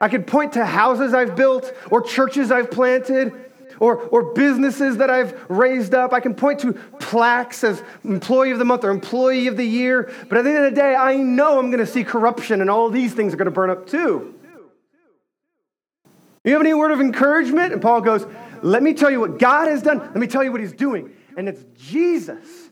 I 0.00 0.08
could 0.08 0.26
point 0.26 0.52
to 0.52 0.64
houses 0.64 1.12
I've 1.12 1.34
built 1.34 1.72
or 1.90 2.02
churches 2.02 2.52
I've 2.52 2.70
planted 2.70 3.47
or, 3.80 3.96
or 3.96 4.32
businesses 4.34 4.96
that 4.98 5.10
I've 5.10 5.44
raised 5.48 5.94
up. 5.94 6.12
I 6.12 6.20
can 6.20 6.34
point 6.34 6.60
to 6.60 6.72
plaques 6.72 7.64
as 7.64 7.82
employee 8.04 8.50
of 8.50 8.58
the 8.58 8.64
month 8.64 8.84
or 8.84 8.90
employee 8.90 9.46
of 9.46 9.56
the 9.56 9.64
year. 9.64 10.12
But 10.28 10.38
at 10.38 10.44
the 10.44 10.50
end 10.50 10.64
of 10.66 10.74
the 10.74 10.80
day, 10.80 10.94
I 10.94 11.16
know 11.16 11.58
I'm 11.58 11.70
going 11.70 11.84
to 11.84 11.90
see 11.90 12.04
corruption 12.04 12.60
and 12.60 12.70
all 12.70 12.90
these 12.90 13.14
things 13.14 13.32
are 13.34 13.36
going 13.36 13.46
to 13.46 13.50
burn 13.50 13.70
up 13.70 13.86
too. 13.86 14.34
You 16.44 16.52
have 16.52 16.62
any 16.62 16.74
word 16.74 16.92
of 16.92 17.00
encouragement? 17.00 17.72
And 17.72 17.82
Paul 17.82 18.00
goes, 18.00 18.26
Let 18.62 18.82
me 18.82 18.94
tell 18.94 19.10
you 19.10 19.20
what 19.20 19.38
God 19.38 19.68
has 19.68 19.82
done. 19.82 19.98
Let 19.98 20.16
me 20.16 20.26
tell 20.26 20.42
you 20.42 20.50
what 20.50 20.60
he's 20.60 20.72
doing. 20.72 21.14
And 21.36 21.48
it's 21.48 21.62
Jesus. 21.76 22.70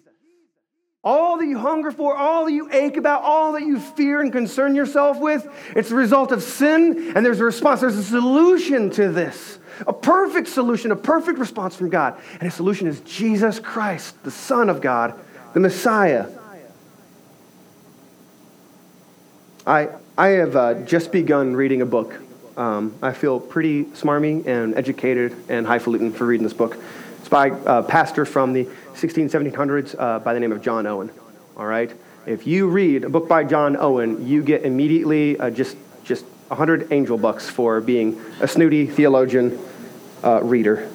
All 1.05 1.39
that 1.39 1.47
you 1.47 1.57
hunger 1.57 1.93
for, 1.93 2.17
all 2.17 2.47
that 2.47 2.53
you 2.53 2.69
ache 2.73 2.97
about, 2.97 3.23
all 3.23 3.53
that 3.53 3.63
you 3.63 3.79
fear 3.79 4.23
and 4.23 4.33
concern 4.33 4.75
yourself 4.75 5.21
with, 5.21 5.47
it's 5.77 5.89
the 5.89 5.95
result 5.95 6.33
of 6.33 6.43
sin, 6.43 7.13
and 7.15 7.25
there's 7.25 7.39
a 7.39 7.45
response. 7.45 7.81
There's 7.81 7.97
a 7.97 8.03
solution 8.03 8.91
to 8.91 9.13
this. 9.13 9.61
A 9.87 9.93
perfect 9.93 10.49
solution, 10.49 10.91
a 10.93 10.97
perfect 10.97 11.39
response 11.39 11.77
from 11.77 11.91
God. 11.91 12.19
And 12.33 12.43
the 12.43 12.51
solution 12.51 12.87
is 12.87 13.01
Jesus 13.01 13.59
Christ, 13.59 14.23
the 14.25 14.31
Son 14.31 14.71
of 14.71 14.81
God, 14.81 15.19
the 15.55 15.61
Messiah. 15.61 16.27
I, 19.67 19.89
I 20.17 20.29
have 20.29 20.57
uh, 20.57 20.75
just 20.83 21.11
begun 21.11 21.57
reading 21.57 21.83
a 21.83 21.87
book. 21.87 22.21
Um, 22.57 22.95
I 23.03 23.13
feel 23.13 23.39
pretty 23.39 23.85
smarmy 23.85 24.47
and 24.47 24.75
educated 24.77 25.35
and 25.49 25.67
highfalutin 25.67 26.13
for 26.13 26.27
reading 26.27 26.45
this 26.45 26.55
book. 26.55 26.79
It's 27.19 27.29
by 27.29 27.49
a 27.49 27.83
pastor 27.83 28.25
from 28.25 28.53
the 28.53 28.69
16, 28.95 29.29
1700s 29.29 29.95
uh, 29.99 30.21
by 30.21 30.33
the 30.33 30.41
name 30.41 30.53
of 30.53 30.63
John 30.63 30.87
Owen. 30.87 31.11
All 31.57 31.67
right? 31.67 31.93
If 32.25 32.47
you 32.47 32.69
read 32.69 33.05
a 33.05 33.09
book 33.09 33.29
by 33.29 33.45
John 33.45 33.77
Owen, 33.77 34.27
you 34.27 34.43
get 34.43 34.65
immediately 34.65 35.39
uh, 35.39 35.51
just 35.51 35.77
100 36.49 36.93
angel 36.93 37.19
bucks 37.19 37.49
for 37.49 37.81
being 37.81 38.21
a 38.41 38.49
snooty 38.49 38.87
theologian 38.87 39.59
uh, 40.23 40.43
reader. 40.43 40.89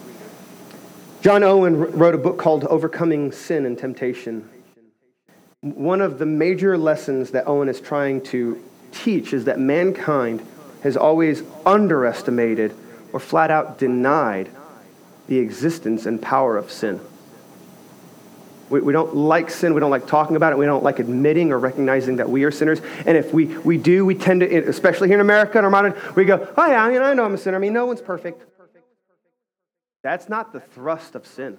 John 1.22 1.44
Owen 1.44 1.78
wrote 1.78 2.16
a 2.16 2.18
book 2.18 2.38
called 2.38 2.64
Overcoming 2.66 3.32
Sin 3.32 3.66
and 3.66 3.78
Temptation. 3.78 4.50
One 5.62 6.02
of 6.02 6.18
the 6.18 6.26
major 6.26 6.78
lessons 6.78 7.32
that 7.32 7.48
Owen 7.48 7.70
is 7.70 7.80
trying 7.80 8.22
to 8.26 8.64
teach 8.92 9.34
is 9.34 9.46
that 9.46 9.60
mankind 9.60 10.46
has 10.84 10.98
always 10.98 11.44
underestimated 11.66 12.74
or 13.14 13.20
flat 13.20 13.52
out 13.52 13.78
denied 13.78 14.50
the 15.28 15.38
existence 15.38 16.06
and 16.06 16.22
power 16.22 16.58
of 16.58 16.72
sin. 16.72 17.00
We, 18.72 18.80
we 18.80 18.94
don't 18.94 19.16
like 19.16 19.50
sin. 19.50 19.74
We 19.74 19.82
don't 19.82 19.92
like 19.92 20.08
talking 20.08 20.38
about 20.38 20.54
it. 20.54 20.58
We 20.58 20.66
don't 20.66 20.84
like 20.84 21.00
admitting 21.00 21.52
or 21.52 21.60
recognizing 21.60 22.16
that 22.16 22.30
we 22.30 22.46
are 22.46 22.52
sinners. 22.52 22.82
And 23.06 23.18
if 23.18 23.34
we, 23.34 23.46
we 23.46 23.78
do, 23.78 24.06
we 24.06 24.16
tend 24.16 24.42
to, 24.42 24.70
especially 24.70 25.10
here 25.10 25.18
in 25.18 25.22
America, 25.22 25.60
in 25.60 25.66
our 25.66 25.70
modern, 25.70 25.94
we 26.16 26.24
go, 26.24 26.48
oh 26.58 26.68
yeah, 26.68 26.84
I 26.84 26.90
mean, 26.90 27.02
I 27.02 27.14
know 27.14 27.26
I'm 27.26 27.34
a 27.34 27.38
sinner. 27.38 27.58
I 27.58 27.60
mean, 27.60 27.74
no 27.74 27.86
one's 27.86 28.02
perfect. 28.02 28.44
That's 30.04 30.30
not 30.30 30.54
the 30.54 30.62
thrust 30.62 31.16
of 31.16 31.28
sin. 31.28 31.58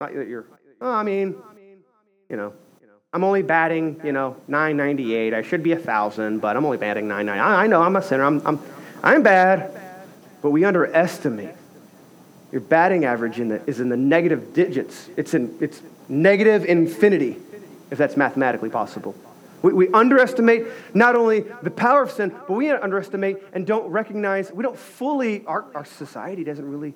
Not 0.00 0.12
that 0.14 0.28
you're, 0.28 0.46
oh, 0.80 0.92
I 0.92 1.02
mean, 1.02 1.36
you 2.28 2.36
know, 2.36 2.52
I'm 3.12 3.24
only 3.24 3.42
batting, 3.42 4.00
you 4.04 4.12
know, 4.12 4.36
998. 4.48 5.32
I 5.32 5.42
should 5.42 5.62
be 5.62 5.72
a 5.72 5.76
1,000, 5.76 6.40
but 6.40 6.56
I'm 6.56 6.64
only 6.64 6.76
batting 6.76 7.08
990. 7.08 7.40
I, 7.40 7.64
I 7.64 7.66
know 7.68 7.80
I'm 7.80 7.96
a 7.96 8.02
sinner. 8.02 8.24
I'm, 8.24 8.46
I'm, 8.46 8.60
I'm 9.02 9.22
bad. 9.22 9.72
But 10.42 10.50
we 10.50 10.64
underestimate 10.64 11.54
your 12.50 12.60
batting 12.60 13.04
average 13.04 13.38
in 13.40 13.48
the, 13.48 13.62
is 13.68 13.80
in 13.80 13.88
the 13.88 13.96
negative 13.96 14.54
digits. 14.54 15.08
It's, 15.16 15.34
in, 15.34 15.56
it's 15.60 15.82
negative 16.08 16.64
infinity, 16.64 17.36
if 17.90 17.98
that's 17.98 18.16
mathematically 18.16 18.70
possible. 18.70 19.14
We, 19.62 19.72
we 19.72 19.88
underestimate 19.88 20.66
not 20.94 21.16
only 21.16 21.40
the 21.62 21.70
power 21.70 22.02
of 22.02 22.10
sin, 22.10 22.30
but 22.30 22.54
we 22.54 22.70
underestimate 22.70 23.38
and 23.52 23.66
don't 23.66 23.88
recognize, 23.88 24.52
we 24.52 24.62
don't 24.62 24.78
fully, 24.78 25.44
our, 25.46 25.66
our 25.74 25.84
society 25.84 26.44
doesn't 26.44 26.68
really 26.68 26.94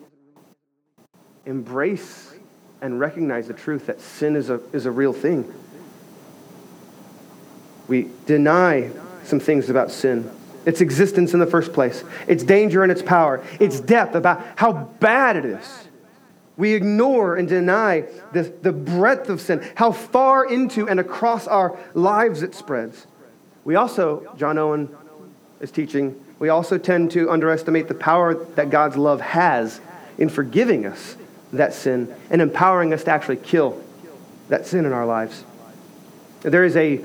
embrace 1.44 2.32
and 2.80 2.98
recognize 2.98 3.48
the 3.48 3.54
truth 3.54 3.86
that 3.86 4.00
sin 4.00 4.36
is 4.36 4.48
a, 4.48 4.60
is 4.72 4.86
a 4.86 4.90
real 4.90 5.12
thing. 5.12 5.52
We 7.88 8.08
deny 8.26 8.90
some 9.24 9.40
things 9.40 9.68
about 9.68 9.90
sin 9.90 10.30
its 10.64 10.80
existence 10.80 11.34
in 11.34 11.40
the 11.40 11.46
first 11.46 11.72
place, 11.72 12.04
its 12.26 12.42
danger 12.42 12.82
and 12.82 12.92
its 12.92 13.02
power, 13.02 13.44
its 13.60 13.80
depth 13.80 14.14
about 14.14 14.42
how 14.56 14.72
bad 15.00 15.36
it 15.36 15.44
is. 15.44 15.88
We 16.56 16.74
ignore 16.74 17.36
and 17.36 17.48
deny 17.48 18.04
the, 18.32 18.42
the 18.42 18.72
breadth 18.72 19.28
of 19.28 19.40
sin, 19.40 19.66
how 19.74 19.92
far 19.92 20.44
into 20.44 20.88
and 20.88 21.00
across 21.00 21.46
our 21.46 21.78
lives 21.94 22.42
it 22.42 22.54
spreads. 22.54 23.06
We 23.64 23.74
also, 23.76 24.34
John 24.36 24.58
Owen 24.58 24.94
is 25.60 25.70
teaching, 25.70 26.22
we 26.38 26.48
also 26.48 26.76
tend 26.76 27.12
to 27.12 27.30
underestimate 27.30 27.88
the 27.88 27.94
power 27.94 28.34
that 28.34 28.70
God's 28.70 28.96
love 28.96 29.20
has 29.20 29.80
in 30.18 30.28
forgiving 30.28 30.86
us 30.86 31.16
that 31.52 31.74
sin 31.74 32.14
and 32.30 32.42
empowering 32.42 32.92
us 32.92 33.04
to 33.04 33.10
actually 33.10 33.36
kill 33.36 33.82
that 34.48 34.66
sin 34.66 34.84
in 34.84 34.92
our 34.92 35.06
lives. 35.06 35.44
There 36.42 36.64
is 36.64 36.76
a 36.76 37.00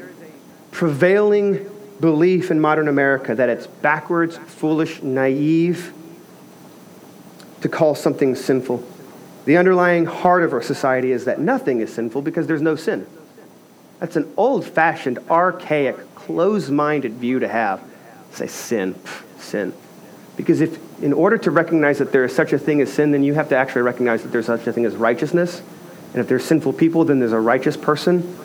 prevailing 0.71 1.69
belief 1.99 2.51
in 2.51 2.59
modern 2.59 2.87
America 2.87 3.33
that 3.35 3.49
it's 3.49 3.67
backwards, 3.67 4.37
foolish, 4.37 5.01
naive 5.01 5.93
to 7.61 7.69
call 7.69 7.95
something 7.95 8.35
sinful. 8.35 8.85
The 9.45 9.57
underlying 9.57 10.05
heart 10.05 10.43
of 10.43 10.53
our 10.53 10.61
society 10.61 11.11
is 11.11 11.25
that 11.25 11.39
nothing 11.39 11.79
is 11.79 11.93
sinful 11.93 12.21
because 12.21 12.47
there's 12.47 12.61
no 12.61 12.75
sin. 12.75 13.07
That's 13.99 14.15
an 14.15 14.31
old 14.37 14.65
fashioned, 14.65 15.19
archaic, 15.29 16.15
closed 16.15 16.69
minded 16.69 17.13
view 17.13 17.39
to 17.39 17.47
have. 17.47 17.81
Say 18.31 18.47
sin, 18.47 18.95
sin. 19.37 19.73
Because 20.35 20.61
if, 20.61 20.77
in 21.01 21.13
order 21.13 21.37
to 21.39 21.49
recognize 21.49 21.97
that 21.97 22.11
there 22.11 22.23
is 22.23 22.35
such 22.35 22.53
a 22.53 22.59
thing 22.59 22.79
as 22.81 22.93
sin, 22.93 23.11
then 23.11 23.23
you 23.23 23.33
have 23.33 23.49
to 23.49 23.55
actually 23.55 23.81
recognize 23.81 24.21
that 24.21 24.29
there's 24.31 24.45
such 24.45 24.67
a 24.67 24.73
thing 24.73 24.85
as 24.85 24.95
righteousness. 24.95 25.63
And 26.13 26.17
if 26.17 26.27
there's 26.27 26.45
sinful 26.45 26.73
people, 26.73 27.05
then 27.05 27.19
there's 27.19 27.31
a 27.31 27.39
righteous 27.39 27.75
person 27.75 28.37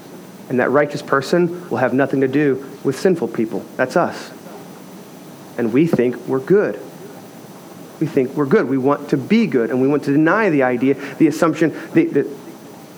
and 0.52 0.60
that 0.60 0.70
righteous 0.70 1.00
person 1.00 1.68
will 1.70 1.78
have 1.78 1.94
nothing 1.94 2.20
to 2.20 2.28
do 2.28 2.62
with 2.84 3.00
sinful 3.00 3.28
people. 3.28 3.64
That's 3.76 3.96
us. 3.96 4.30
And 5.56 5.72
we 5.72 5.86
think 5.86 6.14
we're 6.28 6.40
good. 6.40 6.78
We 8.00 8.06
think 8.06 8.36
we're 8.36 8.44
good. 8.44 8.68
We 8.68 8.76
want 8.76 9.08
to 9.10 9.16
be 9.16 9.46
good, 9.46 9.70
and 9.70 9.80
we 9.80 9.88
want 9.88 10.04
to 10.04 10.12
deny 10.12 10.50
the 10.50 10.64
idea, 10.64 10.94
the 11.16 11.26
assumption, 11.26 11.70
the, 11.94 12.04
the, 12.04 12.22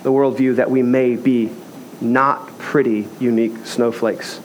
the 0.02 0.10
worldview 0.10 0.56
that 0.56 0.68
we 0.68 0.82
may 0.82 1.14
be 1.14 1.52
not 2.00 2.58
pretty, 2.58 3.06
unique 3.20 3.64
snowflakes, 3.64 4.40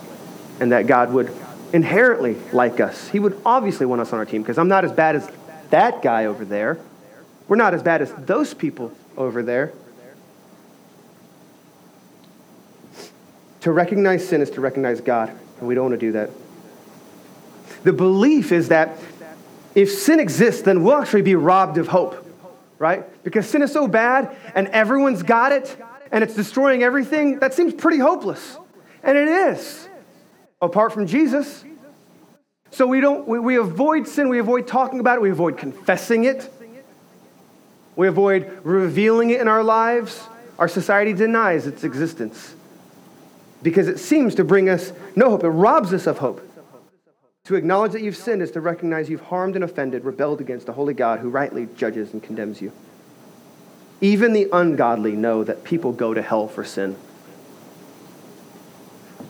and 0.60 0.72
that 0.72 0.86
God 0.86 1.12
would 1.12 1.36
inherently 1.74 2.36
like 2.54 2.80
us. 2.80 3.10
He 3.10 3.18
would 3.18 3.42
obviously 3.44 3.88
want 3.88 4.02
us 4.02 4.14
on 4.14 4.20
our 4.20 4.26
team 4.26 4.44
because 4.44 4.60
I'm 4.60 4.68
not 4.68 4.86
as 4.86 4.92
bad 4.92 5.16
as 5.16 5.28
that 5.72 6.04
guy 6.04 6.26
over 6.26 6.46
there. 6.46 6.78
We're 7.48 7.56
not 7.56 7.74
as 7.74 7.82
bad 7.82 8.04
as 8.04 8.14
those 8.14 8.54
people 8.54 8.92
over 9.18 9.42
there. 9.42 9.74
To 13.62 13.72
recognize 13.72 14.28
sin 14.28 14.42
is 14.42 14.50
to 14.52 14.62
recognize 14.62 15.02
God, 15.02 15.30
and 15.60 15.68
we 15.68 15.76
don't 15.76 15.90
want 15.90 16.00
to 16.00 16.06
do 16.06 16.12
that. 16.14 16.30
The 17.84 17.94
belief 17.94 18.52
is 18.52 18.70
that 18.70 18.98
if 19.76 19.92
sin 19.92 20.20
exists, 20.20 20.62
then 20.62 20.84
we'll 20.84 20.96
actually 20.98 21.22
be 21.22 21.36
robbed 21.36 21.78
of 21.78 21.88
hope, 21.88 22.26
right? 22.78 23.06
Because 23.24 23.48
sin 23.48 23.62
is 23.62 23.72
so 23.72 23.88
bad 23.88 24.36
and 24.56 24.68
everyone's 24.70 25.24
got 25.24 25.52
it 25.52 25.78
and 26.12 26.24
it's 26.24 26.34
destroying 26.34 26.84
everything, 26.84 27.40
that 27.40 27.54
seems 27.54 27.74
pretty 27.74 28.00
hopeless. 28.00 28.58
And 29.04 29.18
it 29.18 29.28
is, 29.28 29.88
apart 30.62 30.92
from 30.92 31.06
Jesus. 31.06 31.64
So 32.72 32.88
we 32.88 33.00
don't 33.00 33.28
we, 33.28 33.40
we 33.40 33.58
avoid 33.58 34.08
sin, 34.08 34.30
we 34.30 34.40
avoid 34.40 34.68
talking 34.68 35.00
about 35.00 35.18
it, 35.18 35.22
we 35.22 35.32
avoid 35.32 35.58
confessing 35.58 36.26
it. 36.26 36.52
We 37.96 38.08
avoid 38.08 38.60
revealing 38.64 39.30
it 39.30 39.42
in 39.42 39.48
our 39.48 39.64
lives. 39.64 40.22
Our 40.58 40.68
society 40.68 41.14
denies 41.14 41.68
its 41.68 41.84
existence 41.84 42.56
because 43.62 43.88
it 43.88 44.00
seems 44.00 44.36
to 44.36 44.44
bring 44.44 44.70
us 44.70 44.94
no 45.16 45.30
hope. 45.30 45.44
It 45.44 45.50
robs 45.50 45.94
us 45.94 46.08
of 46.08 46.20
hope. 46.20 46.46
To 47.46 47.56
acknowledge 47.56 47.94
that 47.94 48.02
you've 48.02 48.16
sinned 48.16 48.42
is 48.42 48.52
to 48.52 48.62
recognize 48.62 49.10
you've 49.10 49.22
harmed 49.22 49.56
and 49.56 49.64
offended, 49.64 50.06
rebelled 50.06 50.40
against 50.40 50.70
a 50.70 50.74
holy 50.74 50.94
God 50.94 51.20
who 51.20 51.30
rightly 51.30 51.68
judges 51.76 52.14
and 52.14 52.22
condemns 52.22 52.62
you. 52.62 52.72
Even 54.02 54.34
the 54.34 54.48
ungodly 54.54 55.14
know 55.14 55.44
that 55.44 55.64
people 55.64 55.92
go 55.92 56.14
to 56.14 56.22
hell 56.22 56.48
for 56.48 56.64
sin. 56.64 56.96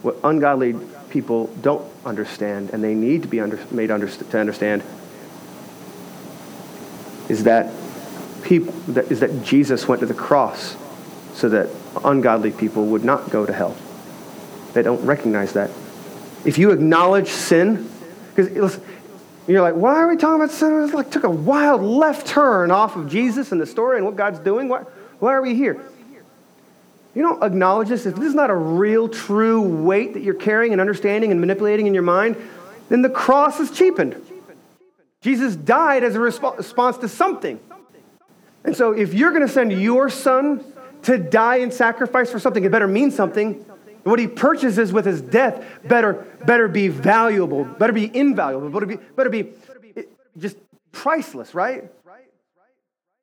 What 0.02 0.18
ungodly 0.24 0.76
people 1.10 1.48
don't 1.62 1.90
understand, 2.06 2.70
and 2.72 2.84
they 2.84 2.94
need 2.94 3.24
to 3.24 3.28
be 3.28 3.40
under, 3.40 3.60
made 3.72 3.90
under, 3.90 4.08
to 4.08 4.40
understand, 4.40 4.84
is 7.30 7.46
that, 7.46 7.74
people, 8.44 8.74
that, 8.90 9.12
is 9.12 9.22
that 9.22 9.44
Jesus 9.44 9.88
went 9.88 10.02
to 10.02 10.06
the 10.06 10.14
cross 10.14 10.76
so 11.34 11.50
that 11.50 11.70
ungodly 12.04 12.52
people 12.52 12.86
would 12.88 13.04
not 13.04 13.30
go 13.30 13.46
to 13.46 13.54
hell. 13.54 13.76
They 14.74 14.82
don't 14.82 15.04
recognize 15.06 15.54
that. 15.54 15.72
If 16.46 16.58
you 16.58 16.72
acknowledge 16.72 17.30
sin, 17.30 17.90
because 18.36 18.80
you're 19.48 19.62
like, 19.62 19.76
why 19.76 19.96
are 19.96 20.08
we 20.08 20.16
talking 20.16 20.36
about 20.36 20.52
sin? 20.52 20.84
It 20.84 20.94
like 20.94 21.12
took 21.12 21.24
a 21.24 21.30
wild 21.30 21.82
left 21.82 22.28
turn 22.28 22.72
off 22.72 22.96
of 22.96 23.10
Jesus 23.10 23.52
and 23.52 23.60
the 23.60 23.66
story 23.66 23.98
and 23.98 24.06
what 24.06 24.16
God's 24.16 24.40
doing. 24.40 24.70
Why, 24.70 24.82
why 25.20 25.34
are 25.34 25.42
we 25.42 25.56
here? 25.56 25.82
You 27.16 27.24
don't 27.24 27.44
acknowledge 27.44 27.90
this. 27.90 28.06
If 28.06 28.16
this 28.16 28.26
is 28.26 28.36
not 28.36 28.50
a 28.50 28.56
real, 28.56 29.10
true 29.10 29.62
weight 29.62 30.14
that 30.14 30.22
you're 30.22 30.36
carrying 30.36 30.72
and 30.72 30.80
understanding 30.80 31.32
and 31.32 31.42
manipulating 31.42 31.88
in 31.88 31.94
your 31.94 32.04
mind, 32.04 32.38
then 32.88 33.02
the 33.02 33.10
cross 33.10 33.60
is 33.60 33.72
cheapened. 33.72 34.22
Jesus 35.22 35.56
died 35.56 36.04
as 36.04 36.16
a 36.16 36.20
resp- 36.20 36.58
response 36.58 36.98
to 36.98 37.10
something. 37.10 37.60
And 38.64 38.76
so 38.76 38.92
if 38.92 39.14
you're 39.14 39.32
going 39.32 39.46
to 39.46 39.52
send 39.52 39.74
your 39.74 40.10
son 40.10 40.64
to 41.04 41.18
die 41.18 41.58
and 41.58 41.74
sacrifice 41.74 42.32
for 42.32 42.40
something, 42.40 42.64
it 42.64 42.72
better 42.72 42.88
mean 42.88 43.12
something. 43.12 43.66
What 44.04 44.20
he 44.20 44.28
purchases 44.28 44.94
with 44.94 45.06
his 45.06 45.22
death 45.22 45.64
better, 45.84 46.26
better 46.46 46.68
be 46.68 46.88
valuable, 46.88 47.66
better 47.66 47.94
be 47.94 48.16
invaluable, 48.16 48.70
better 48.70 48.86
be, 48.86 48.96
better 48.96 49.30
be 49.30 49.52
just 50.38 50.58
priceless, 50.92 51.54
right? 51.54 51.92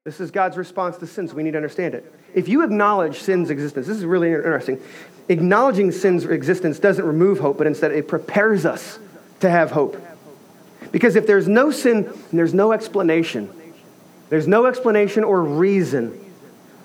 This 0.05 0.21
is 0.21 0.31
God's 0.31 0.57
response 0.57 0.99
to 0.99 1.07
sin, 1.07 1.27
so 1.27 1.35
we 1.35 1.43
need 1.43 1.53
to 1.53 1.57
understand 1.57 1.95
it. 1.95 2.15
If 2.33 2.49
you 2.49 2.63
acknowledge 2.63 3.19
sin's 3.19 3.51
existence, 3.51 3.89
this 3.89 3.97
is 3.97 4.05
really 4.05 4.33
interesting. 4.33 4.81
Acknowledging 5.29 5.91
sin's 5.91 6.25
existence 6.25 6.79
doesn't 6.79 7.05
remove 7.05 7.41
hope, 7.41 7.59
but 7.59 7.67
instead 7.67 7.91
it 7.91 8.07
prepares 8.07 8.65
us 8.65 9.01
to 9.41 9.51
have 9.51 9.73
hope. 9.73 10.01
Because 10.93 11.17
if 11.17 11.27
there's 11.27 11.49
no 11.49 11.73
sin 11.73 12.13
there's 12.33 12.55
no 12.55 12.71
explanation, 12.71 13.51
there's 14.29 14.47
no 14.47 14.67
explanation 14.67 15.25
or 15.25 15.43
reason 15.43 16.17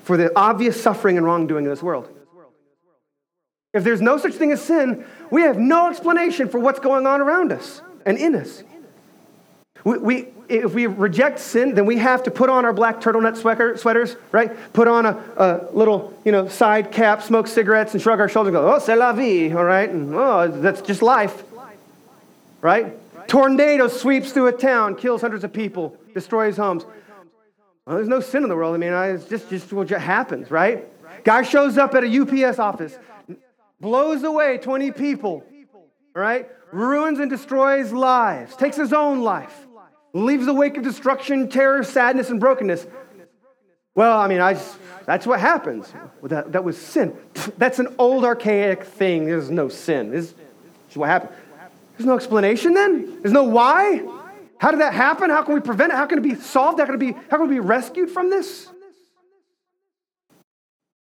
for 0.04 0.18
the 0.18 0.36
obvious 0.36 0.82
suffering 0.82 1.18
and 1.18 1.26
wrongdoing 1.26 1.66
in 1.66 1.70
this 1.70 1.84
world. 1.84 2.10
If 3.74 3.84
there's 3.84 4.02
no 4.02 4.18
such 4.18 4.34
thing 4.34 4.52
as 4.52 4.62
sin, 4.62 5.06
we 5.30 5.44
have 5.44 5.58
no 5.58 5.90
explanation 5.90 6.50
for 6.50 6.60
what's 6.60 6.80
going 6.80 7.08
on 7.08 7.22
around 7.22 7.52
us 7.52 7.82
and 8.06 8.18
in 8.18 8.36
us. 8.36 8.64
We, 9.84 9.98
we, 9.98 10.28
if 10.50 10.74
we 10.74 10.88
reject 10.88 11.40
sin, 11.40 11.74
then 11.74 11.86
we 11.86 11.98
have 11.98 12.24
to 12.24 12.32
put 12.32 12.50
on 12.50 12.66
our 12.66 12.74
black 12.74 13.00
turtleneck 13.00 13.38
sweater, 13.38 13.78
sweaters, 13.78 14.16
right? 14.32 14.52
Put 14.74 14.88
on 14.88 15.06
a, 15.06 15.24
a, 15.38 15.68
little, 15.74 16.14
you 16.26 16.32
know, 16.32 16.48
side 16.48 16.92
cap, 16.92 17.24
smoke 17.24 17.48
cigarettes, 17.48 17.94
and 17.94 18.02
shrug 18.02 18.20
our 18.20 18.30
shoulders 18.30 18.54
and 18.54 18.62
go, 18.62 18.76
oh, 18.76 18.80
c'est 18.80 18.96
la 18.96 19.14
vie, 19.14 19.52
all 19.56 19.64
right? 19.64 19.90
And, 19.90 20.14
oh, 20.14 20.48
that's 20.50 20.82
just 20.82 21.02
life, 21.02 21.44
right? 22.62 22.98
Tornado 23.28 23.88
sweeps 23.88 24.34
through 24.34 24.48
a 24.48 24.52
town, 24.52 24.96
kills 24.96 25.22
hundreds 25.22 25.44
of 25.44 25.54
people, 25.54 25.98
destroys 26.14 26.58
homes. 26.58 26.84
Well, 27.86 27.96
there's 27.96 28.10
no 28.10 28.20
sin 28.20 28.44
in 28.44 28.50
the 28.50 28.56
world. 28.56 28.76
I 28.76 28.78
mean, 28.78 28.94
it's 28.94 29.26
just, 29.26 29.50
just 29.50 29.74
what 29.74 29.90
happens, 29.90 30.52
right? 30.52 30.86
Guy 31.24 31.42
shows 31.44 31.78
up 31.78 31.96
at 31.96 32.04
a 32.04 32.22
UPS 32.22 32.60
office, 32.60 32.98
blows 33.82 34.24
away 34.24 34.60
20 34.60 34.92
people, 34.92 35.44
right? 36.14 36.48
Ruins 36.72 37.20
and 37.20 37.30
destroys 37.30 37.92
lives, 37.92 38.56
takes 38.56 38.78
his 38.78 38.94
own 38.94 39.22
life, 39.22 39.68
leaves 40.14 40.48
a 40.48 40.54
wake 40.54 40.78
of 40.78 40.84
destruction, 40.84 41.50
terror, 41.50 41.84
sadness, 41.84 42.30
and 42.30 42.40
brokenness. 42.40 42.86
Well, 43.94 44.18
I 44.18 44.28
mean, 44.28 44.40
I 44.40 44.54
just, 44.54 44.78
that's 45.06 45.28
what 45.28 45.42
happens. 45.42 45.92
Well, 46.22 46.30
that, 46.30 46.54
that 46.54 46.64
was 46.64 46.78
sin. 46.78 47.18
That's 47.58 47.80
an 47.80 47.94
old, 47.98 48.24
archaic 48.24 48.86
thing. 48.86 49.26
There's 49.26 49.50
no 49.50 49.68
sin. 49.68 50.12
This 50.12 50.34
is 50.90 50.98
what 50.98 51.10
happened. 51.10 51.34
There's 51.98 52.08
no 52.08 52.16
explanation 52.16 52.74
then? 52.74 53.22
There's 53.22 53.34
no 53.34 53.44
why? 53.44 54.02
How 54.60 54.72
did 54.72 54.80
that 54.80 54.94
happen? 54.94 55.30
How 55.30 55.44
can 55.44 55.56
we 55.56 55.60
prevent 55.60 55.92
it? 55.92 55.96
How 55.96 56.06
can 56.06 56.20
it 56.20 56.22
be 56.22 56.36
solved? 56.36 56.80
How 56.80 56.86
can, 56.86 56.96
it 56.96 57.00
be, 57.00 57.12
how 57.12 57.38
can 57.38 57.50
we 57.50 57.56
be 57.56 57.60
rescued 57.60 58.10
from 58.10 58.30
this? 58.30 58.70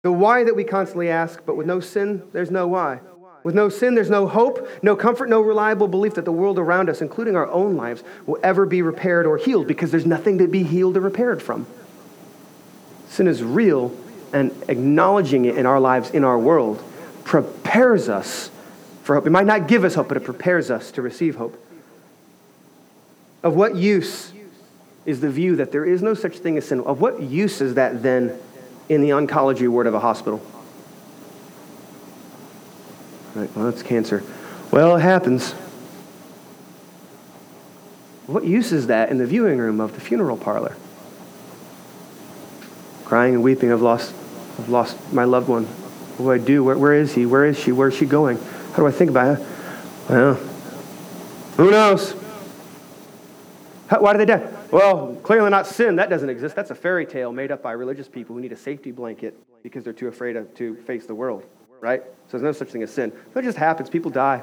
The 0.04 0.12
why 0.12 0.44
that 0.44 0.56
we 0.56 0.66
constantly 0.66 1.10
ask, 1.10 1.42
but 1.46 1.56
with 1.56 1.66
no 1.66 1.80
sin, 1.80 2.24
there's 2.34 2.52
no 2.52 2.68
why. 2.68 3.00
With 3.44 3.56
no 3.56 3.70
sin, 3.70 3.96
there's 3.96 4.10
no 4.10 4.28
hope, 4.28 4.68
no 4.82 4.96
comfort, 4.98 5.30
no 5.30 5.42
reliable 5.42 5.88
belief 5.88 6.16
that 6.16 6.26
the 6.26 6.32
world 6.32 6.60
around 6.60 6.90
us, 6.90 7.02
including 7.02 7.36
our 7.38 7.50
own 7.50 7.76
lives, 7.78 8.04
will 8.26 8.38
ever 8.44 8.66
be 8.66 8.82
repaired 8.82 9.26
or 9.26 9.38
healed 9.38 9.66
because 9.66 9.92
there's 9.92 10.06
nothing 10.06 10.38
to 10.38 10.48
be 10.48 10.64
healed 10.64 10.98
or 10.98 11.02
repaired 11.02 11.42
from. 11.42 11.66
Sin 13.10 13.28
is 13.28 13.44
real, 13.44 13.96
and 14.34 14.52
acknowledging 14.68 15.46
it 15.46 15.58
in 15.58 15.66
our 15.66 15.80
lives, 15.80 16.10
in 16.10 16.26
our 16.26 16.38
world, 16.38 16.84
prepares 17.24 18.10
us 18.10 18.50
for 19.04 19.16
hope. 19.16 19.26
It 19.26 19.30
might 19.30 19.46
not 19.46 19.68
give 19.68 19.86
us 19.86 19.96
hope, 19.96 20.10
but 20.10 20.18
it 20.18 20.24
prepares 20.24 20.70
us 20.70 20.92
to 20.92 21.02
receive 21.02 21.36
hope. 21.36 21.58
Of 23.42 23.56
what 23.56 23.76
use 23.76 24.34
is 25.06 25.22
the 25.22 25.30
view 25.30 25.58
that 25.58 25.72
there 25.72 25.86
is 25.86 26.02
no 26.02 26.14
such 26.14 26.40
thing 26.40 26.58
as 26.58 26.68
sin? 26.68 26.82
Of 26.82 27.00
what 27.00 27.22
use 27.22 27.62
is 27.62 27.76
that 27.76 28.04
then 28.04 28.38
in 28.90 29.02
the 29.02 29.10
oncology 29.10 29.68
ward 29.68 29.88
of 29.88 29.94
a 29.94 30.00
hospital? 30.00 30.42
Right, 33.36 33.50
well, 33.56 33.66
that's 33.66 33.82
cancer. 33.82 34.24
Well, 34.72 34.96
it 34.96 35.02
happens. 35.02 35.54
What 38.28 38.44
use 38.44 38.72
is 38.72 38.88
that 38.88 39.10
in 39.10 39.18
the 39.18 39.26
viewing 39.26 39.58
room 39.58 39.80
of 39.80 39.94
the 39.94 40.02
funeral 40.02 40.38
parlor? 40.38 40.76
Crying 43.06 43.36
and 43.36 43.44
weeping, 43.44 43.72
I've 43.72 43.82
lost, 43.82 44.14
I've 44.60 44.70
lost 44.70 44.98
my 45.12 45.24
loved 45.24 45.50
one. 45.50 45.66
What 45.66 46.26
do 46.26 46.32
I 46.32 46.46
do? 46.46 46.64
Where, 46.64 46.78
where 46.78 46.94
is 46.94 47.14
he? 47.14 47.26
Where 47.26 47.46
is 47.46 47.60
she? 47.60 47.72
Where 47.72 47.90
is 47.90 47.96
she 47.96 48.06
going? 48.06 48.38
How 48.72 48.78
do 48.78 48.88
I 48.88 48.92
think 48.92 49.10
about 49.10 49.40
it? 49.40 49.48
Well, 50.10 50.36
who 51.58 51.72
knows? 51.72 52.16
Why 54.00 54.14
did 54.14 54.20
they 54.20 54.34
die? 54.34 54.48
Well, 54.72 55.16
clearly 55.24 55.50
not 55.50 55.68
sin. 55.68 55.96
That 55.98 56.10
doesn't 56.10 56.30
exist. 56.30 56.56
That's 56.56 56.72
a 56.72 56.76
fairy 56.76 57.06
tale 57.06 57.32
made 57.32 57.52
up 57.52 57.62
by 57.62 57.74
religious 57.74 58.08
people 58.08 58.36
who 58.36 58.42
need 58.42 58.52
a 58.52 58.58
safety 58.58 58.92
blanket 58.92 59.36
because 59.62 59.84
they're 59.84 59.94
too 59.94 60.08
afraid 60.08 60.36
of, 60.36 60.54
to 60.56 60.76
face 60.76 61.06
the 61.06 61.16
world, 61.16 61.44
right? 61.80 62.04
So 62.28 62.38
there's 62.38 62.44
no 62.44 62.52
such 62.52 62.70
thing 62.70 62.84
as 62.84 62.92
sin. 62.92 63.12
That 63.34 63.44
just 63.44 63.58
happens. 63.58 63.90
People 63.90 64.12
die. 64.12 64.42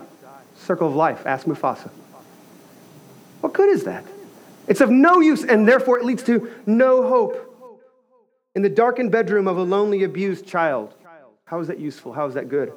Circle 0.56 0.88
of 0.88 0.94
life. 0.94 1.26
Ask 1.26 1.46
Mufasa. 1.46 1.90
What 3.40 3.52
good 3.52 3.70
is 3.70 3.84
that? 3.84 4.04
It's 4.68 4.80
of 4.80 4.90
no 4.90 5.20
use, 5.20 5.44
and 5.44 5.66
therefore 5.66 5.98
it 5.98 6.04
leads 6.04 6.22
to 6.24 6.50
no 6.66 7.08
hope. 7.08 7.46
In 8.54 8.62
the 8.62 8.68
darkened 8.68 9.10
bedroom 9.10 9.48
of 9.48 9.56
a 9.56 9.62
lonely, 9.62 10.04
abused 10.04 10.46
child, 10.46 10.94
how 11.44 11.60
is 11.60 11.68
that 11.68 11.78
useful? 11.78 12.12
How 12.12 12.26
is 12.26 12.34
that 12.34 12.48
good? 12.48 12.72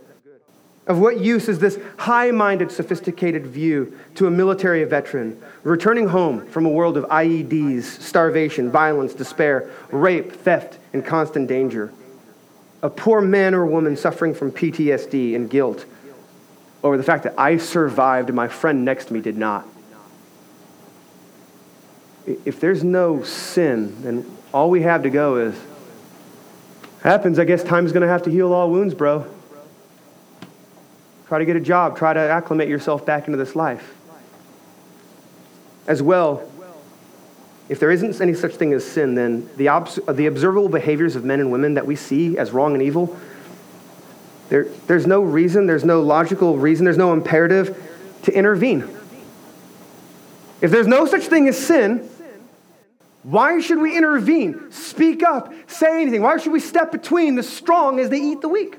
Of 0.85 0.99
what 0.99 1.19
use 1.19 1.47
is 1.47 1.59
this 1.59 1.79
high 1.97 2.31
minded, 2.31 2.71
sophisticated 2.71 3.47
view 3.47 3.97
to 4.15 4.27
a 4.27 4.31
military 4.31 4.83
veteran 4.83 5.41
returning 5.63 6.09
home 6.09 6.45
from 6.47 6.65
a 6.65 6.69
world 6.69 6.97
of 6.97 7.05
IEDs, 7.05 7.83
starvation, 7.83 8.69
violence, 8.69 9.13
despair, 9.13 9.69
rape, 9.91 10.33
theft, 10.33 10.77
and 10.91 11.05
constant 11.05 11.47
danger? 11.47 11.93
A 12.81 12.89
poor 12.89 13.21
man 13.21 13.55
or 13.55 13.65
woman 13.65 13.95
suffering 13.95 14.33
from 14.33 14.51
PTSD 14.51 15.35
and 15.35 15.49
guilt 15.49 15.85
over 16.83 16.97
the 16.97 17.03
fact 17.03 17.23
that 17.23 17.35
I 17.37 17.57
survived 17.57 18.27
and 18.27 18.35
my 18.35 18.49
friend 18.49 18.83
next 18.83 19.05
to 19.05 19.13
me 19.13 19.21
did 19.21 19.37
not. 19.37 19.65
If 22.25 22.59
there's 22.59 22.83
no 22.83 23.23
sin, 23.23 24.01
then 24.03 24.37
all 24.53 24.69
we 24.69 24.81
have 24.81 25.03
to 25.03 25.09
go 25.09 25.37
is 25.37 25.55
happens. 27.01 27.39
I 27.39 27.45
guess 27.45 27.63
time's 27.63 27.93
going 27.93 28.01
to 28.01 28.07
have 28.07 28.23
to 28.23 28.29
heal 28.29 28.51
all 28.51 28.69
wounds, 28.69 28.93
bro. 28.93 29.25
Try 31.33 31.39
to 31.39 31.45
get 31.45 31.55
a 31.55 31.61
job. 31.61 31.97
Try 31.97 32.13
to 32.13 32.19
acclimate 32.19 32.69
yourself 32.69 33.07
back 33.07 33.25
into 33.25 33.39
this 33.39 33.55
life. 33.55 33.95
As 35.87 35.99
well, 35.99 36.47
if 37.67 37.79
there 37.79 37.89
isn't 37.89 38.21
any 38.21 38.35
such 38.35 38.53
thing 38.53 38.71
as 38.71 38.85
sin, 38.85 39.15
then 39.15 39.49
the, 39.57 39.69
obs- 39.69 39.97
the 40.07 40.27
observable 40.27 40.69
behaviors 40.69 41.15
of 41.15 41.25
men 41.25 41.39
and 41.39 41.51
women 41.51 41.73
that 41.73 41.87
we 41.87 41.95
see 41.95 42.37
as 42.37 42.51
wrong 42.51 42.73
and 42.73 42.83
evil, 42.83 43.17
there, 44.49 44.65
there's 44.85 45.07
no 45.07 45.23
reason, 45.23 45.65
there's 45.65 45.83
no 45.83 46.03
logical 46.03 46.59
reason, 46.59 46.85
there's 46.85 46.99
no 46.99 47.13
imperative 47.13 47.83
to 48.21 48.31
intervene. 48.31 48.87
If 50.61 50.69
there's 50.69 50.85
no 50.85 51.07
such 51.07 51.23
thing 51.23 51.47
as 51.47 51.57
sin, 51.57 52.07
why 53.23 53.59
should 53.59 53.79
we 53.79 53.97
intervene, 53.97 54.71
speak 54.71 55.23
up, 55.23 55.51
say 55.65 56.03
anything? 56.03 56.21
Why 56.21 56.37
should 56.37 56.51
we 56.51 56.59
step 56.59 56.91
between 56.91 57.33
the 57.33 57.41
strong 57.41 57.99
as 57.99 58.11
they 58.11 58.21
eat 58.21 58.41
the 58.41 58.49
weak? 58.49 58.77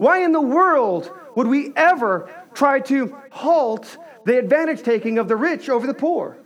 Why 0.00 0.24
in 0.24 0.32
the 0.32 0.40
world 0.40 1.12
would 1.36 1.46
we 1.46 1.74
ever 1.76 2.30
try 2.54 2.80
to 2.80 3.14
halt 3.30 3.98
the 4.24 4.38
advantage 4.38 4.82
taking 4.82 5.18
of 5.18 5.28
the 5.28 5.36
rich 5.36 5.68
over 5.68 5.86
the 5.86 5.92
poor? 5.92 6.38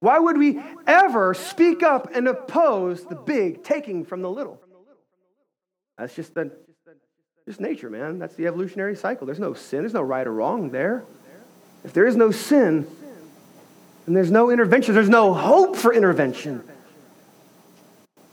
Why 0.00 0.18
would 0.18 0.36
we 0.36 0.60
ever 0.86 1.32
speak 1.32 1.82
up 1.82 2.14
and 2.14 2.28
oppose 2.28 3.06
the 3.06 3.14
big 3.14 3.64
taking 3.64 4.04
from 4.04 4.20
the 4.20 4.28
little? 4.28 4.60
That's 5.96 6.14
just 6.14 6.34
the 6.34 6.52
just 7.46 7.60
nature, 7.62 7.88
man. 7.88 8.18
That's 8.18 8.34
the 8.34 8.46
evolutionary 8.46 8.94
cycle. 8.94 9.26
There's 9.26 9.38
no 9.38 9.54
sin, 9.54 9.80
there's 9.80 9.94
no 9.94 10.02
right 10.02 10.26
or 10.26 10.34
wrong 10.34 10.68
there. 10.68 11.04
If 11.82 11.94
there 11.94 12.06
is 12.06 12.14
no 12.14 12.30
sin, 12.30 12.86
and 14.06 14.14
there's 14.14 14.30
no 14.30 14.50
intervention, 14.50 14.94
there's 14.94 15.08
no 15.08 15.32
hope 15.32 15.76
for 15.76 15.94
intervention. 15.94 16.62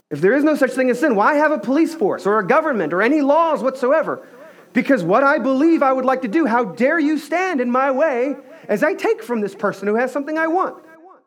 If 0.10 0.22
there 0.22 0.34
is 0.34 0.43
no 0.43 0.55
such 0.55 0.72
thing 0.72 0.89
as 0.89 0.99
sin, 0.99 1.16
why 1.16 1.36
have 1.36 1.51
a 1.51 1.60
police 1.60 1.93
force 1.93 2.26
or 2.26 2.39
a 2.39 2.47
government 2.47 2.93
or 2.93 3.01
any 3.01 3.22
laws 3.22 3.62
whatsoever? 3.62 4.28
Because 4.74 5.03
what 5.03 5.24
I 5.24 5.39
believe 5.39 5.84
I 5.84 5.93
would 5.93 6.05
like 6.05 6.24
to 6.24 6.28
do, 6.28 6.45
how 6.45 6.64
dare 6.64 6.99
you 6.99 7.18
stand 7.18 7.62
in 7.62 7.72
my 7.72 7.91
way 7.91 8.36
as 8.68 8.84
I 8.84 8.93
take 8.93 9.24
from 9.24 9.41
this 9.41 9.55
person 9.55 9.88
who 9.88 9.95
has 9.95 10.12
something 10.12 10.38
I 10.38 10.47
want? 10.47 10.84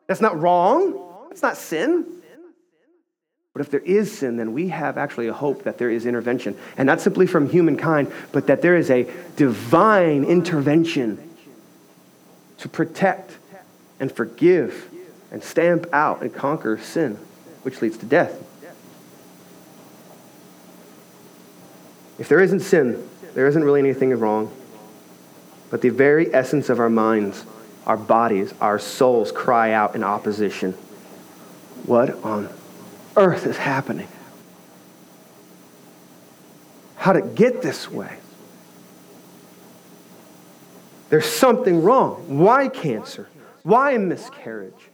That's 0.07 0.21
not 0.21 0.39
wrong. 0.39 1.27
That's 1.29 1.41
not 1.41 1.57
sin. 1.57 2.05
But 3.53 3.61
if 3.61 3.69
there 3.69 3.81
is 3.81 4.17
sin, 4.17 4.37
then 4.37 4.53
we 4.53 4.69
have 4.69 4.97
actually 4.97 5.27
a 5.27 5.33
hope 5.33 5.63
that 5.63 5.77
there 5.77 5.89
is 5.89 6.05
intervention. 6.05 6.57
And 6.75 6.87
not 6.87 6.99
simply 6.99 7.27
from 7.27 7.49
humankind, 7.49 8.11
but 8.31 8.47
that 8.47 8.61
there 8.61 8.75
is 8.75 8.89
a 8.89 9.09
divine 9.35 10.23
intervention 10.23 11.29
to 12.57 12.67
protect 12.67 13.37
and 13.99 14.11
forgive 14.11 14.89
and 15.31 15.43
stamp 15.43 15.87
out 15.93 16.21
and 16.21 16.33
conquer 16.33 16.77
sin, 16.79 17.17
which 17.61 17.81
leads 17.81 17.97
to 17.97 18.05
death. 18.05 18.43
If 22.19 22.29
there 22.29 22.39
isn't 22.39 22.61
sin, 22.61 23.09
there 23.33 23.47
isn't 23.47 23.63
really 23.63 23.79
anything 23.79 24.11
wrong. 24.11 24.51
But 25.69 25.81
the 25.81 25.89
very 25.89 26.33
essence 26.33 26.69
of 26.69 26.79
our 26.79 26.89
minds 26.89 27.45
our 27.85 27.97
bodies, 27.97 28.53
our 28.61 28.79
souls 28.79 29.31
cry 29.31 29.73
out 29.73 29.95
in 29.95 30.03
opposition. 30.03 30.73
What 31.85 32.23
on 32.23 32.49
earth 33.17 33.45
is 33.45 33.57
happening? 33.57 34.07
How 36.95 37.13
did 37.13 37.25
it 37.25 37.35
get 37.35 37.61
this 37.61 37.91
way? 37.91 38.17
There's 41.09 41.25
something 41.25 41.83
wrong. 41.83 42.39
Why 42.39 42.69
cancer? 42.69 43.27
Why 43.63 43.91
a 43.91 43.99
miscarriage? 43.99 44.89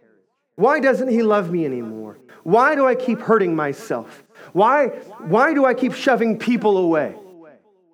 Why 0.55 0.79
doesn't 0.79 1.09
he 1.09 1.21
love 1.21 1.51
me 1.51 1.65
anymore? 1.65 2.17
Why 2.43 2.75
do 2.75 2.87
I 2.87 2.95
keep 2.95 3.19
hurting 3.19 3.55
myself? 3.55 4.23
Why, 4.53 4.87
why 4.87 5.53
do 5.53 5.65
I 5.65 5.73
keep 5.73 5.93
shoving 5.93 6.37
people 6.37 6.77
away? 6.77 7.15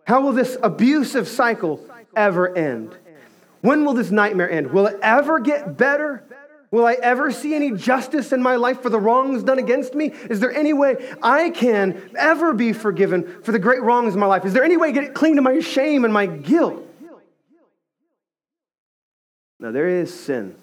How 0.06 0.22
will 0.22 0.32
this 0.32 0.58
abusive 0.62 1.28
cycle 1.28 1.86
ever 2.16 2.56
end? 2.56 2.96
When 3.62 3.84
will 3.84 3.94
this 3.94 4.12
nightmare 4.12 4.50
end? 4.50 4.72
Will 4.72 4.86
it 4.86 5.00
ever 5.02 5.40
get 5.40 5.78
better? 5.78 6.24
Will 6.72 6.86
I 6.86 6.94
ever 6.94 7.32
see 7.32 7.56
any 7.56 7.72
justice 7.72 8.32
in 8.32 8.42
my 8.44 8.58
life 8.58 8.82
for 8.82 8.90
the 8.90 9.00
wrongs 9.00 9.44
done 9.44 9.60
against 9.60 9.96
me? 9.96 10.08
Is 10.30 10.40
there 10.40 10.52
any 10.52 10.74
way 10.74 11.16
I 11.24 11.50
can 11.50 12.12
ever 12.18 12.54
be 12.54 12.74
forgiven 12.74 13.42
for 13.44 13.52
the 13.52 13.60
great 13.60 13.82
wrongs 13.82 14.14
in 14.14 14.20
my 14.20 14.26
life? 14.26 14.46
Is 14.46 14.54
there 14.54 14.64
any 14.64 14.78
way 14.78 14.92
to 14.92 15.02
get 15.02 15.14
clean 15.14 15.38
to 15.38 15.42
my 15.42 15.60
shame 15.60 16.06
and 16.06 16.14
my 16.14 16.26
guilt? 16.26 16.82
Now, 19.60 19.72
there 19.72 19.88
is 19.88 20.14
sin. 20.14 20.56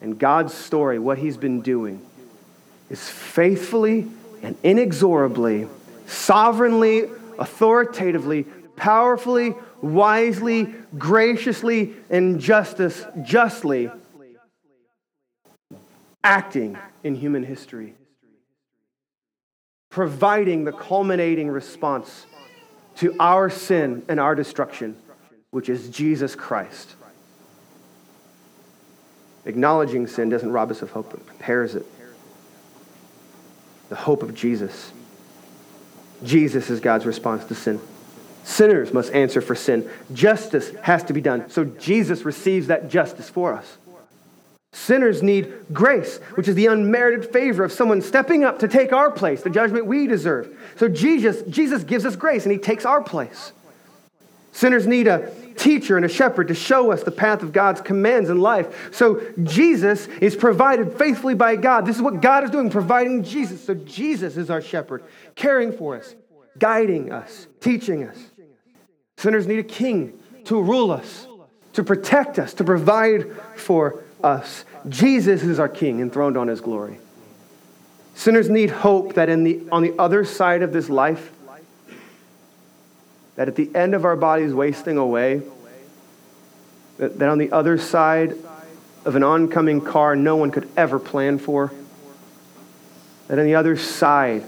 And 0.00 0.18
God's 0.18 0.54
story, 0.54 0.98
what 0.98 1.18
He's 1.18 1.36
been 1.36 1.60
doing, 1.60 2.04
is 2.90 3.08
faithfully 3.08 4.08
and 4.46 4.56
inexorably, 4.62 5.66
sovereignly, 6.06 7.10
authoritatively, 7.36 8.44
powerfully, 8.76 9.56
wisely, 9.82 10.72
graciously, 10.96 11.94
and 12.10 12.38
justice, 12.38 13.04
justly 13.24 13.90
acting 16.22 16.78
in 17.02 17.16
human 17.16 17.42
history, 17.42 17.94
providing 19.90 20.62
the 20.62 20.72
culminating 20.72 21.48
response 21.48 22.26
to 22.94 23.16
our 23.18 23.50
sin 23.50 24.04
and 24.08 24.20
our 24.20 24.36
destruction, 24.36 24.96
which 25.50 25.68
is 25.68 25.88
Jesus 25.88 26.36
Christ. 26.36 26.94
Acknowledging 29.44 30.06
sin 30.06 30.28
doesn't 30.28 30.52
rob 30.52 30.70
us 30.70 30.82
of 30.82 30.92
hope, 30.92 31.12
it 31.14 31.26
prepares 31.26 31.74
it. 31.74 31.84
The 33.88 33.96
hope 33.96 34.22
of 34.22 34.34
Jesus. 34.34 34.92
Jesus 36.24 36.70
is 36.70 36.80
God's 36.80 37.06
response 37.06 37.44
to 37.44 37.54
sin. 37.54 37.80
Sinners 38.44 38.92
must 38.92 39.12
answer 39.12 39.40
for 39.40 39.54
sin. 39.54 39.90
Justice 40.12 40.70
has 40.82 41.02
to 41.04 41.12
be 41.12 41.20
done. 41.20 41.50
So 41.50 41.64
Jesus 41.64 42.24
receives 42.24 42.68
that 42.68 42.88
justice 42.88 43.28
for 43.28 43.52
us. 43.52 43.76
Sinners 44.72 45.22
need 45.22 45.52
grace, 45.72 46.18
which 46.34 46.48
is 46.48 46.54
the 46.54 46.66
unmerited 46.66 47.32
favor 47.32 47.64
of 47.64 47.72
someone 47.72 48.02
stepping 48.02 48.44
up 48.44 48.58
to 48.58 48.68
take 48.68 48.92
our 48.92 49.10
place, 49.10 49.42
the 49.42 49.50
judgment 49.50 49.86
we 49.86 50.06
deserve. 50.06 50.54
So 50.76 50.86
Jesus, 50.86 51.42
Jesus 51.48 51.82
gives 51.82 52.04
us 52.04 52.14
grace 52.14 52.44
and 52.44 52.52
he 52.52 52.58
takes 52.58 52.84
our 52.84 53.02
place. 53.02 53.52
Sinners 54.52 54.86
need 54.86 55.08
a 55.08 55.32
teacher 55.56 55.96
and 55.96 56.04
a 56.04 56.08
shepherd 56.08 56.48
to 56.48 56.54
show 56.54 56.92
us 56.92 57.02
the 57.02 57.10
path 57.10 57.42
of 57.42 57.52
God's 57.52 57.80
commands 57.80 58.30
in 58.30 58.40
life. 58.40 58.94
So 58.94 59.22
Jesus 59.42 60.06
is 60.20 60.36
provided 60.36 60.96
faithfully 60.96 61.34
by 61.34 61.56
God. 61.56 61.86
This 61.86 61.96
is 61.96 62.02
what 62.02 62.20
God 62.20 62.44
is 62.44 62.50
doing, 62.50 62.70
providing 62.70 63.22
Jesus. 63.22 63.64
So 63.64 63.74
Jesus 63.74 64.36
is 64.36 64.50
our 64.50 64.62
shepherd, 64.62 65.04
caring 65.34 65.72
for 65.72 65.96
us, 65.96 66.14
guiding 66.58 67.12
us, 67.12 67.46
teaching 67.60 68.04
us. 68.04 68.16
Sinners 69.16 69.46
need 69.46 69.58
a 69.58 69.64
king 69.64 70.18
to 70.44 70.60
rule 70.60 70.90
us, 70.90 71.26
to 71.72 71.82
protect 71.82 72.38
us, 72.38 72.54
to 72.54 72.64
provide 72.64 73.34
for 73.56 74.04
us. 74.22 74.64
Jesus 74.88 75.42
is 75.42 75.58
our 75.58 75.68
king 75.68 76.00
enthroned 76.00 76.36
on 76.36 76.48
his 76.48 76.60
glory. 76.60 76.98
Sinners 78.14 78.48
need 78.48 78.70
hope 78.70 79.14
that 79.14 79.28
in 79.28 79.44
the, 79.44 79.62
on 79.70 79.82
the 79.82 79.94
other 79.98 80.24
side 80.24 80.62
of 80.62 80.72
this 80.72 80.88
life, 80.88 81.32
that 83.36 83.48
at 83.48 83.54
the 83.54 83.70
end 83.74 83.94
of 83.94 84.04
our 84.04 84.16
bodies 84.16 84.52
wasting 84.52 84.96
away, 84.96 85.42
that, 86.98 87.18
that 87.18 87.28
on 87.28 87.38
the 87.38 87.52
other 87.52 87.78
side 87.78 88.34
of 89.04 89.14
an 89.14 89.22
oncoming 89.22 89.80
car 89.80 90.16
no 90.16 90.36
one 90.36 90.50
could 90.50 90.68
ever 90.76 90.98
plan 90.98 91.38
for, 91.38 91.72
that 93.28 93.38
on 93.38 93.44
the 93.44 93.54
other 93.54 93.76
side 93.76 94.44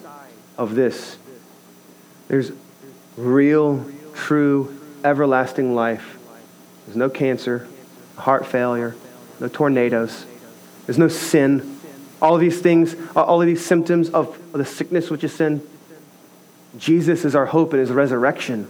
of 0.57 0.75
this, 0.75 1.19
there's 2.29 2.53
real, 3.17 3.85
true, 4.15 4.79
everlasting 5.05 5.75
life. 5.75 6.19
There's 6.87 6.97
no 6.97 7.11
cancer, 7.11 7.69
heart 8.17 8.47
failure, 8.47 8.97
no 9.41 9.49
tornadoes, 9.49 10.25
there's 10.87 10.99
no 10.99 11.09
sin. 11.09 11.77
All 12.21 12.35
of 12.35 12.41
these 12.41 12.61
things, 12.61 12.97
all 13.15 13.41
of 13.41 13.47
these 13.47 13.65
symptoms 13.65 14.11
of 14.11 14.41
the 14.53 14.65
sickness 14.65 15.11
which 15.11 15.23
is 15.23 15.33
sin, 15.33 15.61
Jesus 16.77 17.25
is 17.25 17.35
our 17.35 17.47
hope 17.47 17.73
in 17.73 17.81
his 17.81 17.91
resurrection 17.91 18.69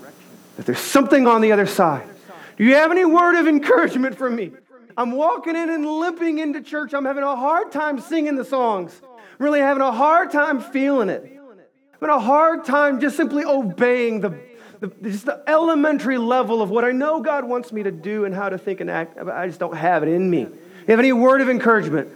that 0.57 0.67
there's 0.67 0.79
something 0.79 1.27
on 1.27 1.41
the 1.41 1.53
other 1.53 1.67
side. 1.67 2.09
Do 2.57 2.65
you 2.65 2.75
have 2.75 2.91
any 2.91 3.05
word 3.05 3.37
of 3.37 3.47
encouragement 3.47 4.17
for 4.17 4.29
me? 4.29 4.53
I'm 4.97 5.13
walking 5.13 5.55
in 5.55 5.71
and 5.71 5.87
limping 5.87 6.39
into 6.39 6.61
church. 6.61 6.93
I'm 6.93 7.05
having 7.05 7.23
a 7.23 7.37
hard 7.37 7.71
time 7.71 8.01
singing 8.01 8.35
the 8.35 8.45
songs. 8.45 9.01
Really 9.39 9.61
having 9.61 9.83
a 9.83 9.93
hard 9.93 10.33
time 10.33 10.61
feeling 10.61 11.09
it. 11.09 11.23
I'm 11.23 12.09
having 12.09 12.17
a 12.17 12.21
hard 12.21 12.65
time 12.65 13.01
just 13.01 13.17
simply 13.17 13.45
obeying 13.45 14.21
the, 14.21 14.37
the, 14.81 14.89
just 15.03 15.27
the 15.27 15.43
elementary 15.47 16.19
level 16.19 16.61
of 16.61 16.71
what 16.71 16.85
I 16.85 16.91
know 16.91 17.21
God 17.21 17.45
wants 17.45 17.73
me 17.73 17.85
to 17.85 17.93
do 17.93 18.25
and 18.25 18.35
how 18.35 18.49
to 18.49 18.59
think 18.59 18.81
and 18.81 18.91
act. 18.91 19.17
I 19.19 19.47
just 19.47 19.61
don't 19.61 19.77
have 19.77 20.03
it 20.03 20.09
in 20.09 20.29
me. 20.29 20.41
You 20.41 20.57
have 20.89 20.99
any 20.99 21.13
word 21.13 21.41
of 21.41 21.49
encouragement? 21.49 22.11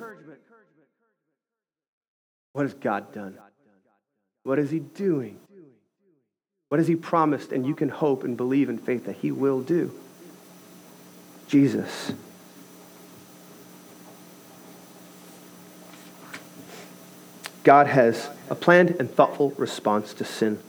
What 2.53 2.62
has 2.62 2.74
God 2.74 3.12
done? 3.12 3.39
What 4.43 4.59
is 4.59 4.70
He 4.70 4.80
doing? 4.80 5.39
What 6.72 6.78
has 6.78 6.88
He 6.88 6.96
promised? 6.96 7.52
And 7.52 7.66
you 7.66 7.74
can 7.74 7.90
hope 7.90 8.24
and 8.24 8.34
believe 8.34 8.70
in 8.70 8.78
faith 8.78 9.04
that 9.04 9.16
He 9.16 9.30
will 9.30 9.60
do. 9.60 9.92
Jesus. 11.46 12.12
God 17.62 17.88
has 17.88 18.30
a 18.48 18.54
planned 18.54 18.96
and 18.98 19.10
thoughtful 19.14 19.50
response 19.58 20.14
to 20.14 20.24
sin. 20.24 20.60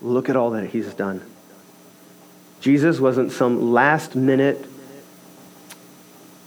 Look 0.00 0.30
at 0.30 0.36
all 0.36 0.52
that 0.52 0.70
He's 0.70 0.94
done. 0.94 1.20
Jesus 2.62 2.98
wasn't 2.98 3.30
some 3.30 3.70
last 3.70 4.16
minute 4.16 4.64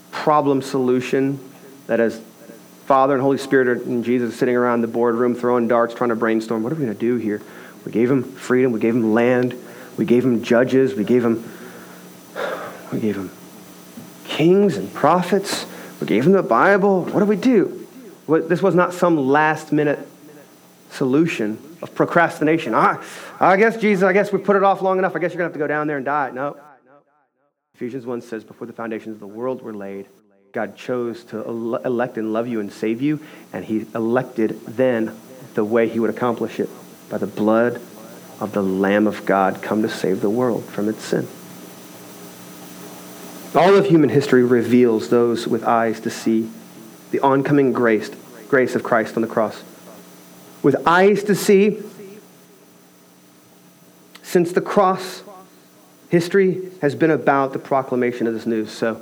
problem 0.09 0.63
solution 0.63 1.39
that 1.85 1.99
as 1.99 2.19
Father 2.87 3.13
and 3.13 3.21
Holy 3.21 3.37
Spirit 3.37 3.85
and 3.85 4.03
Jesus 4.03 4.35
sitting 4.35 4.55
around 4.55 4.81
the 4.81 4.87
boardroom 4.87 5.35
throwing 5.35 5.67
darts, 5.67 5.93
trying 5.93 6.09
to 6.09 6.15
brainstorm, 6.15 6.63
what 6.63 6.71
are 6.71 6.75
we 6.77 6.85
going 6.85 6.97
to 6.97 6.99
do 6.99 7.17
here? 7.17 7.43
We 7.85 7.91
gave 7.91 8.09
him 8.09 8.23
freedom. 8.23 8.71
We 8.71 8.79
gave 8.79 8.95
him 8.95 9.13
land. 9.13 9.55
We 9.97 10.05
gave 10.05 10.23
him 10.23 10.43
judges. 10.43 10.93
We 10.93 11.03
gave 11.03 11.23
him, 11.23 11.43
we 12.91 12.99
gave 12.99 13.15
him 13.15 13.31
kings 14.23 14.77
and 14.77 14.93
prophets. 14.93 15.65
We 15.99 16.07
gave 16.07 16.25
him 16.25 16.31
the 16.31 16.43
Bible. 16.43 17.05
What 17.05 17.19
do 17.19 17.25
we 17.25 17.35
do? 17.35 17.87
This 18.27 18.61
was 18.61 18.75
not 18.75 18.93
some 18.93 19.17
last 19.17 19.71
minute 19.71 19.99
solution 20.91 21.57
of 21.81 21.93
procrastination. 21.95 22.73
I, 22.73 23.03
I 23.39 23.57
guess, 23.57 23.77
Jesus, 23.77 24.03
I 24.03 24.13
guess 24.13 24.31
we 24.31 24.39
put 24.39 24.55
it 24.55 24.63
off 24.63 24.81
long 24.81 24.99
enough. 24.99 25.15
I 25.15 25.19
guess 25.19 25.33
you're 25.33 25.39
going 25.39 25.49
to 25.49 25.53
have 25.53 25.53
to 25.53 25.59
go 25.59 25.67
down 25.67 25.87
there 25.87 25.97
and 25.97 26.05
die. 26.05 26.31
No. 26.31 26.57
Ephesians 27.75 28.05
1 28.05 28.21
says, 28.21 28.43
Before 28.43 28.67
the 28.67 28.73
foundations 28.73 29.15
of 29.15 29.19
the 29.19 29.27
world 29.27 29.61
were 29.61 29.73
laid, 29.73 30.07
God 30.51 30.75
chose 30.75 31.23
to 31.25 31.43
elect 31.43 32.17
and 32.17 32.33
love 32.33 32.47
you 32.47 32.59
and 32.59 32.71
save 32.71 33.01
you, 33.01 33.19
and 33.53 33.65
He 33.65 33.85
elected 33.95 34.59
then 34.65 35.15
the 35.55 35.63
way 35.63 35.89
He 35.89 35.99
would 35.99 36.09
accomplish 36.09 36.59
it 36.59 36.69
by 37.11 37.17
the 37.17 37.27
blood 37.27 37.81
of 38.39 38.53
the 38.53 38.63
Lamb 38.63 39.05
of 39.05 39.25
God 39.25 39.61
come 39.61 39.81
to 39.81 39.89
save 39.89 40.21
the 40.21 40.29
world 40.29 40.63
from 40.65 40.87
its 40.87 41.03
sin. 41.03 41.27
All 43.53 43.75
of 43.75 43.85
human 43.85 44.09
history 44.09 44.43
reveals 44.43 45.09
those 45.09 45.45
with 45.45 45.65
eyes 45.65 45.99
to 45.99 46.09
see 46.09 46.49
the 47.11 47.19
oncoming 47.19 47.73
grace, 47.73 48.09
grace 48.47 48.75
of 48.75 48.81
Christ 48.83 49.17
on 49.17 49.21
the 49.21 49.27
cross. 49.27 49.61
With 50.63 50.87
eyes 50.87 51.25
to 51.25 51.35
see, 51.35 51.83
since 54.23 54.53
the 54.53 54.61
cross, 54.61 55.23
history 56.07 56.71
has 56.81 56.95
been 56.95 57.11
about 57.11 57.51
the 57.51 57.59
proclamation 57.59 58.25
of 58.25 58.33
this 58.33 58.45
news. 58.45 58.71
So, 58.71 59.01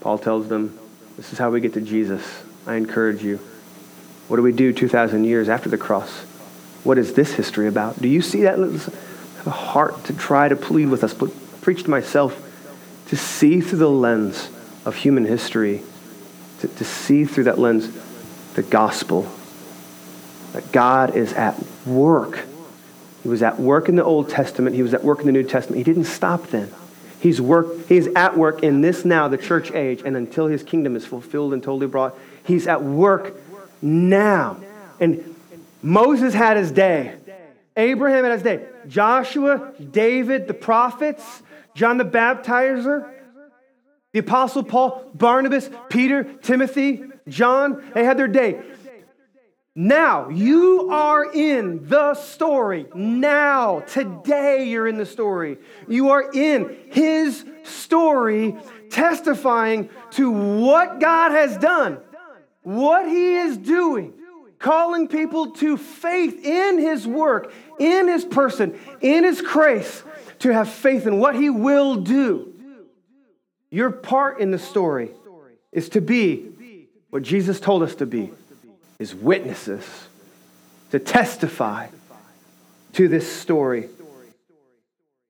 Paul 0.00 0.18
tells 0.18 0.48
them, 0.48 0.76
This 1.16 1.32
is 1.32 1.38
how 1.38 1.50
we 1.50 1.60
get 1.60 1.74
to 1.74 1.80
Jesus. 1.80 2.42
I 2.66 2.74
encourage 2.74 3.22
you. 3.22 3.38
What 4.30 4.36
do 4.36 4.44
we 4.44 4.52
do 4.52 4.72
2,000 4.72 5.24
years 5.24 5.48
after 5.48 5.68
the 5.68 5.76
cross? 5.76 6.08
What 6.84 6.98
is 6.98 7.14
this 7.14 7.32
history 7.32 7.66
about? 7.66 8.00
Do 8.00 8.06
you 8.06 8.22
see 8.22 8.42
that? 8.42 8.60
A 9.44 9.50
heart 9.50 10.04
to 10.04 10.12
try 10.12 10.48
to 10.48 10.54
plead 10.54 10.86
with 10.86 11.02
us, 11.02 11.12
but 11.12 11.32
preach 11.62 11.82
to 11.82 11.90
myself 11.90 12.40
to 13.08 13.16
see 13.16 13.60
through 13.60 13.80
the 13.80 13.90
lens 13.90 14.48
of 14.84 14.94
human 14.94 15.24
history, 15.24 15.82
to, 16.60 16.68
to 16.68 16.84
see 16.84 17.24
through 17.24 17.42
that 17.44 17.58
lens 17.58 17.90
the 18.54 18.62
gospel, 18.62 19.28
that 20.52 20.70
God 20.70 21.16
is 21.16 21.32
at 21.32 21.60
work. 21.84 22.44
He 23.24 23.28
was 23.28 23.42
at 23.42 23.58
work 23.58 23.88
in 23.88 23.96
the 23.96 24.04
Old 24.04 24.30
Testament, 24.30 24.76
He 24.76 24.82
was 24.84 24.94
at 24.94 25.02
work 25.02 25.18
in 25.18 25.26
the 25.26 25.32
New 25.32 25.42
Testament. 25.42 25.78
He 25.78 25.82
didn't 25.92 26.04
stop 26.04 26.46
then. 26.46 26.72
He's, 27.18 27.40
work, 27.40 27.88
he's 27.88 28.06
at 28.14 28.36
work 28.36 28.62
in 28.62 28.80
this 28.80 29.04
now, 29.04 29.26
the 29.26 29.38
church 29.38 29.72
age, 29.72 30.02
and 30.04 30.16
until 30.16 30.46
his 30.46 30.62
kingdom 30.62 30.94
is 30.94 31.04
fulfilled 31.04 31.52
and 31.52 31.60
totally 31.60 31.88
brought, 31.88 32.16
he's 32.44 32.68
at 32.68 32.84
work 32.84 33.34
now. 33.82 34.58
And 34.98 35.34
Moses 35.82 36.34
had 36.34 36.56
his 36.56 36.70
day. 36.72 37.16
Abraham 37.76 38.24
had 38.24 38.32
his 38.32 38.42
day. 38.42 38.66
Joshua, 38.88 39.72
David, 39.90 40.48
the 40.48 40.54
prophets, 40.54 41.42
John 41.74 41.98
the 41.98 42.04
Baptizer, 42.04 43.10
the 44.12 44.18
Apostle 44.18 44.64
Paul, 44.64 45.10
Barnabas, 45.14 45.70
Peter, 45.88 46.24
Timothy, 46.24 47.04
John, 47.28 47.82
they 47.94 48.04
had 48.04 48.18
their 48.18 48.28
day. 48.28 48.60
Now, 49.74 50.28
you 50.30 50.90
are 50.90 51.32
in 51.32 51.88
the 51.88 52.14
story. 52.14 52.86
Now, 52.92 53.80
today, 53.80 54.64
you're 54.64 54.88
in 54.88 54.98
the 54.98 55.06
story. 55.06 55.58
You 55.86 56.10
are 56.10 56.32
in 56.32 56.76
his 56.90 57.44
story, 57.62 58.56
testifying 58.90 59.88
to 60.12 60.30
what 60.30 60.98
God 60.98 61.30
has 61.30 61.56
done, 61.56 61.98
what 62.62 63.06
he 63.06 63.36
is 63.36 63.56
doing, 63.56 64.14
calling 64.58 65.08
people 65.08 65.52
to 65.52 65.76
faith 65.76 66.44
in 66.44 66.78
his 66.78 67.06
work, 67.06 67.52
in 67.78 68.08
his 68.08 68.24
person, 68.24 68.78
in 69.00 69.24
his 69.24 69.40
grace, 69.40 70.02
to 70.40 70.52
have 70.52 70.68
faith 70.68 71.06
in 71.06 71.18
what 71.18 71.34
he 71.34 71.50
will 71.50 71.96
do. 71.96 72.54
Your 73.70 73.90
part 73.90 74.40
in 74.40 74.50
the 74.50 74.58
story 74.58 75.10
is 75.72 75.88
to 75.90 76.00
be 76.00 76.88
what 77.10 77.22
Jesus 77.22 77.60
told 77.60 77.82
us 77.82 77.94
to 77.96 78.06
be 78.06 78.30
is 78.98 79.14
witnesses 79.14 79.84
to 80.90 80.98
testify 80.98 81.86
to 82.92 83.08
this 83.08 83.30
story. 83.30 83.88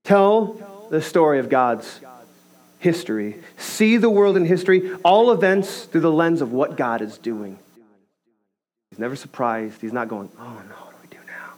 Tell 0.05 0.89
the 0.91 1.03
story 1.03 1.39
of 1.39 1.49
God's 1.49 2.01
history. 2.81 3.37
See 3.57 3.97
the 3.97 4.11
world 4.11 4.37
in 4.37 4.45
history, 4.45 4.93
all 5.05 5.31
events 5.31 5.85
through 5.85 6.01
the 6.01 6.11
lens 6.11 6.41
of 6.41 6.51
what 6.51 6.76
God 6.76 7.01
is 7.01 7.16
doing. 7.18 7.59
He's 8.91 8.99
never 8.99 9.14
surprised. 9.14 9.81
He's 9.81 9.93
not 9.93 10.09
going, 10.09 10.28
oh 10.39 10.62
no, 10.68 10.74
what 10.74 10.91
do 10.91 10.97
we 11.03 11.16
do 11.16 11.24
now? 11.26 11.53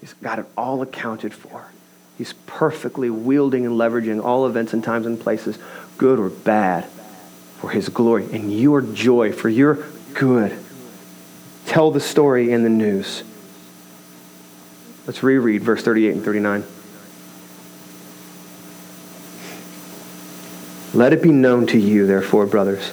He's 0.00 0.14
got 0.14 0.38
it 0.38 0.46
all 0.56 0.80
accounted 0.80 1.34
for. 1.34 1.70
He's 2.16 2.32
perfectly 2.46 3.10
wielding 3.10 3.66
and 3.66 3.74
leveraging 3.74 4.24
all 4.24 4.46
events 4.46 4.72
and 4.72 4.82
times 4.82 5.04
and 5.04 5.20
places, 5.20 5.58
good 5.98 6.18
or 6.18 6.30
bad, 6.30 6.86
for 7.58 7.68
his 7.68 7.90
glory 7.90 8.26
and 8.32 8.50
your 8.50 8.80
joy, 8.80 9.32
for 9.32 9.50
your 9.50 9.84
good 10.14 10.58
tell 11.66 11.90
the 11.90 12.00
story 12.00 12.50
in 12.50 12.62
the 12.62 12.70
news. 12.70 13.22
Let's 15.06 15.22
reread 15.22 15.62
verse 15.62 15.82
38 15.82 16.14
and 16.14 16.24
39. 16.24 16.64
Let 20.94 21.12
it 21.12 21.22
be 21.22 21.32
known 21.32 21.66
to 21.68 21.78
you, 21.78 22.06
therefore, 22.06 22.46
brothers, 22.46 22.92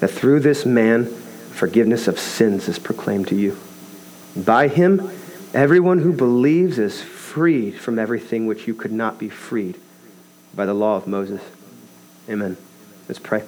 that 0.00 0.08
through 0.08 0.40
this 0.40 0.66
man 0.66 1.06
forgiveness 1.06 2.06
of 2.06 2.18
sins 2.18 2.68
is 2.68 2.78
proclaimed 2.78 3.28
to 3.28 3.34
you. 3.34 3.58
By 4.36 4.68
him, 4.68 5.10
everyone 5.52 5.98
who 5.98 6.12
believes 6.12 6.78
is 6.78 7.02
freed 7.02 7.72
from 7.72 7.98
everything 7.98 8.46
which 8.46 8.66
you 8.66 8.74
could 8.74 8.92
not 8.92 9.18
be 9.18 9.28
freed 9.28 9.78
by 10.54 10.66
the 10.66 10.74
law 10.74 10.96
of 10.96 11.06
Moses. 11.06 11.42
Amen. 12.28 12.56
Let's 13.08 13.18
pray. 13.18 13.42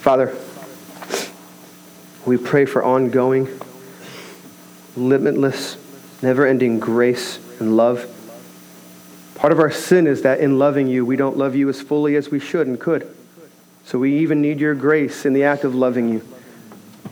Father, 0.00 0.36
we 2.26 2.36
pray 2.36 2.64
for 2.64 2.84
ongoing, 2.84 3.48
limitless, 4.96 5.76
never 6.22 6.46
ending 6.46 6.78
grace 6.78 7.38
and 7.60 7.76
love. 7.76 8.08
Part 9.42 9.50
of 9.50 9.58
our 9.58 9.72
sin 9.72 10.06
is 10.06 10.22
that 10.22 10.38
in 10.38 10.60
loving 10.60 10.86
you, 10.86 11.04
we 11.04 11.16
don't 11.16 11.36
love 11.36 11.56
you 11.56 11.68
as 11.68 11.80
fully 11.80 12.14
as 12.14 12.30
we 12.30 12.38
should 12.38 12.68
and 12.68 12.78
could. 12.78 13.12
So 13.84 13.98
we 13.98 14.20
even 14.20 14.40
need 14.40 14.60
your 14.60 14.72
grace 14.76 15.26
in 15.26 15.32
the 15.32 15.42
act 15.42 15.64
of 15.64 15.74
loving 15.74 16.10
you. 16.10 16.22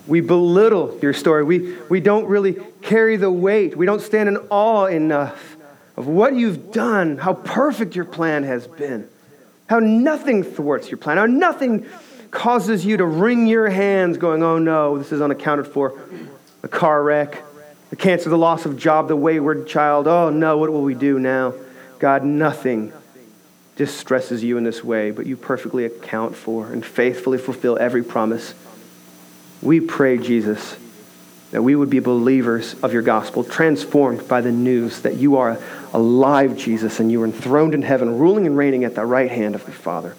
We 0.07 0.21
belittle 0.21 0.97
your 1.03 1.13
story. 1.13 1.43
We, 1.43 1.77
we 1.89 1.99
don't 1.99 2.27
really 2.27 2.57
carry 2.83 3.17
the 3.17 3.33
weight. 3.33 3.77
We 3.77 3.85
don't 3.85 4.01
stand 4.01 4.29
in 4.29 4.37
awe 4.49 4.85
enough 4.85 5.57
of 5.97 6.07
what 6.07 6.37
you've 6.37 6.71
done, 6.71 7.19
how 7.19 7.35
perfect 7.35 7.97
your 7.97 8.05
plan 8.05 8.45
has 8.45 8.65
been, 8.69 9.09
how 9.69 9.81
nothing 9.81 10.45
thwarts 10.45 10.89
your 10.89 10.99
plan, 10.99 11.17
how 11.17 11.27
nothing 11.27 11.85
causes 12.31 12.87
you 12.87 12.97
to 12.99 13.07
wring 13.07 13.49
your 13.49 13.69
hands, 13.69 14.19
going, 14.19 14.45
oh 14.45 14.61
no, 14.61 14.99
this 14.99 15.11
is 15.11 15.21
unaccounted 15.21 15.67
for. 15.67 16.01
A 16.63 16.69
car 16.69 17.03
wreck, 17.03 17.43
the 17.89 17.97
cancer, 17.97 18.31
the 18.31 18.39
loss 18.39 18.67
of 18.67 18.79
job, 18.79 19.09
the 19.09 19.17
wayward 19.17 19.67
child. 19.67 20.07
Oh 20.07 20.31
no, 20.31 20.59
what 20.59 20.71
will 20.71 20.83
we 20.83 20.95
do 20.95 21.19
now? 21.19 21.55
God, 22.01 22.25
nothing 22.25 22.93
distresses 23.77 24.43
you 24.43 24.57
in 24.57 24.65
this 24.65 24.83
way, 24.83 25.11
but 25.11 25.27
you 25.27 25.37
perfectly 25.37 25.85
account 25.85 26.35
for 26.35 26.73
and 26.73 26.85
faithfully 26.85 27.39
fulfill 27.39 27.79
every 27.79 28.03
promise. 28.03 28.55
We 29.63 29.81
pray, 29.81 30.19
Jesus, 30.19 30.77
that 31.51 31.63
we 31.63 31.75
would 31.75 31.91
be 31.91 31.99
believers 31.99 32.75
of 32.83 32.93
your 32.93 33.03
gospel, 33.03 33.45
transformed 33.45 34.27
by 34.27 34.41
the 34.41 34.53
news 34.53 35.03
that 35.03 35.17
you 35.17 35.37
are 35.37 35.59
alive, 35.93 36.57
Jesus, 36.57 37.01
and 37.01 37.13
you 37.13 37.23
are 37.23 37.27
enthroned 37.27 37.75
in 37.75 37.83
heaven, 37.83 38.19
ruling 38.19 38.47
and 38.47 38.57
reigning 38.57 38.85
at 38.85 38.95
the 38.95 39.05
right 39.05 39.31
hand 39.31 39.55
of 39.55 39.65
the 39.67 39.73
Father. 39.73 40.17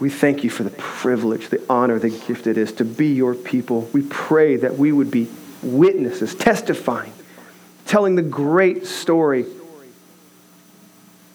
We 0.00 0.08
thank 0.08 0.44
you 0.44 0.50
for 0.50 0.64
the 0.64 0.70
privilege, 0.70 1.48
the 1.48 1.62
honor, 1.68 1.98
the 1.98 2.10
gift 2.10 2.46
it 2.46 2.56
is 2.56 2.72
to 2.74 2.84
be 2.84 3.08
your 3.08 3.34
people. 3.34 3.88
We 3.92 4.02
pray 4.02 4.56
that 4.56 4.76
we 4.76 4.92
would 4.92 5.10
be 5.10 5.28
witnesses, 5.62 6.34
testifying, 6.34 7.12
telling 7.86 8.14
the 8.14 8.22
great 8.22 8.86
story, 8.86 9.44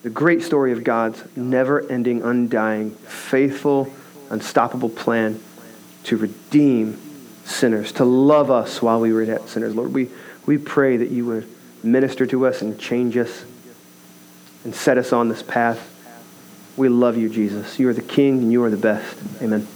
the 0.04 0.10
great 0.10 0.41
story 0.43 0.72
of 0.72 0.84
God's 0.84 1.24
never 1.36 1.86
ending, 1.89 2.22
undying, 2.22 2.91
faithful, 2.91 3.91
unstoppable 4.30 4.89
plan 4.89 5.39
to 6.04 6.18
redeem 6.18 7.00
sinners, 7.45 7.91
to 7.93 8.06
love 8.06 8.52
us 8.52 8.82
while 8.82 9.00
we 9.00 9.12
were 9.12 9.24
yet 9.24 9.50
sinners. 9.50 9.76
Lord, 9.76 9.93
we, 9.93 10.10
we 10.45 10.58
pray 10.58 10.98
that 10.98 11.10
you 11.10 11.26
would 11.26 11.48
minister 11.84 12.26
to 12.28 12.45
us 12.48 12.62
and 12.62 12.80
change 12.80 13.18
us 13.18 13.43
and 14.64 14.74
set 14.74 14.98
us 14.98 15.14
on 15.14 15.30
this 15.30 15.43
path 15.43 15.93
we 16.78 16.89
love 16.89 17.18
you, 17.18 17.28
Jesus. 17.28 17.80
You 17.80 17.89
are 17.89 17.93
the 17.93 18.04
King 18.04 18.38
and 18.38 18.52
you 18.52 18.64
are 18.64 18.70
the 18.70 18.78
best. 18.78 19.18
Amen. 19.41 19.68